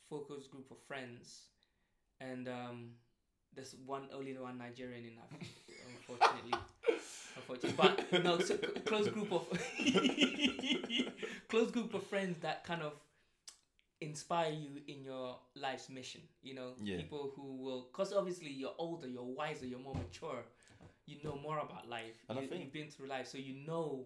focus 0.10 0.48
group 0.48 0.70
of 0.72 0.78
friends, 0.88 1.50
and 2.20 2.48
um, 2.48 2.92
there's 3.54 3.76
one 3.86 4.10
only 4.12 4.38
one 4.38 4.58
Nigerian 4.58 5.06
in 5.06 5.16
that, 5.16 5.48
unfortunately. 6.10 6.54
Unfortunately, 7.36 7.74
but 7.78 8.24
no, 8.24 8.40
so 8.40 8.56
c- 8.58 8.80
close 8.86 9.08
group 9.10 9.32
of 9.32 9.48
close 11.48 11.72
group 11.72 11.94
of 11.94 12.04
friends 12.04 12.38
that 12.40 12.64
kind 12.64 12.82
of 12.82 12.94
inspire 14.02 14.52
you 14.52 14.70
in 14.88 15.04
your 15.04 15.38
life's 15.56 15.90
mission. 15.90 16.22
You 16.42 16.56
know, 16.56 16.74
Yeah. 16.82 16.98
people 16.98 17.32
who 17.36 17.58
will, 17.58 17.82
because 17.92 18.14
obviously 18.14 18.50
you're 18.50 18.76
older, 18.78 19.08
you're 19.08 19.24
wiser, 19.24 19.66
you're 19.66 19.80
more 19.80 19.96
mature. 19.96 20.44
You 21.06 21.18
know 21.24 21.38
more 21.42 21.58
about 21.60 21.90
life. 21.90 22.16
And 22.30 22.38
I 22.40 22.44
you, 22.44 22.48
think- 22.48 22.64
you've 22.64 22.74
been 22.74 22.90
through 22.90 23.08
life, 23.08 23.28
so 23.28 23.38
you 23.38 23.56
know 23.66 24.06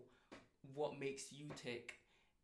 what 0.74 0.98
makes 1.00 1.32
you 1.34 1.48
tick 1.56 1.96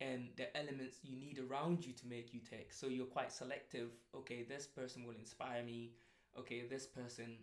and 0.02 0.30
the 0.38 0.56
elements 0.56 0.98
you 1.04 1.16
need 1.18 1.40
around 1.40 1.86
you 1.86 1.94
to 1.94 2.08
make 2.08 2.34
you 2.34 2.40
tick. 2.42 2.72
So 2.72 2.88
you're 2.88 3.06
quite 3.06 3.32
selective. 3.32 3.90
Okay, 4.16 4.44
this 4.44 4.68
person 4.68 5.04
will 5.06 5.16
inspire 5.16 5.64
me. 5.64 5.92
Okay, 6.38 6.64
this 6.70 6.86
person, 6.86 7.38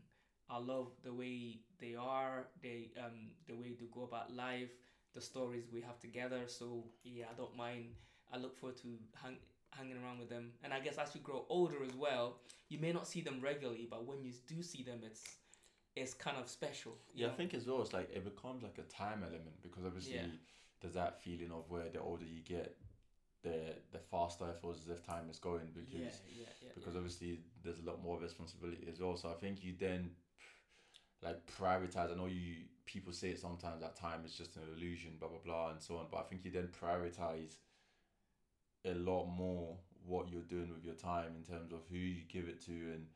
I 0.48 0.58
love 0.58 0.88
the 1.02 1.12
way 1.12 1.58
they 1.80 1.94
are. 1.96 2.46
They 2.62 2.90
um 2.98 3.30
the 3.46 3.54
way 3.54 3.74
they 3.78 3.86
go 3.92 4.02
about 4.04 4.32
life, 4.34 4.70
the 5.14 5.20
stories 5.20 5.64
we 5.72 5.80
have 5.82 5.98
together. 6.00 6.42
So 6.46 6.84
yeah, 7.04 7.26
I 7.32 7.36
don't 7.36 7.56
mind. 7.56 7.94
I 8.32 8.38
look 8.38 8.56
forward 8.58 8.76
to 8.78 8.88
hang, 9.22 9.36
hanging 9.70 9.96
around 10.02 10.18
with 10.18 10.28
them. 10.28 10.52
And 10.64 10.72
I 10.72 10.80
guess 10.80 10.98
as 10.98 11.14
you 11.14 11.20
grow 11.20 11.44
older 11.48 11.82
as 11.84 11.94
well, 11.94 12.38
you 12.68 12.78
may 12.78 12.92
not 12.92 13.06
see 13.06 13.20
them 13.20 13.40
regularly, 13.40 13.86
but 13.88 14.04
when 14.06 14.22
you 14.24 14.32
do 14.46 14.62
see 14.62 14.82
them, 14.82 15.00
it's 15.04 15.22
it's 15.94 16.14
kind 16.14 16.36
of 16.36 16.48
special. 16.48 16.96
Yeah, 17.14 17.28
I 17.28 17.30
think 17.30 17.54
as 17.54 17.66
well, 17.66 17.80
it's 17.82 17.92
like 17.92 18.10
it 18.12 18.24
becomes 18.24 18.62
like 18.62 18.78
a 18.78 18.82
time 18.82 19.22
element 19.22 19.62
because 19.62 19.84
obviously 19.84 20.14
Yeah. 20.16 20.26
there's 20.80 20.94
that 20.94 21.22
feeling 21.22 21.50
of 21.52 21.70
where 21.70 21.88
the 21.88 22.00
older 22.00 22.24
you 22.24 22.42
get, 22.42 22.76
the 23.42 23.74
the 23.92 23.98
faster 23.98 24.48
it 24.50 24.60
feels 24.60 24.78
as 24.82 24.88
if 24.90 25.04
time 25.06 25.28
is 25.30 25.38
going 25.38 25.70
because 25.74 26.20
yeah, 26.28 26.44
yeah, 26.62 26.70
because 26.74 26.96
obviously 26.96 27.40
there's 27.64 27.78
a 27.78 27.82
lot 27.82 28.02
more 28.02 28.18
responsibility 28.20 28.86
as 28.88 29.00
well. 29.00 29.16
So 29.16 29.30
I 29.30 29.34
think 29.34 29.64
you 29.64 29.74
then 29.78 30.10
like 31.22 31.38
prioritize. 31.58 32.12
I 32.12 32.16
know 32.16 32.26
you 32.26 32.64
people 32.84 33.12
say 33.12 33.30
it 33.30 33.40
sometimes 33.40 33.80
that 33.80 33.96
time 33.96 34.24
is 34.24 34.32
just 34.34 34.56
an 34.56 34.62
illusion, 34.76 35.12
blah 35.18 35.28
blah 35.28 35.38
blah, 35.44 35.70
and 35.70 35.82
so 35.82 35.96
on. 35.96 36.06
But 36.10 36.18
I 36.18 36.22
think 36.22 36.44
you 36.44 36.50
then 36.50 36.68
prioritize 36.68 37.56
a 38.84 38.94
lot 38.94 39.26
more 39.26 39.76
what 40.04 40.28
you're 40.30 40.42
doing 40.42 40.72
with 40.72 40.84
your 40.84 40.94
time 40.94 41.32
in 41.36 41.42
terms 41.42 41.72
of 41.72 41.80
who 41.90 41.96
you 41.96 42.22
give 42.28 42.48
it 42.48 42.64
to 42.66 42.72
and 42.72 43.06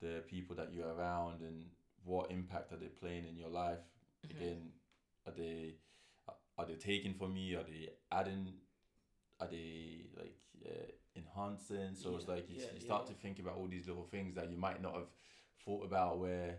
the 0.00 0.22
people 0.28 0.54
that 0.56 0.72
you're 0.72 0.92
around 0.94 1.40
and 1.40 1.64
what 2.04 2.30
impact 2.30 2.72
are 2.72 2.76
they 2.76 2.86
playing 2.86 3.26
in 3.26 3.36
your 3.36 3.48
life. 3.48 3.80
Mhm. 4.24 4.30
Again, 4.30 4.72
are 5.26 5.32
they 5.32 5.74
are 6.58 6.66
they 6.66 6.76
taking 6.76 7.14
from 7.14 7.34
me? 7.34 7.54
Are 7.54 7.64
they 7.64 7.90
adding? 8.10 8.54
Are 9.40 9.48
they 9.48 10.06
like 10.16 10.38
uh, 10.64 10.90
enhancing? 11.14 11.94
So 11.94 12.16
it's 12.16 12.28
like 12.28 12.48
you, 12.48 12.60
yeah, 12.60 12.72
you 12.74 12.80
start 12.80 13.04
yeah. 13.06 13.14
to 13.14 13.20
think 13.20 13.38
about 13.38 13.56
all 13.56 13.68
these 13.68 13.86
little 13.88 14.04
things 14.06 14.34
that 14.36 14.50
you 14.50 14.56
might 14.56 14.80
not 14.80 14.94
have 14.94 15.08
thought 15.64 15.84
about. 15.84 16.18
Where 16.18 16.58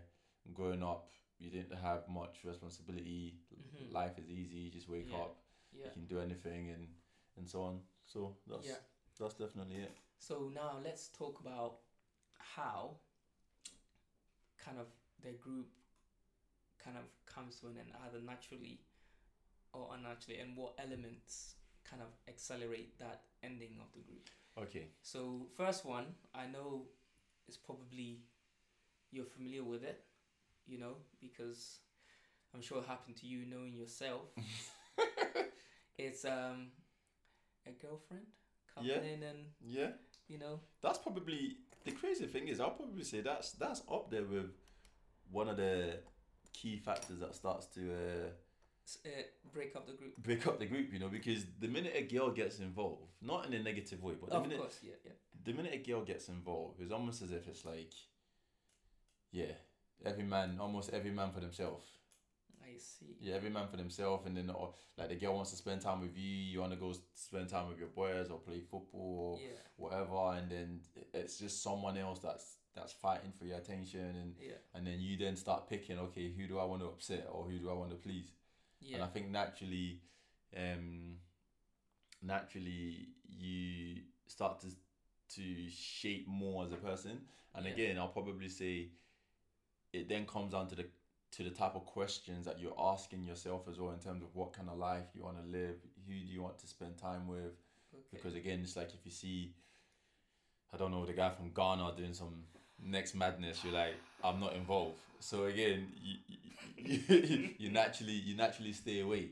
growing 0.54 0.82
up, 0.82 1.08
you 1.38 1.50
didn't 1.50 1.76
have 1.78 2.08
much 2.08 2.44
responsibility. 2.44 3.38
Mhm. 3.54 3.92
Life 3.92 4.18
is 4.18 4.28
easy. 4.28 4.56
You 4.56 4.70
just 4.70 4.88
wake 4.88 5.10
Yeah, 5.10 5.18
up. 5.18 5.36
yeah. 5.72 5.86
You 5.86 5.90
can 5.92 6.06
do 6.06 6.20
anything 6.20 6.70
and 6.70 6.88
and 7.36 7.48
so 7.48 7.62
on. 7.62 7.82
So 8.04 8.36
that's 8.46 8.66
Yeah. 8.66 8.80
that's 9.18 9.34
definitely 9.34 9.76
it. 9.76 9.96
So 10.18 10.48
now 10.48 10.78
let's 10.82 11.08
talk 11.08 11.40
about 11.40 11.80
how 12.38 12.98
kind 14.58 14.78
of 14.78 14.86
the 15.20 15.32
group 15.32 15.68
kind 16.78 16.96
of 16.96 17.04
comes 17.26 17.60
to 17.60 17.68
an 17.68 17.78
end, 17.78 17.92
either 18.04 18.20
naturally 18.20 18.80
or 19.72 19.94
unnaturally, 19.94 20.40
and 20.40 20.56
what 20.56 20.74
elements 20.78 21.56
kind 21.84 22.02
of 22.02 22.08
accelerate 22.26 22.98
that 22.98 23.24
ending 23.42 23.78
of 23.80 23.92
the 23.92 24.00
group. 24.00 24.28
Okay. 24.56 24.88
So 25.02 25.46
first 25.56 25.84
one, 25.84 26.06
I 26.34 26.46
know 26.46 26.88
is 27.48 27.56
probably 27.56 28.22
you're 29.10 29.24
familiar 29.24 29.64
with 29.64 29.84
it, 29.84 30.04
you 30.68 30.78
know, 30.78 30.96
because 31.20 31.80
I'm 32.54 32.60
sure 32.62 32.78
it 32.78 32.86
happened 32.86 33.16
to 33.16 33.26
you 33.26 33.46
knowing 33.46 33.74
yourself. 33.74 34.28
it's 35.98 36.24
um 36.24 36.68
a 37.66 37.70
girlfriend 37.70 38.26
coming 38.74 38.90
Yeah. 38.90 39.02
in 39.02 39.22
and 39.22 39.38
Yeah. 39.60 39.90
you 40.28 40.38
know 40.38 40.60
That's 40.82 40.98
probably 40.98 41.56
the 41.84 41.92
crazy 41.92 42.26
thing 42.26 42.48
is 42.48 42.60
I'll 42.60 42.70
probably 42.70 43.04
say 43.04 43.20
that's 43.20 43.52
that's 43.52 43.82
up 43.90 44.10
there 44.10 44.24
with 44.24 44.50
one 45.30 45.48
of 45.48 45.56
the 45.56 46.00
key 46.52 46.76
factors 46.78 47.20
that 47.20 47.34
starts 47.34 47.66
to 47.74 47.80
uh, 47.92 48.28
uh, 49.06 49.22
break 49.52 49.76
up 49.76 49.86
the 49.86 49.92
group. 49.92 50.16
break 50.18 50.46
up 50.46 50.58
the 50.58 50.66
group, 50.66 50.92
you 50.92 50.98
know, 50.98 51.08
because 51.08 51.44
the 51.60 51.68
minute 51.68 51.92
a 51.94 52.02
girl 52.02 52.30
gets 52.30 52.58
involved, 52.58 53.12
not 53.20 53.46
in 53.46 53.52
a 53.52 53.62
negative 53.62 54.02
way, 54.02 54.14
but 54.20 54.30
the 54.30 54.36
Of 54.36 54.42
minute 54.42 54.58
course, 54.58 54.78
yeah, 54.82 54.94
yeah. 55.04 55.12
the 55.44 55.52
minute 55.52 55.74
a 55.74 55.78
girl 55.78 56.02
gets 56.04 56.28
involved, 56.28 56.80
it's 56.80 56.90
almost 56.92 57.22
as 57.22 57.30
if 57.32 57.46
it's 57.46 57.64
like, 57.64 57.92
yeah, 59.30 59.52
every 60.04 60.24
man, 60.24 60.58
almost 60.60 60.90
every 60.92 61.10
man 61.10 61.30
for 61.32 61.40
themselves. 61.40 61.86
I 62.62 62.76
see. 62.78 63.16
Yeah, 63.20 63.34
every 63.36 63.50
man 63.50 63.66
for 63.68 63.76
themselves, 63.76 64.26
and 64.26 64.36
then 64.36 64.50
or, 64.50 64.74
like 64.96 65.08
the 65.08 65.14
girl 65.16 65.34
wants 65.34 65.50
to 65.50 65.56
spend 65.56 65.80
time 65.80 66.00
with 66.00 66.16
you, 66.16 66.28
you 66.28 66.60
want 66.60 66.72
to 66.72 66.78
go 66.78 66.92
spend 67.14 67.48
time 67.48 67.68
with 67.68 67.78
your 67.78 67.88
boys 67.88 68.30
or 68.30 68.38
play 68.38 68.60
football 68.60 69.34
or 69.34 69.38
Yeah, 69.40 69.60
whatever, 69.76 70.38
and 70.38 70.50
then 70.50 70.80
it's 71.14 71.38
just 71.38 71.62
someone 71.62 71.96
else 71.96 72.18
that's 72.20 72.56
that's 72.74 72.92
fighting 72.92 73.32
for 73.32 73.44
your 73.44 73.58
attention, 73.58 74.00
and 74.00 74.34
yeah, 74.40 74.52
and 74.74 74.86
then 74.86 75.00
you 75.00 75.16
then 75.16 75.36
start 75.36 75.68
picking, 75.68 75.98
okay, 75.98 76.32
who 76.36 76.46
do 76.46 76.58
I 76.58 76.64
want 76.64 76.82
to 76.82 76.88
upset 76.88 77.26
or 77.30 77.44
who 77.44 77.58
do 77.58 77.70
I 77.70 77.74
want 77.74 77.90
to 77.90 77.96
please? 77.96 78.32
Yeah. 78.80 78.96
And 78.96 79.04
I 79.04 79.08
think 79.08 79.30
naturally, 79.30 80.00
um, 80.56 81.16
naturally 82.22 83.08
you 83.28 84.02
start 84.26 84.60
to 84.60 84.68
to 85.36 85.68
shape 85.68 86.26
more 86.26 86.64
as 86.64 86.72
a 86.72 86.76
person. 86.76 87.20
And 87.54 87.66
Yeah. 87.66 87.72
again, 87.72 87.98
I'll 87.98 88.08
probably 88.08 88.48
say 88.48 88.88
it 89.92 90.08
then 90.08 90.26
comes 90.26 90.52
down 90.52 90.68
to 90.68 90.74
the 90.74 90.86
to 91.32 91.42
the 91.42 91.50
type 91.50 91.74
of 91.74 91.84
questions 91.84 92.46
that 92.46 92.58
you're 92.58 92.74
asking 92.78 93.24
yourself 93.26 93.68
as 93.68 93.78
well 93.78 93.90
in 93.92 93.98
terms 93.98 94.22
of 94.22 94.34
what 94.34 94.52
kind 94.54 94.68
of 94.70 94.78
life 94.78 95.04
you 95.14 95.22
want 95.22 95.36
to 95.36 95.44
live, 95.50 95.76
who 96.06 96.12
do 96.12 96.18
you 96.32 96.42
want 96.42 96.58
to 96.58 96.66
spend 96.66 96.96
time 96.96 97.28
with. 97.28 97.52
okay. 97.94 98.16
Because 98.16 98.34
again, 98.34 98.60
it's 98.62 98.76
like 98.76 98.94
if 98.94 99.04
you 99.04 99.10
see, 99.10 99.52
I 100.72 100.76
don't 100.76 100.90
know, 100.90 101.04
the 101.06 101.12
guy 101.12 101.30
from 101.30 101.50
Ghana 101.52 101.94
doing 101.96 102.14
some 102.14 102.44
next 102.82 103.14
madness, 103.14 103.64
you're 103.64 103.72
like, 103.72 103.94
I'm 104.22 104.40
not 104.40 104.54
involved. 104.54 104.98
So 105.20 105.44
again, 105.44 105.88
you 105.96 106.16
you, 106.76 107.54
you, 107.58 107.70
naturally 107.70 108.12
you 108.12 108.36
naturally 108.36 108.72
stay 108.72 109.00
away. 109.00 109.30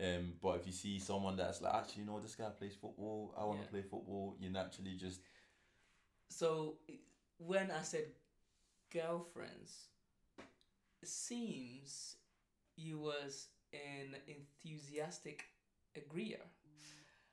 Um, 0.00 0.34
but 0.40 0.56
if 0.56 0.66
you 0.66 0.72
see 0.72 0.98
someone 1.00 1.36
that's 1.36 1.60
like, 1.60 1.74
actually, 1.74 2.02
you 2.02 2.08
know, 2.08 2.20
this 2.20 2.34
guy 2.36 2.50
plays 2.50 2.74
football, 2.80 3.34
I 3.38 3.44
want 3.44 3.60
to 3.60 3.64
Yeah. 3.64 3.70
play 3.70 3.82
football, 3.82 4.36
you 4.38 4.50
naturally 4.50 4.94
just 4.96 5.20
So 6.28 6.76
when 7.38 7.70
I 7.70 7.82
said 7.82 8.06
girlfriends, 8.92 9.88
seems 11.04 12.16
you 12.76 12.98
was 12.98 13.48
an 13.72 14.16
enthusiastic 14.26 15.44
agreeer. 15.96 16.40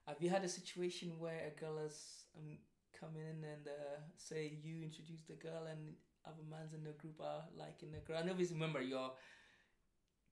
Have 0.08 0.18
you 0.22 0.30
had 0.30 0.44
a 0.44 0.50
situation 0.50 1.14
where 1.20 1.42
a 1.48 1.60
girl 1.60 1.78
has 1.78 2.26
um, 2.38 2.58
come 3.00 3.16
in 3.16 3.44
and 3.44 3.68
uh, 3.68 3.98
say 4.18 4.58
you 4.64 4.84
introduce 4.84 5.24
the 5.24 5.34
girl 5.34 5.66
and 5.70 5.96
other 6.26 6.44
mans 6.50 6.74
in 6.74 6.84
the 6.84 6.92
group 6.92 7.20
are 7.22 7.44
liking 7.58 7.92
the 7.92 8.00
girl? 8.00 8.20
And 8.20 8.30
obviously 8.30 8.56
remember 8.56 8.82
your 8.82 9.12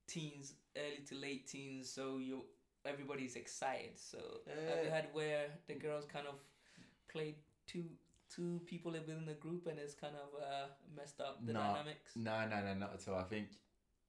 teens, 0.07 0.53
early 0.77 1.03
to 1.07 1.15
late 1.15 1.47
teens, 1.47 1.89
so 1.89 2.17
you 2.17 2.43
everybody's 2.85 3.35
excited. 3.35 3.97
So 3.97 4.17
have 4.47 4.83
you 4.83 4.89
Uh, 4.89 4.93
had 4.93 5.07
where 5.13 5.47
the 5.67 5.75
girls 5.75 6.05
kind 6.05 6.27
of 6.27 6.35
played 7.07 7.35
two 7.65 7.85
two 8.29 8.61
people 8.65 8.91
within 8.91 9.25
the 9.25 9.33
group 9.33 9.67
and 9.67 9.79
it's 9.79 9.93
kind 9.95 10.15
of 10.15 10.29
uh, 10.41 10.67
messed 10.95 11.19
up 11.21 11.45
the 11.45 11.53
Nah, 11.53 11.53
dynamics? 11.53 12.15
No, 12.15 12.47
no, 12.47 12.61
no, 12.63 12.73
not 12.73 12.93
at 12.93 13.07
all. 13.07 13.15
I 13.19 13.23
think 13.23 13.49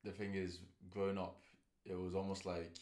the 0.03 0.13
thing 0.13 0.35
is, 0.35 0.61
growing 0.91 1.19
up, 1.19 1.41
it 1.85 1.95
was 1.99 2.15
almost 2.15 2.45
like 2.47 2.79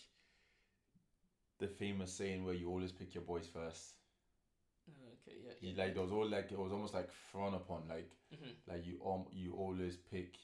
the 1.59 1.67
famous 1.67 2.13
saying 2.13 2.45
where 2.45 2.55
you 2.55 2.69
always 2.69 2.93
pick 2.93 3.15
your 3.15 3.25
boys 3.25 3.47
first. 3.49 3.95
Okay, 4.89 5.37
yeah. 5.45 5.53
Yeah. 5.61 5.73
like 5.77 5.95
there 5.95 6.03
was 6.03 6.13
all 6.13 6.27
like 6.29 6.51
it 6.53 6.59
was 6.59 6.73
almost 6.73 6.95
like 6.95 7.11
frowned 7.11 7.55
upon, 7.55 7.89
like 7.89 8.11
Mhm, 8.33 8.55
like 8.67 8.85
you 8.87 9.01
um 9.05 9.27
you 9.33 9.55
always 9.55 9.97
pick 9.97 10.37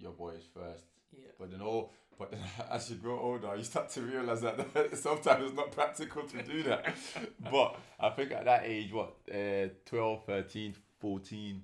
your 0.00 0.12
boys 0.12 0.42
first. 0.54 0.84
yeah. 1.12 1.28
But 1.38 1.50
then 1.50 1.60
all 1.60 1.92
but 2.18 2.30
then 2.30 2.40
as 2.70 2.90
you 2.90 2.96
grow 2.96 3.18
older, 3.18 3.56
you 3.56 3.64
start 3.64 3.88
to 3.90 4.02
realize 4.02 4.42
that 4.42 4.56
sometimes 4.98 5.44
it's 5.46 5.54
not 5.56 5.72
practical 5.72 6.22
to 6.24 6.42
do 6.42 6.62
that. 6.64 6.94
but 7.50 7.76
I 7.98 8.10
think 8.10 8.32
at 8.32 8.44
that 8.44 8.62
age, 8.64 8.92
what 8.92 9.14
uh, 9.32 9.68
12, 9.86 10.24
13, 10.24 10.74
14, 11.00 11.62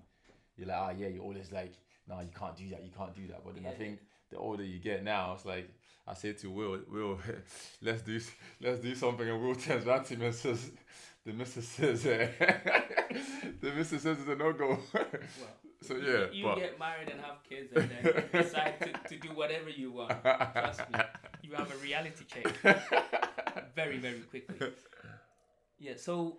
you're 0.57 0.69
like, 0.69 0.79
oh 0.79 0.91
yeah, 0.99 1.09
you're 1.09 1.23
always 1.23 1.53
like, 1.53 1.75
no, 2.09 2.21
you 2.21 2.31
can't 2.39 2.57
do 2.57 2.69
that, 2.71 2.83
you 2.85 2.91
can't 2.97 3.15
do 3.15 3.27
that. 3.29 3.45
But 3.45 3.55
then 3.57 3.67
I 3.67 3.71
Yeah, 3.71 3.77
think 3.77 3.99
the 4.31 4.39
older 4.39 4.65
you 4.65 4.79
get 4.79 5.05
now, 5.05 5.35
it's 5.35 5.45
like 5.45 5.69
I 6.09 6.15
say 6.15 6.33
to 6.33 6.51
Will, 6.51 6.79
Will, 6.91 7.19
let's 7.83 8.03
do 8.03 8.19
let's 8.61 8.81
do 8.81 8.95
something, 8.95 9.29
and 9.29 9.43
Will 9.43 9.55
turns 9.57 9.87
around 9.87 10.05
to 10.07 10.17
me 10.17 10.27
and 10.27 10.35
says, 10.35 10.71
the 11.25 11.33
missus 11.35 11.69
says, 11.69 12.07
uh, 12.07 12.29
the 13.61 13.73
missus 13.73 14.03
says 14.03 14.19
it's 14.21 14.29
a 14.29 14.37
no 14.37 14.53
go. 14.53 14.79
Well, 14.95 15.49
so 15.83 15.97
yeah, 15.97 16.27
you, 16.33 16.45
but 16.45 16.57
get 16.57 16.79
married 16.79 17.09
and 17.11 17.21
have 17.21 17.43
kids 17.49 17.73
and 17.75 17.91
then 17.91 18.25
decide 18.43 18.75
to, 18.81 19.09
to 19.15 19.21
do 19.21 19.35
whatever 19.35 19.69
you 19.71 19.93
want. 19.93 20.11
Trust 20.23 20.81
me, 20.91 20.99
you 21.43 21.53
have 21.55 21.71
a 21.73 21.77
reality 21.77 22.25
check 22.27 22.47
very 23.75 23.99
very 23.99 24.21
quickly. 24.21 24.73
Yeah. 25.79 25.93
So, 25.97 26.39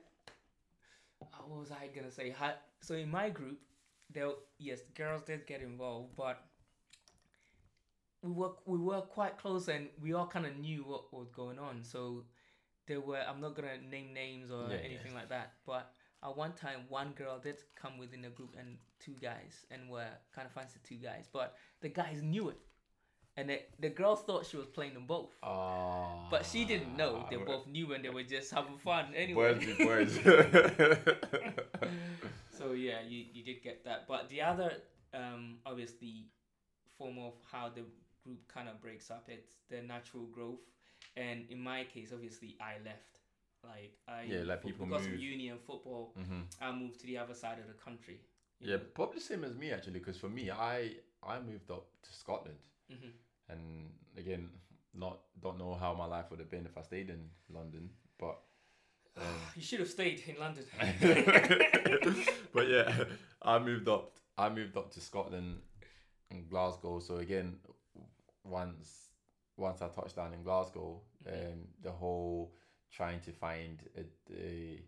uh, 1.22 1.26
what 1.48 1.60
was 1.60 1.72
I 1.72 1.88
gonna 1.96 2.12
say? 2.12 2.34
So 2.82 2.96
in 2.96 3.10
my 3.10 3.30
group, 3.30 3.60
there 4.14 4.32
yes, 4.58 4.82
girls 4.96 5.24
did 5.24 5.46
get 5.46 5.62
involved, 5.62 6.16
but 6.16 6.44
we 8.24 8.32
were 8.32 8.52
we 8.66 8.78
were 8.78 9.02
quite 9.02 9.38
close 9.38 9.68
and 9.68 9.88
we 10.02 10.14
all 10.14 10.28
kind 10.28 10.46
of 10.46 10.58
knew 10.58 10.84
what 10.84 11.14
was 11.14 11.30
going 11.30 11.60
on. 11.60 11.84
So 11.84 12.24
there 12.88 13.00
were 13.02 13.22
I'm 13.28 13.40
not 13.42 13.56
gonna 13.56 13.78
name 13.90 14.14
names 14.14 14.52
or 14.52 14.68
Yeah, 14.70 14.76
yeah. 14.78 14.86
anything 14.86 15.14
like 15.14 15.30
that, 15.30 15.54
but 15.66 15.92
at 16.24 16.36
one 16.36 16.54
time 16.54 16.80
one 16.90 17.12
girl 17.12 17.40
did 17.40 17.58
come 17.76 17.98
within 17.98 18.22
the 18.22 18.30
group 18.30 18.56
and 18.60 18.78
two 19.00 19.14
guys 19.22 19.66
and 19.72 19.90
were 19.90 20.08
kind 20.34 20.46
of 20.48 20.52
fancy 20.54 20.80
two 20.84 20.96
guys, 20.96 21.28
but 21.32 21.56
the 21.82 21.90
guys 21.90 22.22
knew 22.24 22.50
it. 22.50 22.58
And 23.40 23.50
the, 23.52 23.60
the 23.80 23.90
girls 23.90 24.22
thought 24.24 24.48
she 24.48 24.58
was 24.58 24.66
playing 24.66 24.96
them 24.96 25.06
both. 25.06 25.30
Ah, 25.44 26.28
But 26.32 26.44
she 26.44 26.66
didn't 26.66 26.98
know. 26.98 27.28
They 27.30 27.38
both 27.38 27.68
knew 27.68 27.94
and 27.94 28.04
they 28.04 28.10
were 28.10 28.24
just 28.24 28.50
having 28.52 28.78
fun 28.80 29.06
Ah, 29.12 29.16
anyway. 29.16 29.54
Be 29.60 29.74
boys. 29.86 30.18
so 32.58 32.72
yeah, 32.74 33.02
you, 33.08 33.26
you 33.34 33.44
did 33.44 33.62
get 33.64 33.86
that. 33.86 34.08
But 34.08 34.30
the 34.30 34.42
other 34.42 34.72
um 35.14 35.58
obviously 35.66 36.26
form 36.98 37.18
of 37.20 37.34
how 37.52 37.70
the 37.70 37.84
group 38.24 38.40
kind 38.52 38.68
of 38.68 38.82
breaks 38.82 39.12
up, 39.12 39.26
it's 39.28 39.54
the 39.70 39.82
natural 39.84 40.24
growth. 40.26 40.60
And 41.16 41.46
in 41.52 41.60
my 41.62 41.84
case, 41.84 42.12
obviously 42.14 42.58
I 42.60 42.84
left. 42.84 43.17
Like 43.68 43.94
I 44.08 44.24
Yeah, 44.24 44.44
like 44.46 44.64
people 44.64 44.86
because 44.86 45.06
move. 45.08 45.16
of 45.16 45.20
uni 45.22 45.50
and 45.50 45.60
football, 45.60 46.14
hmm 46.16 46.42
I 46.62 46.72
moved 46.72 47.00
to 47.02 47.06
the 47.08 47.18
other 47.18 47.34
side 47.34 47.60
of 47.60 47.68
the 47.68 47.74
country. 47.74 48.20
Yeah, 48.60 48.78
probably 48.94 49.20
same 49.20 49.44
as 49.44 49.54
me 49.56 49.72
actually, 49.72 50.00
because 50.00 50.18
for 50.18 50.30
me, 50.30 50.50
I 50.52 50.96
I 51.24 51.40
moved 51.40 51.70
up 51.72 51.86
to 52.04 52.14
Scotland, 52.14 52.58
hmm 52.90 53.10
and 53.50 53.92
again, 54.18 54.50
not 54.94 55.20
don't 55.42 55.58
know 55.58 55.74
how 55.76 55.94
my 55.94 56.06
life 56.06 56.26
would 56.32 56.40
have 56.40 56.50
been 56.50 56.66
if 56.66 56.78
I 56.78 56.82
stayed 56.82 57.10
in 57.10 57.30
London, 57.50 57.90
but 58.18 58.38
um, 59.18 59.24
You 59.56 59.62
should 59.62 59.80
have 59.80 59.90
stayed 59.90 60.24
in 60.28 60.40
London. 60.40 60.64
but 62.54 62.68
yeah, 62.68 63.04
I 63.42 63.60
moved 63.60 63.88
up. 63.90 64.12
I 64.38 64.50
moved 64.50 64.78
up 64.78 64.92
to 64.94 65.00
Scotland 65.02 65.62
and 66.32 66.50
Glasgow. 66.50 67.00
So 67.00 67.18
again, 67.18 67.58
once 68.44 69.10
once 69.58 69.82
I 69.82 69.88
touched 69.90 70.16
down 70.16 70.34
in 70.34 70.44
Glasgow, 70.44 71.02
Mhm. 71.26 71.52
um, 71.54 71.68
the 71.82 71.92
whole 71.92 72.54
trying 72.92 73.20
to 73.22 73.32
find 73.32 73.84
a, 73.98 74.02
a 74.34 74.82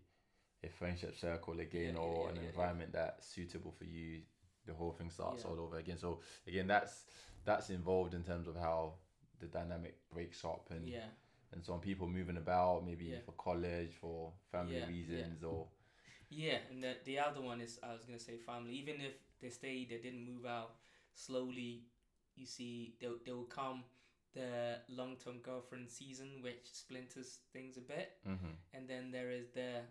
a 0.63 0.69
friendship 0.69 1.15
circle 1.15 1.59
again 1.59 1.95
Yeah, 1.95 1.97
or 1.97 2.29
yeah, 2.29 2.31
an 2.31 2.37
yeah, 2.41 2.47
environment 2.47 2.91
that's 2.93 3.27
suitable 3.27 3.71
for 3.71 3.85
you, 3.85 4.21
the 4.65 4.73
whole 4.73 4.91
thing 4.91 5.09
starts 5.09 5.45
all 5.45 5.59
over 5.59 5.77
again. 5.77 5.97
So 5.97 6.19
again, 6.47 6.67
that's 6.67 7.05
that's 7.45 7.69
involved 7.69 8.13
in 8.13 8.23
terms 8.23 8.47
of 8.47 8.55
how 8.55 8.95
the 9.39 9.47
dynamic 9.47 9.97
breaks 10.11 10.43
up 10.43 10.67
and 10.71 10.93
yeah. 10.93 11.09
and 11.51 11.63
some 11.63 11.79
people 11.79 12.07
moving 12.07 12.37
about 12.37 12.85
maybe 12.85 13.19
for 13.23 13.31
college 13.33 13.91
for 13.99 14.33
family 14.51 14.81
Yeah, 14.81 14.89
yeah. 15.07 15.27
reasons 15.27 15.43
or 15.43 15.67
Yeah, 16.29 16.57
and 16.69 16.83
the, 16.83 16.95
the 17.05 17.19
other 17.19 17.41
one 17.41 17.61
is 17.61 17.79
I 17.83 17.93
was 17.93 18.05
gonna 18.05 18.19
say 18.19 18.37
family. 18.37 18.73
Even 18.73 19.01
if 19.01 19.13
they 19.41 19.49
stay, 19.49 19.85
they 19.89 19.97
didn't 19.97 20.25
move 20.25 20.45
out. 20.45 20.71
Slowly, 21.13 21.85
you 22.35 22.45
see, 22.45 22.95
they 22.99 23.07
they 23.25 23.31
will 23.31 23.45
come 23.45 23.83
the 24.33 24.77
long 24.89 25.15
term 25.23 25.39
girlfriend 25.43 25.89
season, 25.89 26.41
which 26.41 26.65
splinters 26.71 27.39
things 27.53 27.77
a 27.77 27.81
bit, 27.81 28.11
hmm 28.25 28.55
and 28.73 28.87
then 28.87 29.11
there 29.11 29.31
is 29.31 29.49
the 29.55 29.81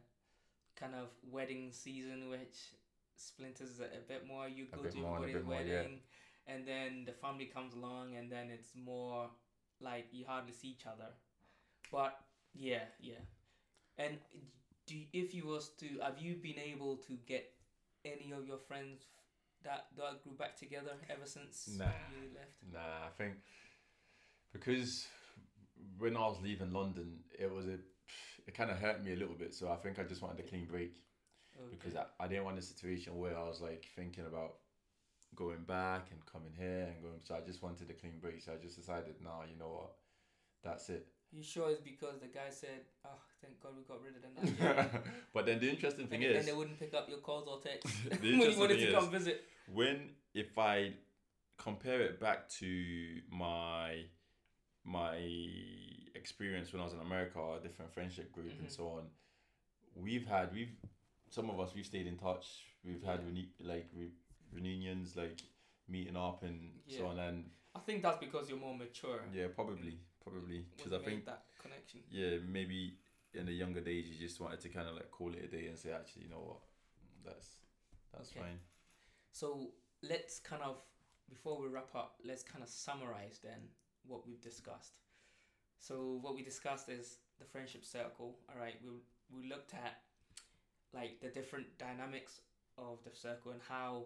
kind 0.76 0.94
of 0.94 1.08
wedding 1.30 1.72
season, 1.72 2.28
which 2.30 2.74
splinters 3.16 3.80
a, 3.80 3.84
a 3.84 4.02
bit 4.06 4.26
more. 4.26 4.48
You 4.48 4.66
go 4.66 4.82
to 4.84 4.96
more 4.96 5.18
a 5.18 5.20
everybody's 5.28 5.44
more, 5.44 5.54
yeah. 5.62 5.82
wedding, 5.82 6.00
and 6.46 6.66
then 6.66 7.04
the 7.06 7.12
family 7.12 7.46
comes 7.46 7.74
along, 7.74 8.16
and 8.16 8.30
then 8.30 8.50
it's 8.50 8.72
more 8.76 9.28
like 9.80 10.06
you 10.12 10.24
hardly 10.26 10.52
see 10.52 10.68
each 10.68 10.86
other. 10.86 11.10
But 11.90 12.18
yeah, 12.54 12.84
yeah, 13.00 13.22
and 13.98 14.18
do 14.86 14.94
if 15.12 15.34
you 15.34 15.46
was 15.46 15.70
to 15.80 15.86
have 16.02 16.18
you 16.20 16.34
been 16.36 16.58
able 16.58 16.96
to 17.08 17.14
get 17.26 17.52
any 18.04 18.32
of 18.32 18.46
your 18.46 18.58
friends 18.58 19.02
that 19.64 19.86
that 19.96 20.22
grew 20.22 20.32
back 20.34 20.56
together 20.56 20.92
ever 21.10 21.26
since 21.26 21.68
Nah. 21.78 21.84
you 22.10 22.34
left? 22.34 22.56
Nah, 22.72 23.06
I 23.06 23.10
think 23.16 23.34
because 24.52 25.06
when 25.98 26.16
I 26.16 26.20
was 26.20 26.38
leaving 26.42 26.72
London, 26.72 27.20
it 27.38 27.52
was 27.52 27.66
a 27.66 27.78
it 28.46 28.54
kind 28.54 28.70
of 28.70 28.78
hurt 28.78 29.04
me 29.04 29.12
a 29.12 29.16
little 29.16 29.34
bit. 29.34 29.54
So 29.54 29.70
I 29.70 29.76
think 29.76 29.98
I 29.98 30.02
just 30.04 30.22
wanted 30.22 30.40
a 30.40 30.48
clean 30.48 30.66
break 30.66 31.02
because 31.70 31.96
I, 31.96 32.04
I 32.18 32.28
didn't 32.28 32.44
want 32.44 32.58
a 32.58 32.62
situation 32.62 33.18
where 33.18 33.36
I 33.36 33.42
was 33.42 33.60
like 33.60 33.86
thinking 33.94 34.24
about 34.26 34.54
going 35.34 35.64
back 35.66 36.08
and 36.10 36.24
coming 36.24 36.52
here 36.56 36.88
and 36.92 37.02
going. 37.02 37.20
So 37.22 37.34
I 37.34 37.40
just 37.46 37.62
wanted 37.62 37.90
a 37.90 37.94
clean 37.94 38.18
break. 38.20 38.42
So 38.42 38.52
I 38.52 38.56
just 38.62 38.76
decided, 38.76 39.16
nah, 39.22 39.42
you 39.50 39.58
know 39.58 39.68
what, 39.68 39.92
that's 40.64 40.88
it. 40.88 41.06
You 41.30 41.42
sure 41.42 41.68
it's 41.70 41.82
because 41.82 42.20
the 42.20 42.28
guy 42.28 42.48
said, 42.48 42.80
"Oh, 43.04 43.20
thank 43.42 43.60
God 43.60 43.72
we 43.76 43.82
got 43.82 44.02
rid 44.02 44.16
of 44.16 44.22
the 44.22 44.64
night." 44.64 44.90
but 45.34 45.44
then 45.44 45.60
the 45.60 45.68
interesting 45.68 46.06
thing 46.06 46.24
and, 46.24 46.32
is, 46.32 46.38
and 46.38 46.48
they 46.48 46.56
wouldn't 46.58 46.78
pick 46.78 46.94
up 46.94 47.06
your 47.06 47.18
calls 47.18 47.46
or 47.46 47.60
texts 47.60 47.98
when 48.20 48.50
you 48.50 48.58
wanted 48.58 48.78
to 48.78 48.88
is- 48.88 48.94
come 48.94 49.10
visit. 49.10 49.44
when 49.70 50.08
if 50.32 50.56
I 50.56 50.94
compare 51.58 52.00
it 52.00 52.18
back 52.18 52.48
to 52.60 53.20
my 53.30 54.04
my 54.88 55.16
experience 56.14 56.72
when 56.72 56.80
I 56.80 56.84
was 56.84 56.94
in 56.94 57.00
America, 57.00 57.38
a 57.40 57.60
different 57.60 57.92
friendship 57.92 58.32
group 58.32 58.52
and 58.58 58.68
Mhm. 58.68 58.76
so 58.76 58.88
on, 58.88 59.10
we've 59.94 60.26
had 60.26 60.52
we've 60.54 60.76
some 61.30 61.50
of 61.50 61.60
us 61.60 61.74
we've 61.74 61.86
stayed 61.86 62.06
in 62.06 62.16
touch. 62.16 62.46
We've 62.82 63.02
had 63.02 63.20
reuni- 63.26 63.52
like 63.60 63.88
re- 63.94 64.12
reunions, 64.50 65.14
like 65.16 65.38
meeting 65.86 66.16
up 66.16 66.42
and 66.42 66.80
so 66.88 67.06
on. 67.06 67.18
And 67.18 67.50
I 67.74 67.80
think 67.80 68.02
that's 68.02 68.18
because 68.18 68.48
you're 68.48 68.58
more 68.58 68.74
mature. 68.76 69.20
yeah, 69.32 69.48
probably 69.48 70.00
probably 70.20 70.60
because 70.76 70.92
I 70.92 70.98
think 71.04 71.24
that 71.26 71.44
connection. 71.62 72.00
yeah 72.10 72.38
maybe 72.38 72.98
in 73.34 73.44
the 73.46 73.52
younger 73.52 73.80
days 73.80 74.08
you 74.08 74.16
just 74.18 74.40
wanted 74.40 74.60
to 74.60 74.68
kind 74.70 74.88
of 74.88 74.94
like 74.94 75.10
call 75.10 75.32
it 75.34 75.44
a 75.44 75.48
day 75.48 75.66
and 75.66 75.78
say 75.78 75.90
actually 75.92 76.22
you 76.24 76.30
know 76.30 76.40
what 76.50 76.60
that's 77.24 77.56
that's 78.12 78.30
Okay. 78.30 78.40
fine. 78.40 78.60
So 79.32 79.74
let's 80.02 80.40
kind 80.40 80.62
of 80.62 80.82
before 81.28 81.60
we 81.60 81.68
wrap 81.68 81.94
up, 81.94 82.18
let's 82.24 82.42
kind 82.42 82.62
of 82.64 82.70
summarize 82.70 83.38
then 83.40 83.68
what 84.08 84.26
we've 84.26 84.40
discussed. 84.40 84.98
So 85.78 86.18
what 86.22 86.34
we 86.34 86.42
discussed 86.42 86.88
is 86.88 87.18
the 87.38 87.44
friendship 87.44 87.84
circle. 87.84 88.36
All 88.52 88.60
right, 88.60 88.74
we 88.82 88.90
we 89.30 89.48
looked 89.48 89.74
at 89.74 89.98
like 90.92 91.20
the 91.20 91.28
different 91.28 91.66
dynamics 91.78 92.40
of 92.76 92.98
the 93.04 93.14
circle 93.14 93.52
and 93.52 93.60
how 93.68 94.04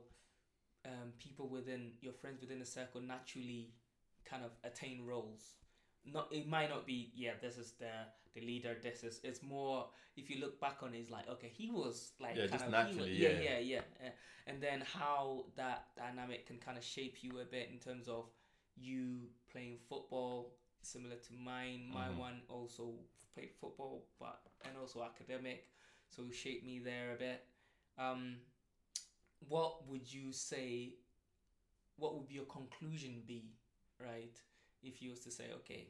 um, 0.84 1.12
people 1.18 1.48
within 1.48 1.92
your 2.00 2.12
friends 2.12 2.40
within 2.40 2.58
the 2.58 2.66
circle 2.66 3.00
naturally 3.00 3.70
kind 4.28 4.44
of 4.44 4.50
attain 4.64 5.04
roles. 5.06 5.54
Not 6.04 6.28
it 6.32 6.48
might 6.48 6.68
not 6.68 6.84
be 6.86 7.12
yeah 7.14 7.32
this 7.40 7.56
is 7.56 7.72
the 7.78 7.90
the 8.34 8.40
leader 8.40 8.74
this 8.82 9.04
is 9.04 9.20
it's 9.22 9.42
more 9.42 9.86
if 10.16 10.28
you 10.30 10.40
look 10.40 10.58
back 10.60 10.78
on 10.82 10.94
it, 10.94 10.98
it's 10.98 11.10
like 11.10 11.28
okay 11.28 11.48
he 11.54 11.70
was 11.70 12.12
like 12.20 12.34
Yeah, 12.36 12.46
kind 12.46 12.52
just 12.52 12.64
of 12.64 12.70
he 12.72 12.76
was- 12.76 12.86
naturally, 12.86 13.12
yeah 13.12 13.28
yeah. 13.28 13.40
yeah 13.40 13.58
yeah 13.58 13.80
uh, 14.06 14.10
and 14.48 14.60
then 14.60 14.82
how 14.92 15.44
that 15.56 15.84
dynamic 15.96 16.46
can 16.46 16.58
kind 16.58 16.76
of 16.76 16.82
shape 16.82 17.18
you 17.22 17.38
a 17.40 17.44
bit 17.44 17.68
in 17.72 17.78
terms 17.78 18.08
of 18.08 18.24
you 18.76 19.28
playing 19.50 19.78
football 19.88 20.54
similar 20.82 21.16
to 21.16 21.32
mine. 21.34 21.88
My 21.88 22.08
Mhm. 22.08 22.16
one 22.18 22.42
also 22.48 22.94
played 23.34 23.52
football 23.60 24.06
but 24.18 24.40
and 24.64 24.76
also 24.76 25.02
academic 25.02 25.68
so 26.08 26.30
shaped 26.30 26.64
me 26.64 26.78
there 26.78 27.12
a 27.12 27.16
bit. 27.16 27.44
Um 27.98 28.40
what 29.48 29.86
would 29.88 30.12
you 30.12 30.32
say 30.32 30.94
what 31.96 32.16
would 32.18 32.30
your 32.30 32.44
conclusion 32.46 33.22
be 33.26 33.54
right? 33.98 34.36
If 34.82 35.00
you 35.02 35.10
was 35.10 35.20
to 35.20 35.30
say 35.30 35.44
okay 35.60 35.86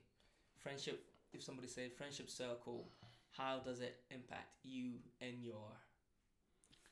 friendship 0.59 1.05
if 1.33 1.43
somebody 1.43 1.69
said 1.69 1.93
friendship 1.93 2.29
circle 2.31 2.93
how 3.33 3.59
does 3.61 3.81
it 3.81 3.97
impact 4.11 4.59
you 4.65 5.01
and 5.21 5.43
your 5.43 5.73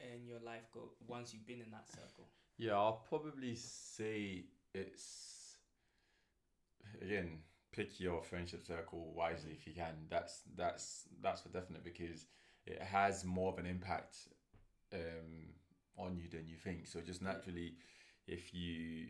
and 0.00 0.26
your 0.26 0.38
life 0.40 0.66
go 0.72 0.90
once 1.07 1.33
you've 1.35 1.46
been 1.46 1.61
in 1.61 1.70
that 1.70 1.88
circle? 1.88 2.26
Yeah, 2.57 2.74
I'll 2.74 3.05
probably 3.09 3.55
say 3.55 4.44
it's 4.74 5.39
again 7.03 7.40
pick 7.72 8.00
your 8.00 8.22
friendship 8.22 8.66
circle 8.66 9.12
wisely 9.14 9.53
if 9.53 9.66
you 9.66 9.72
can. 9.72 9.94
That's 10.09 10.42
that's 10.57 11.09
that's 11.22 11.40
for 11.42 11.48
definite 11.48 11.85
because 11.85 12.26
it 12.66 12.81
has 12.83 13.24
more 13.24 13.53
of 13.53 13.59
an 13.59 13.66
impact 13.66 14.16
um, 14.92 15.55
on 15.96 16.16
you 16.16 16.29
than 16.29 16.46
you 16.46 16.57
think. 16.57 16.87
So 16.87 17.00
just 17.00 17.22
naturally, 17.22 17.74
if 18.26 18.53
you 18.55 19.07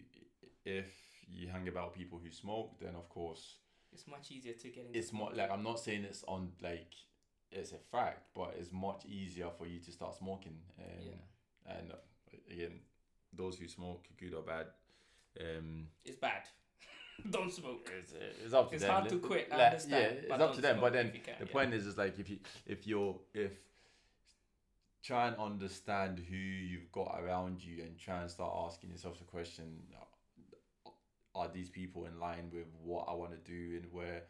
if 0.65 0.93
you 1.29 1.49
hang 1.49 1.69
about 1.69 1.95
people 1.95 2.21
who 2.23 2.31
smoke, 2.31 2.79
then 2.81 2.95
of 2.95 3.09
course 3.09 3.57
it's 3.93 4.07
much 4.07 4.31
easier 4.31 4.53
to 4.53 4.69
get 4.69 4.87
into 4.87 4.99
it's 4.99 5.13
more 5.13 5.31
like 5.35 5.51
I'm 5.51 5.63
not 5.63 5.81
saying 5.81 6.05
it's 6.05 6.25
on 6.29 6.53
like 6.63 6.93
it's 7.51 7.73
a 7.73 7.79
fact, 7.91 8.29
but 8.35 8.55
it's 8.59 8.71
much 8.73 9.05
easier 9.07 9.49
for 9.59 9.67
you 9.67 9.81
to 9.81 9.91
start 9.91 10.15
smoking. 10.17 10.59
Um, 10.79 11.05
yeah 11.05 11.75
And 11.77 11.93
uh, 11.93 11.97
again, 12.51 12.81
those 13.33 13.59
who 13.59 13.67
smoke, 13.67 14.07
good 14.21 14.35
or 14.35 14.43
bad, 14.43 14.67
um, 15.41 15.89
it's 16.05 16.17
bad 16.17 16.43
don't 17.31 17.53
smoke 17.53 17.91
it's, 17.99 18.13
it's 18.45 18.55
up 18.55 18.69
to 18.71 18.75
It's 18.75 18.85
them. 18.85 18.93
hard 18.93 19.09
to 19.09 19.19
quit, 19.19 19.49
I 19.53 19.57
like, 19.57 19.67
understand, 19.73 20.17
yeah, 20.23 20.35
it's 20.35 20.43
up 20.43 20.55
to 20.55 20.61
them. 20.61 20.79
But 20.81 20.93
then 20.93 21.11
can, 21.11 21.35
the 21.39 21.47
yeah. 21.47 21.53
point 21.53 21.75
is, 21.75 21.87
is 21.87 21.99
like 21.99 22.19
if 22.19 22.29
you 22.31 22.39
if 22.67 22.87
you're 22.87 23.17
if 23.35 23.53
try 25.03 25.29
and 25.29 25.37
understand 25.37 26.19
who 26.29 26.37
you've 26.37 26.91
got 26.93 27.19
around 27.23 27.63
you 27.65 27.83
and 27.83 27.99
try 27.99 28.21
and 28.21 28.31
start 28.31 28.53
asking 28.67 28.91
yourself 28.91 29.19
the 29.19 29.25
question: 29.25 29.83
uh, 29.97 30.91
Are 31.35 31.49
these 31.49 31.69
people 31.71 32.07
in 32.07 32.19
line 32.21 32.51
with 32.53 32.67
what 32.83 33.07
I 33.09 33.15
want 33.15 33.33
to 33.33 33.51
do 33.51 33.77
and 33.77 33.93
where 33.93 34.23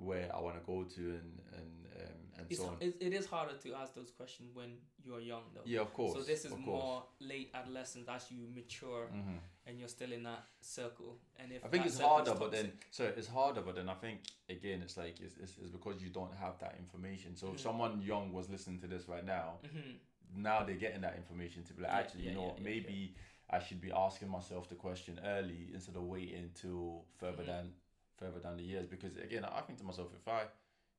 where 0.00 0.28
I 0.34 0.40
want 0.40 0.56
to 0.60 0.66
go 0.66 0.82
to 0.84 1.00
and 1.00 1.40
and 1.56 1.86
um, 1.96 2.12
and 2.38 2.46
it's, 2.48 2.58
so 2.60 2.66
on? 2.68 2.76
it, 2.80 2.96
it 3.00 3.12
is 3.12 3.26
harder 3.26 3.54
to 3.54 3.74
ask 3.74 3.94
those 3.94 4.10
questions 4.10 4.50
when 4.54 4.70
you're 5.04 5.20
young 5.20 5.42
though 5.54 5.60
Yeah, 5.64 5.80
of 5.80 5.92
course. 5.92 6.14
so 6.14 6.22
this 6.22 6.44
is 6.44 6.56
more 6.56 7.04
late 7.20 7.50
adolescence 7.54 8.08
as 8.08 8.30
you 8.30 8.48
mature 8.54 9.08
Mhm. 9.12 9.38
and 9.66 9.78
you're 9.78 9.88
still 9.88 10.12
in 10.12 10.22
that 10.24 10.42
circle 10.60 11.18
and 11.38 11.52
if 11.52 11.64
I 11.64 11.68
think 11.68 11.86
it's 11.86 11.98
harder, 12.00 12.34
but 12.34 12.50
then 12.52 12.72
so 12.90 13.04
it's 13.04 13.28
harder, 13.28 13.60
but 13.60 13.74
then 13.74 13.88
I 13.88 13.94
think 13.94 14.20
again 14.48 14.80
it's 14.82 14.96
like 14.96 15.20
it's, 15.20 15.36
it's, 15.36 15.58
it's 15.62 15.70
because 15.70 16.02
you 16.02 16.08
don't 16.08 16.34
have 16.34 16.58
that 16.60 16.76
information. 16.78 17.36
So 17.36 17.48
if 17.48 17.56
Mhm. 17.56 17.60
someone 17.68 17.92
young 18.02 18.32
was 18.32 18.48
listening 18.48 18.80
to 18.80 18.86
this 18.86 19.06
right 19.08 19.24
now, 19.24 19.58
Mhm. 19.64 19.98
now 20.34 20.62
they're 20.64 20.76
getting 20.86 21.02
that 21.02 21.16
information 21.16 21.62
to 21.64 21.74
be 21.74 21.82
like, 21.82 21.92
Yeah, 21.92 21.98
actually, 21.98 22.24
yeah, 22.24 22.30
you 22.30 22.36
know, 22.36 22.54
yeah, 22.56 22.62
maybe 22.62 23.14
I 23.50 23.58
should 23.58 23.80
be 23.80 23.92
asking 23.92 24.28
myself 24.28 24.68
the 24.68 24.76
question 24.76 25.20
early 25.24 25.68
instead 25.74 25.96
of 25.96 26.04
waiting 26.04 26.50
till 26.54 27.04
further 27.18 27.42
Mhm. 27.42 27.46
down 27.46 27.72
further 28.20 28.38
down 28.38 28.56
the 28.58 28.62
years. 28.62 28.86
Because 28.86 29.16
again, 29.16 29.44
I 29.44 29.60
think 29.62 29.78
to 29.78 29.84
myself, 29.84 30.08
if 30.20 30.28
I 30.28 30.42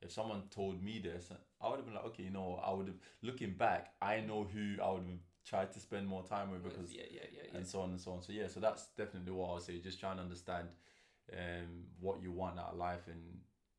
if 0.01 0.11
someone 0.11 0.43
told 0.49 0.81
me 0.83 0.99
this, 0.99 1.29
I 1.61 1.69
would 1.69 1.77
have 1.77 1.85
been 1.85 1.93
like, 1.93 2.05
okay, 2.05 2.23
you 2.23 2.31
know, 2.31 2.59
I 2.65 2.73
would 2.73 2.87
have 2.87 2.97
looking 3.21 3.53
back, 3.53 3.93
I 4.01 4.21
know 4.21 4.47
who 4.51 4.75
I 4.83 4.89
would 4.91 5.03
have 5.03 5.19
tried 5.47 5.71
to 5.73 5.79
spend 5.79 6.07
more 6.07 6.23
time 6.23 6.51
with 6.51 6.63
because 6.63 6.91
yeah 6.93 7.03
yeah 7.11 7.21
yeah, 7.31 7.41
yeah. 7.51 7.57
and 7.57 7.67
so 7.67 7.81
on 7.81 7.91
and 7.91 8.01
so 8.01 8.11
on. 8.13 8.21
So 8.21 8.33
yeah, 8.33 8.47
so 8.47 8.59
that's 8.59 8.87
definitely 8.97 9.31
what 9.31 9.49
I 9.49 9.53
would 9.53 9.63
say. 9.63 9.77
Just 9.79 9.99
trying 9.99 10.17
to 10.17 10.23
understand 10.23 10.67
um, 11.33 11.85
what 11.99 12.21
you 12.21 12.31
want 12.31 12.59
out 12.59 12.71
of 12.73 12.77
life 12.77 13.07
and 13.07 13.21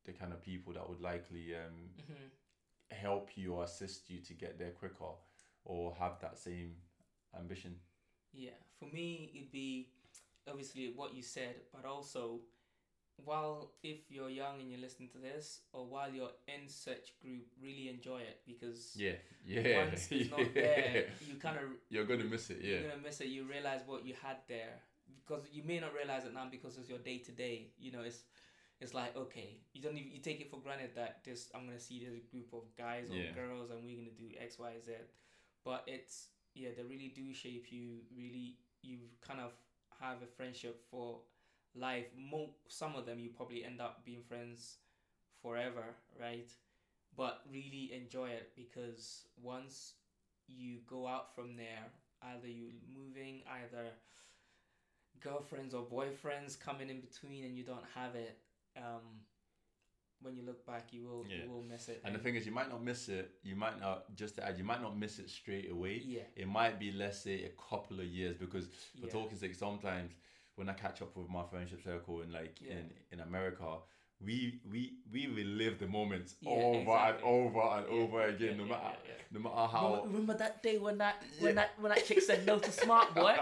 the 0.05 0.13
kind 0.13 0.33
of 0.33 0.41
people 0.41 0.73
that 0.73 0.89
would 0.89 1.01
likely 1.01 1.53
um, 1.55 1.89
Mhm. 1.99 2.29
help 2.91 3.37
you 3.37 3.53
or 3.55 3.63
assist 3.63 4.09
you 4.09 4.19
to 4.21 4.33
get 4.33 4.57
there 4.59 4.71
quicker 4.71 5.13
or 5.65 5.93
have 5.95 6.19
that 6.21 6.37
same 6.37 6.75
ambition. 7.37 7.79
Yeah, 8.33 8.57
for 8.79 8.85
me, 8.85 9.31
it'd 9.35 9.51
be 9.51 9.89
obviously 10.47 10.93
what 10.95 11.13
you 11.13 11.21
said, 11.21 11.55
but 11.71 11.85
also 11.85 12.41
while 13.17 13.71
if 13.83 13.97
you're 14.09 14.29
young 14.29 14.59
and 14.59 14.69
you're 14.71 14.79
listening 14.79 15.09
to 15.09 15.17
this, 15.17 15.61
or 15.71 15.85
while 15.85 16.09
you're 16.11 16.31
in 16.47 16.67
such 16.67 17.17
group, 17.21 17.45
really 17.61 17.89
enjoy 17.89 18.19
it 18.19 18.39
because 18.45 18.93
Yeah, 18.95 19.13
yeah, 19.45 19.61
once 19.77 20.07
it's 20.11 20.11
yeah. 20.11 20.31
not 20.31 20.53
there, 20.53 21.05
you 21.27 21.35
kind 21.35 21.57
of 21.57 21.63
You're 21.89 22.05
gonna 22.05 22.23
miss 22.25 22.49
it. 22.49 22.57
Yeah, 22.61 22.79
you're 22.79 22.89
gonna 22.89 23.01
miss 23.03 23.21
it. 23.21 23.27
You 23.27 23.43
realize 23.43 23.81
what 23.85 24.05
you 24.05 24.13
had 24.21 24.37
there 24.47 24.81
because 25.25 25.43
you 25.51 25.63
may 25.63 25.79
not 25.79 25.93
realize 25.93 26.25
it 26.25 26.33
now 26.33 26.47
because 26.49 26.77
it's 26.77 26.89
your 26.89 26.99
day 26.99 27.19
to 27.19 27.31
day. 27.31 27.71
You 27.79 27.91
know, 27.91 28.01
it's 28.01 28.23
it's 28.81 28.93
like 28.93 29.15
okay, 29.15 29.59
you 29.73 29.81
don't 29.81 29.97
even 29.97 30.11
you 30.11 30.19
take 30.19 30.41
it 30.41 30.49
for 30.49 30.59
granted 30.59 30.91
that 30.95 31.23
this 31.23 31.49
I'm 31.55 31.65
gonna 31.65 31.79
see 31.79 31.99
this 32.03 32.19
group 32.31 32.53
of 32.53 32.63
guys 32.77 33.09
or 33.11 33.15
Yeah. 33.15 33.31
girls 33.35 33.69
and 33.71 33.83
we're 33.85 33.95
gonna 33.97 34.17
do 34.17 34.29
X 34.39 34.59
Y 34.59 34.71
Z, 34.85 34.91
but 35.63 35.83
it's 35.87 36.29
yeah 36.53 36.69
they 36.75 36.83
really 36.83 37.11
do 37.15 37.33
shape 37.33 37.67
you. 37.71 37.99
Really, 38.15 38.57
you 38.81 38.97
kind 39.25 39.39
of 39.39 39.51
have 39.99 40.17
a 40.21 40.27
friendship 40.27 40.81
for 40.89 41.19
life. 41.75 42.05
Mo 42.17 42.49
some 42.67 42.95
of 42.95 43.05
them 43.05 43.19
you 43.19 43.29
probably 43.29 43.63
end 43.63 43.81
up 43.81 44.05
being 44.05 44.21
friends 44.27 44.77
forever, 45.41 45.95
right? 46.19 46.49
But 47.15 47.41
really 47.51 47.91
enjoy 47.93 48.29
it 48.29 48.51
because 48.55 49.25
once 49.41 49.93
you 50.47 50.79
go 50.87 51.07
out 51.07 51.35
from 51.35 51.55
there, 51.55 51.85
either 52.23 52.47
you 52.47 52.69
moving, 52.93 53.41
either 53.47 53.89
girlfriends 55.21 55.73
or 55.73 55.83
boyfriends 55.83 56.59
coming 56.59 56.89
in 56.89 56.99
between, 56.99 57.45
and 57.45 57.55
you 57.57 57.63
don't 57.63 57.85
have 57.95 58.15
it. 58.15 58.37
Um, 58.77 59.21
when 60.21 60.35
you 60.35 60.43
look 60.43 60.65
back, 60.65 60.87
you 60.91 61.03
will 61.03 61.25
Yeah. 61.27 61.43
you 61.43 61.49
will 61.49 61.61
miss 61.63 61.89
it. 61.89 62.01
and 62.05 62.15
the 62.15 62.19
thing 62.19 62.35
is, 62.35 62.45
you 62.45 62.51
might 62.51 62.69
not 62.69 62.81
miss 62.81 63.09
it. 63.09 63.39
You 63.43 63.55
might 63.55 63.79
not 63.79 64.15
just 64.15 64.35
to 64.35 64.45
add. 64.45 64.57
You 64.57 64.63
might 64.63 64.81
not 64.81 64.97
miss 64.97 65.19
it 65.19 65.29
straight 65.29 65.69
away. 65.69 65.97
yeah, 66.03 66.23
It 66.35 66.47
might 66.47 66.79
be 66.79 66.91
let's 66.91 67.19
say 67.19 67.43
a 67.43 67.49
couple 67.49 67.99
of 67.99 68.05
years 68.05 68.37
because 68.37 68.67
for 68.99 69.05
yeah, 69.07 69.11
talking 69.11 69.37
sake, 69.37 69.53
sometimes 69.55 70.13
when 70.55 70.69
I 70.69 70.73
catch 70.73 71.01
up 71.01 71.15
with 71.17 71.29
my 71.29 71.43
friendship 71.49 71.83
circle 71.83 72.21
in 72.21 72.31
like 72.31 72.57
Yeah. 72.61 72.73
in 72.73 72.91
in 73.11 73.19
America, 73.21 73.77
we 74.23 74.59
we 74.71 74.93
we 75.11 75.27
relive 75.27 75.79
the 75.79 75.87
moments 75.87 76.35
Yeah, 76.41 76.51
over 76.51 76.79
exactly. 76.79 77.13
and 77.13 77.23
over 77.23 77.61
and 77.77 77.85
Yeah, 77.89 78.03
over 78.03 78.21
again, 78.23 78.57
no 78.57 78.65
matter 78.65 78.97
no 79.31 79.39
matter 79.39 79.55
how. 79.55 79.87
Remember, 79.89 80.07
remember 80.07 80.33
that 80.35 80.61
day 80.63 80.77
when 80.77 80.97
that 80.99 81.23
when 81.39 81.55
that 81.55 81.71
when 81.79 81.89
that 81.91 82.05
chick 82.05 82.21
said 82.21 82.45
no 82.45 82.59
to 82.59 82.71
Smart 82.71 83.13
Boy? 83.19 83.35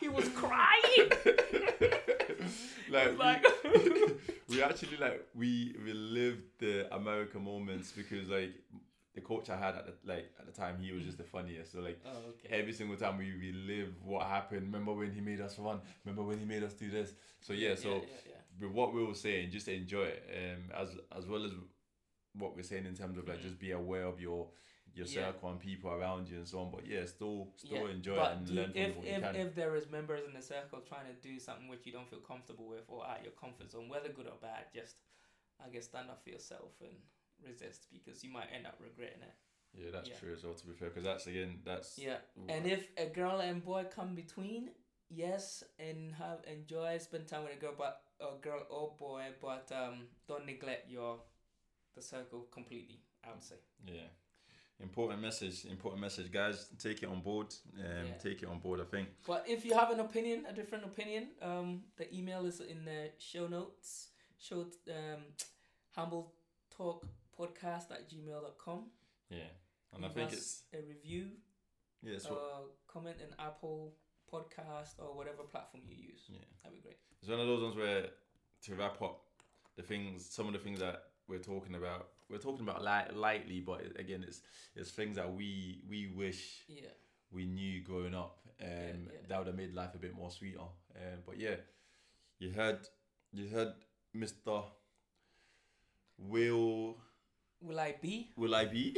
he 0.00 0.08
was 0.08 0.28
crying. 0.30 1.10
like, 2.90 3.18
Like- 3.18 3.44
we, 3.64 4.12
we 4.56 4.62
actually 4.62 4.96
like 4.98 5.26
we 5.34 5.74
relived 5.82 6.42
the 6.58 6.94
American 6.94 7.42
moments 7.44 7.92
because 7.92 8.28
like 8.28 8.52
the 9.14 9.20
coach 9.20 9.48
I 9.48 9.56
had 9.56 9.76
at 9.76 9.86
the 9.86 9.94
like 10.12 10.32
at 10.38 10.46
the 10.46 10.52
time 10.52 10.78
he 10.80 10.92
was 10.92 11.04
just 11.04 11.18
the 11.18 11.24
funniest. 11.24 11.72
So 11.72 11.80
like 11.80 12.00
oh, 12.04 12.30
okay. 12.30 12.48
every 12.50 12.72
single 12.72 12.96
time 12.96 13.18
we 13.18 13.30
relive 13.32 13.94
what 14.02 14.26
happened. 14.26 14.62
Remember 14.62 14.92
when 14.92 15.12
he 15.12 15.20
made 15.20 15.40
us 15.40 15.58
run? 15.58 15.80
Remember 16.04 16.22
when 16.22 16.38
he 16.38 16.44
made 16.44 16.62
us 16.64 16.74
do 16.74 16.90
this? 16.90 17.12
So 17.40 17.52
yeah, 17.52 17.74
so 17.74 17.88
yeah, 17.88 18.00
yeah. 18.28 18.34
with 18.60 18.72
what 18.72 18.92
we 18.92 19.04
were 19.04 19.14
saying, 19.14 19.50
just 19.50 19.68
enjoy 19.68 20.04
it. 20.04 20.24
Um, 20.36 20.70
as 20.76 20.88
as 21.16 21.26
well 21.26 21.44
as 21.44 21.52
what 22.34 22.56
we're 22.56 22.62
saying 22.62 22.86
in 22.86 22.94
terms 22.94 23.16
of 23.16 23.28
like 23.28 23.38
Mhm. 23.38 23.42
just 23.42 23.58
be 23.58 23.70
aware 23.70 24.04
of 24.06 24.20
your 24.20 24.50
your 24.92 25.06
Yeah. 25.06 25.32
circle 25.32 25.50
and 25.50 25.58
people 25.60 25.90
around 25.90 26.28
you 26.28 26.36
and 26.36 26.46
so 26.48 26.60
on. 26.60 26.70
But 26.70 26.86
yeah, 26.86 27.04
still 27.06 27.52
still 27.56 27.86
Yeah, 27.88 27.94
enjoy 27.94 28.16
but 28.16 28.30
it 28.32 28.36
and 28.38 28.50
learn 28.50 28.72
from 28.72 28.80
if 28.80 28.96
what 28.96 29.06
if, 29.06 29.16
you 29.16 29.22
can. 29.22 29.36
if 29.36 29.54
there 29.54 29.74
is 29.76 29.88
members 29.90 30.24
in 30.24 30.32
the 30.34 30.42
circle 30.42 30.80
trying 30.80 31.06
to 31.06 31.20
do 31.20 31.38
something 31.38 31.68
which 31.68 31.84
you 31.86 31.92
don't 31.92 32.08
feel 32.08 32.20
comfortable 32.20 32.66
with 32.68 32.84
or 32.88 33.06
out 33.06 33.22
your 33.22 33.32
comfort 33.32 33.70
zone, 33.70 33.88
whether 33.88 34.08
good 34.08 34.26
or 34.26 34.38
bad, 34.40 34.66
just 34.72 34.96
I 35.64 35.68
guess 35.68 35.84
stand 35.84 36.10
up 36.10 36.22
for 36.22 36.30
yourself 36.30 36.72
and 36.80 36.96
resist 37.42 37.86
because 37.92 38.22
you 38.22 38.30
might 38.30 38.48
end 38.54 38.66
up 38.66 38.76
regretting 38.80 39.22
it. 39.22 39.34
yeah, 39.74 39.90
that's 39.92 40.08
yeah. 40.08 40.16
true 40.16 40.32
as 40.32 40.44
well. 40.44 40.54
To 40.54 40.66
be 40.66 40.72
fair, 40.72 40.88
because 40.88 41.04
that's 41.04 41.26
again 41.26 41.60
that's 41.64 41.98
Yeah. 41.98 42.18
And 42.48 42.66
if 42.66 42.88
a 42.96 43.06
girl 43.06 43.40
and 43.40 43.64
boy 43.64 43.84
come 43.94 44.14
between, 44.14 44.70
yes, 45.08 45.64
and 45.78 46.14
have 46.14 46.40
enjoy 46.50 46.98
spend 46.98 47.26
time 47.26 47.44
with 47.44 47.54
a 47.54 47.60
girl, 47.60 47.74
but 47.76 48.02
a 48.20 48.40
girl 48.40 48.62
or 48.70 48.94
boy, 48.98 49.24
but 49.40 49.70
um, 49.72 50.06
don't 50.28 50.46
neglect 50.46 50.90
your 50.90 51.18
the 51.94 52.02
circle 52.02 52.46
completely. 52.50 53.00
I 53.26 53.30
would 53.32 53.42
say. 53.42 53.56
Yeah. 53.86 54.08
Important 54.80 55.22
message, 55.22 55.64
important 55.66 56.00
message, 56.00 56.32
guys. 56.32 56.68
Take 56.78 57.04
it 57.04 57.08
on 57.08 57.20
board. 57.20 57.54
Um, 57.78 58.06
Yeah. 58.06 58.14
Take 58.20 58.42
it 58.42 58.48
on 58.48 58.58
board. 58.58 58.80
I 58.80 58.84
think. 58.84 59.08
But 59.26 59.44
if 59.48 59.64
you 59.64 59.74
have 59.74 59.90
an 59.90 60.00
opinion, 60.00 60.46
a 60.48 60.52
different 60.52 60.84
opinion, 60.84 61.28
um, 61.40 61.84
the 61.96 62.12
email 62.14 62.44
is 62.44 62.60
in 62.60 62.84
the 62.84 63.12
show 63.18 63.46
notes. 63.46 64.08
Show 64.38 64.66
um, 64.88 65.22
humble 65.94 66.34
talk 66.76 67.06
podcast 67.38 67.90
at 67.90 68.08
gmail.com. 68.10 68.84
Yeah, 69.30 69.38
and 69.94 70.04
I 70.04 70.08
think 70.08 70.32
it's 70.32 70.62
a 70.72 70.78
review, 70.78 71.28
yeah, 72.02 72.14
it's, 72.14 72.28
what- 72.28 72.38
uh, 72.38 72.60
comment 72.86 73.16
in 73.20 73.28
Apple 73.38 73.94
podcast 74.32 74.94
or 74.98 75.14
whatever 75.16 75.42
platform 75.42 75.82
you 75.88 75.96
use. 75.96 76.22
yeah. 76.28 76.38
That'd 76.62 76.76
be 76.78 76.82
great. 76.82 76.96
It's 77.20 77.28
one 77.30 77.40
of 77.40 77.46
those 77.46 77.62
ones 77.62 77.76
where 77.76 78.06
to 78.62 78.74
wrap 78.74 79.00
up 79.02 79.20
the 79.76 79.82
things, 79.82 80.26
some 80.28 80.46
of 80.46 80.52
the 80.52 80.58
things 80.58 80.80
that 80.80 81.04
we're 81.28 81.38
talking 81.38 81.74
about. 81.74 82.08
We're 82.30 82.38
talking 82.38 82.62
about 82.68 82.82
light, 82.82 83.14
lightly, 83.14 83.60
but 83.60 83.82
again, 83.98 84.24
it's 84.26 84.40
it's 84.74 84.90
things 84.90 85.16
that 85.16 85.32
we 85.32 85.82
we 85.88 86.06
wish 86.08 86.64
Yeah. 86.68 86.88
we 87.30 87.44
knew 87.46 87.82
growing 87.82 88.14
up. 88.14 88.38
Um, 88.60 88.68
yeah. 88.68 89.18
that 89.28 89.38
would 89.38 89.46
have 89.48 89.56
made 89.56 89.74
life 89.74 89.94
a 89.94 89.98
bit 89.98 90.14
more 90.14 90.30
sweeter. 90.30 90.60
Um, 90.96 91.18
but 91.26 91.38
yeah, 91.38 91.56
you 92.38 92.50
heard 92.50 92.80
you 93.32 93.48
heard 93.48 93.74
Mister 94.14 94.62
Will 96.18 96.96
Will 97.66 97.80
I 97.80 97.94
be? 98.00 98.30
Will 98.36 98.54
I 98.54 98.66
be? 98.66 98.96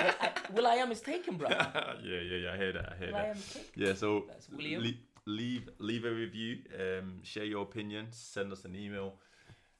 Will 0.54 0.66
I 0.66 0.74
am 0.76 0.88
mistaken, 0.90 1.36
bro? 1.36 1.48
yeah, 1.50 1.94
yeah, 2.02 2.36
yeah. 2.44 2.52
I 2.52 2.56
hear 2.56 2.72
that. 2.72 2.92
I 2.92 2.96
hear 2.98 3.08
Will 3.08 3.16
I 3.16 3.22
that. 3.22 3.28
am 3.30 3.36
mistaken? 3.36 3.70
Yeah, 3.76 3.94
so 3.94 4.24
That's 4.28 4.48
William. 4.50 4.82
le- 4.82 4.92
leave 5.26 5.68
leave 5.78 6.04
a 6.04 6.10
review, 6.12 6.58
um, 6.78 7.20
share 7.24 7.44
your 7.44 7.62
opinion, 7.62 8.06
send 8.10 8.52
us 8.52 8.64
an 8.64 8.76
email, 8.76 9.14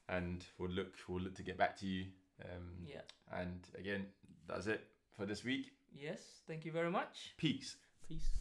and 0.09 0.45
we'll 0.59 0.71
look 0.71 0.95
we'll 1.09 1.21
look 1.23 1.35
to 1.37 1.43
get 1.45 1.57
back 1.57 1.77
to 1.79 1.87
you. 1.87 2.07
Um, 2.43 2.87
Yeah. 2.87 3.03
And 3.33 3.61
again, 3.79 4.07
that's 4.49 4.67
it 4.67 4.81
for 5.17 5.27
this 5.27 5.45
week. 5.45 5.71
Yes. 5.95 6.21
Thank 6.49 6.65
you 6.65 6.73
very 6.73 6.91
much. 6.91 7.35
Peace. 7.37 7.77
Peace. 8.09 8.41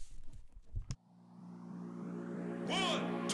One, 2.68 3.28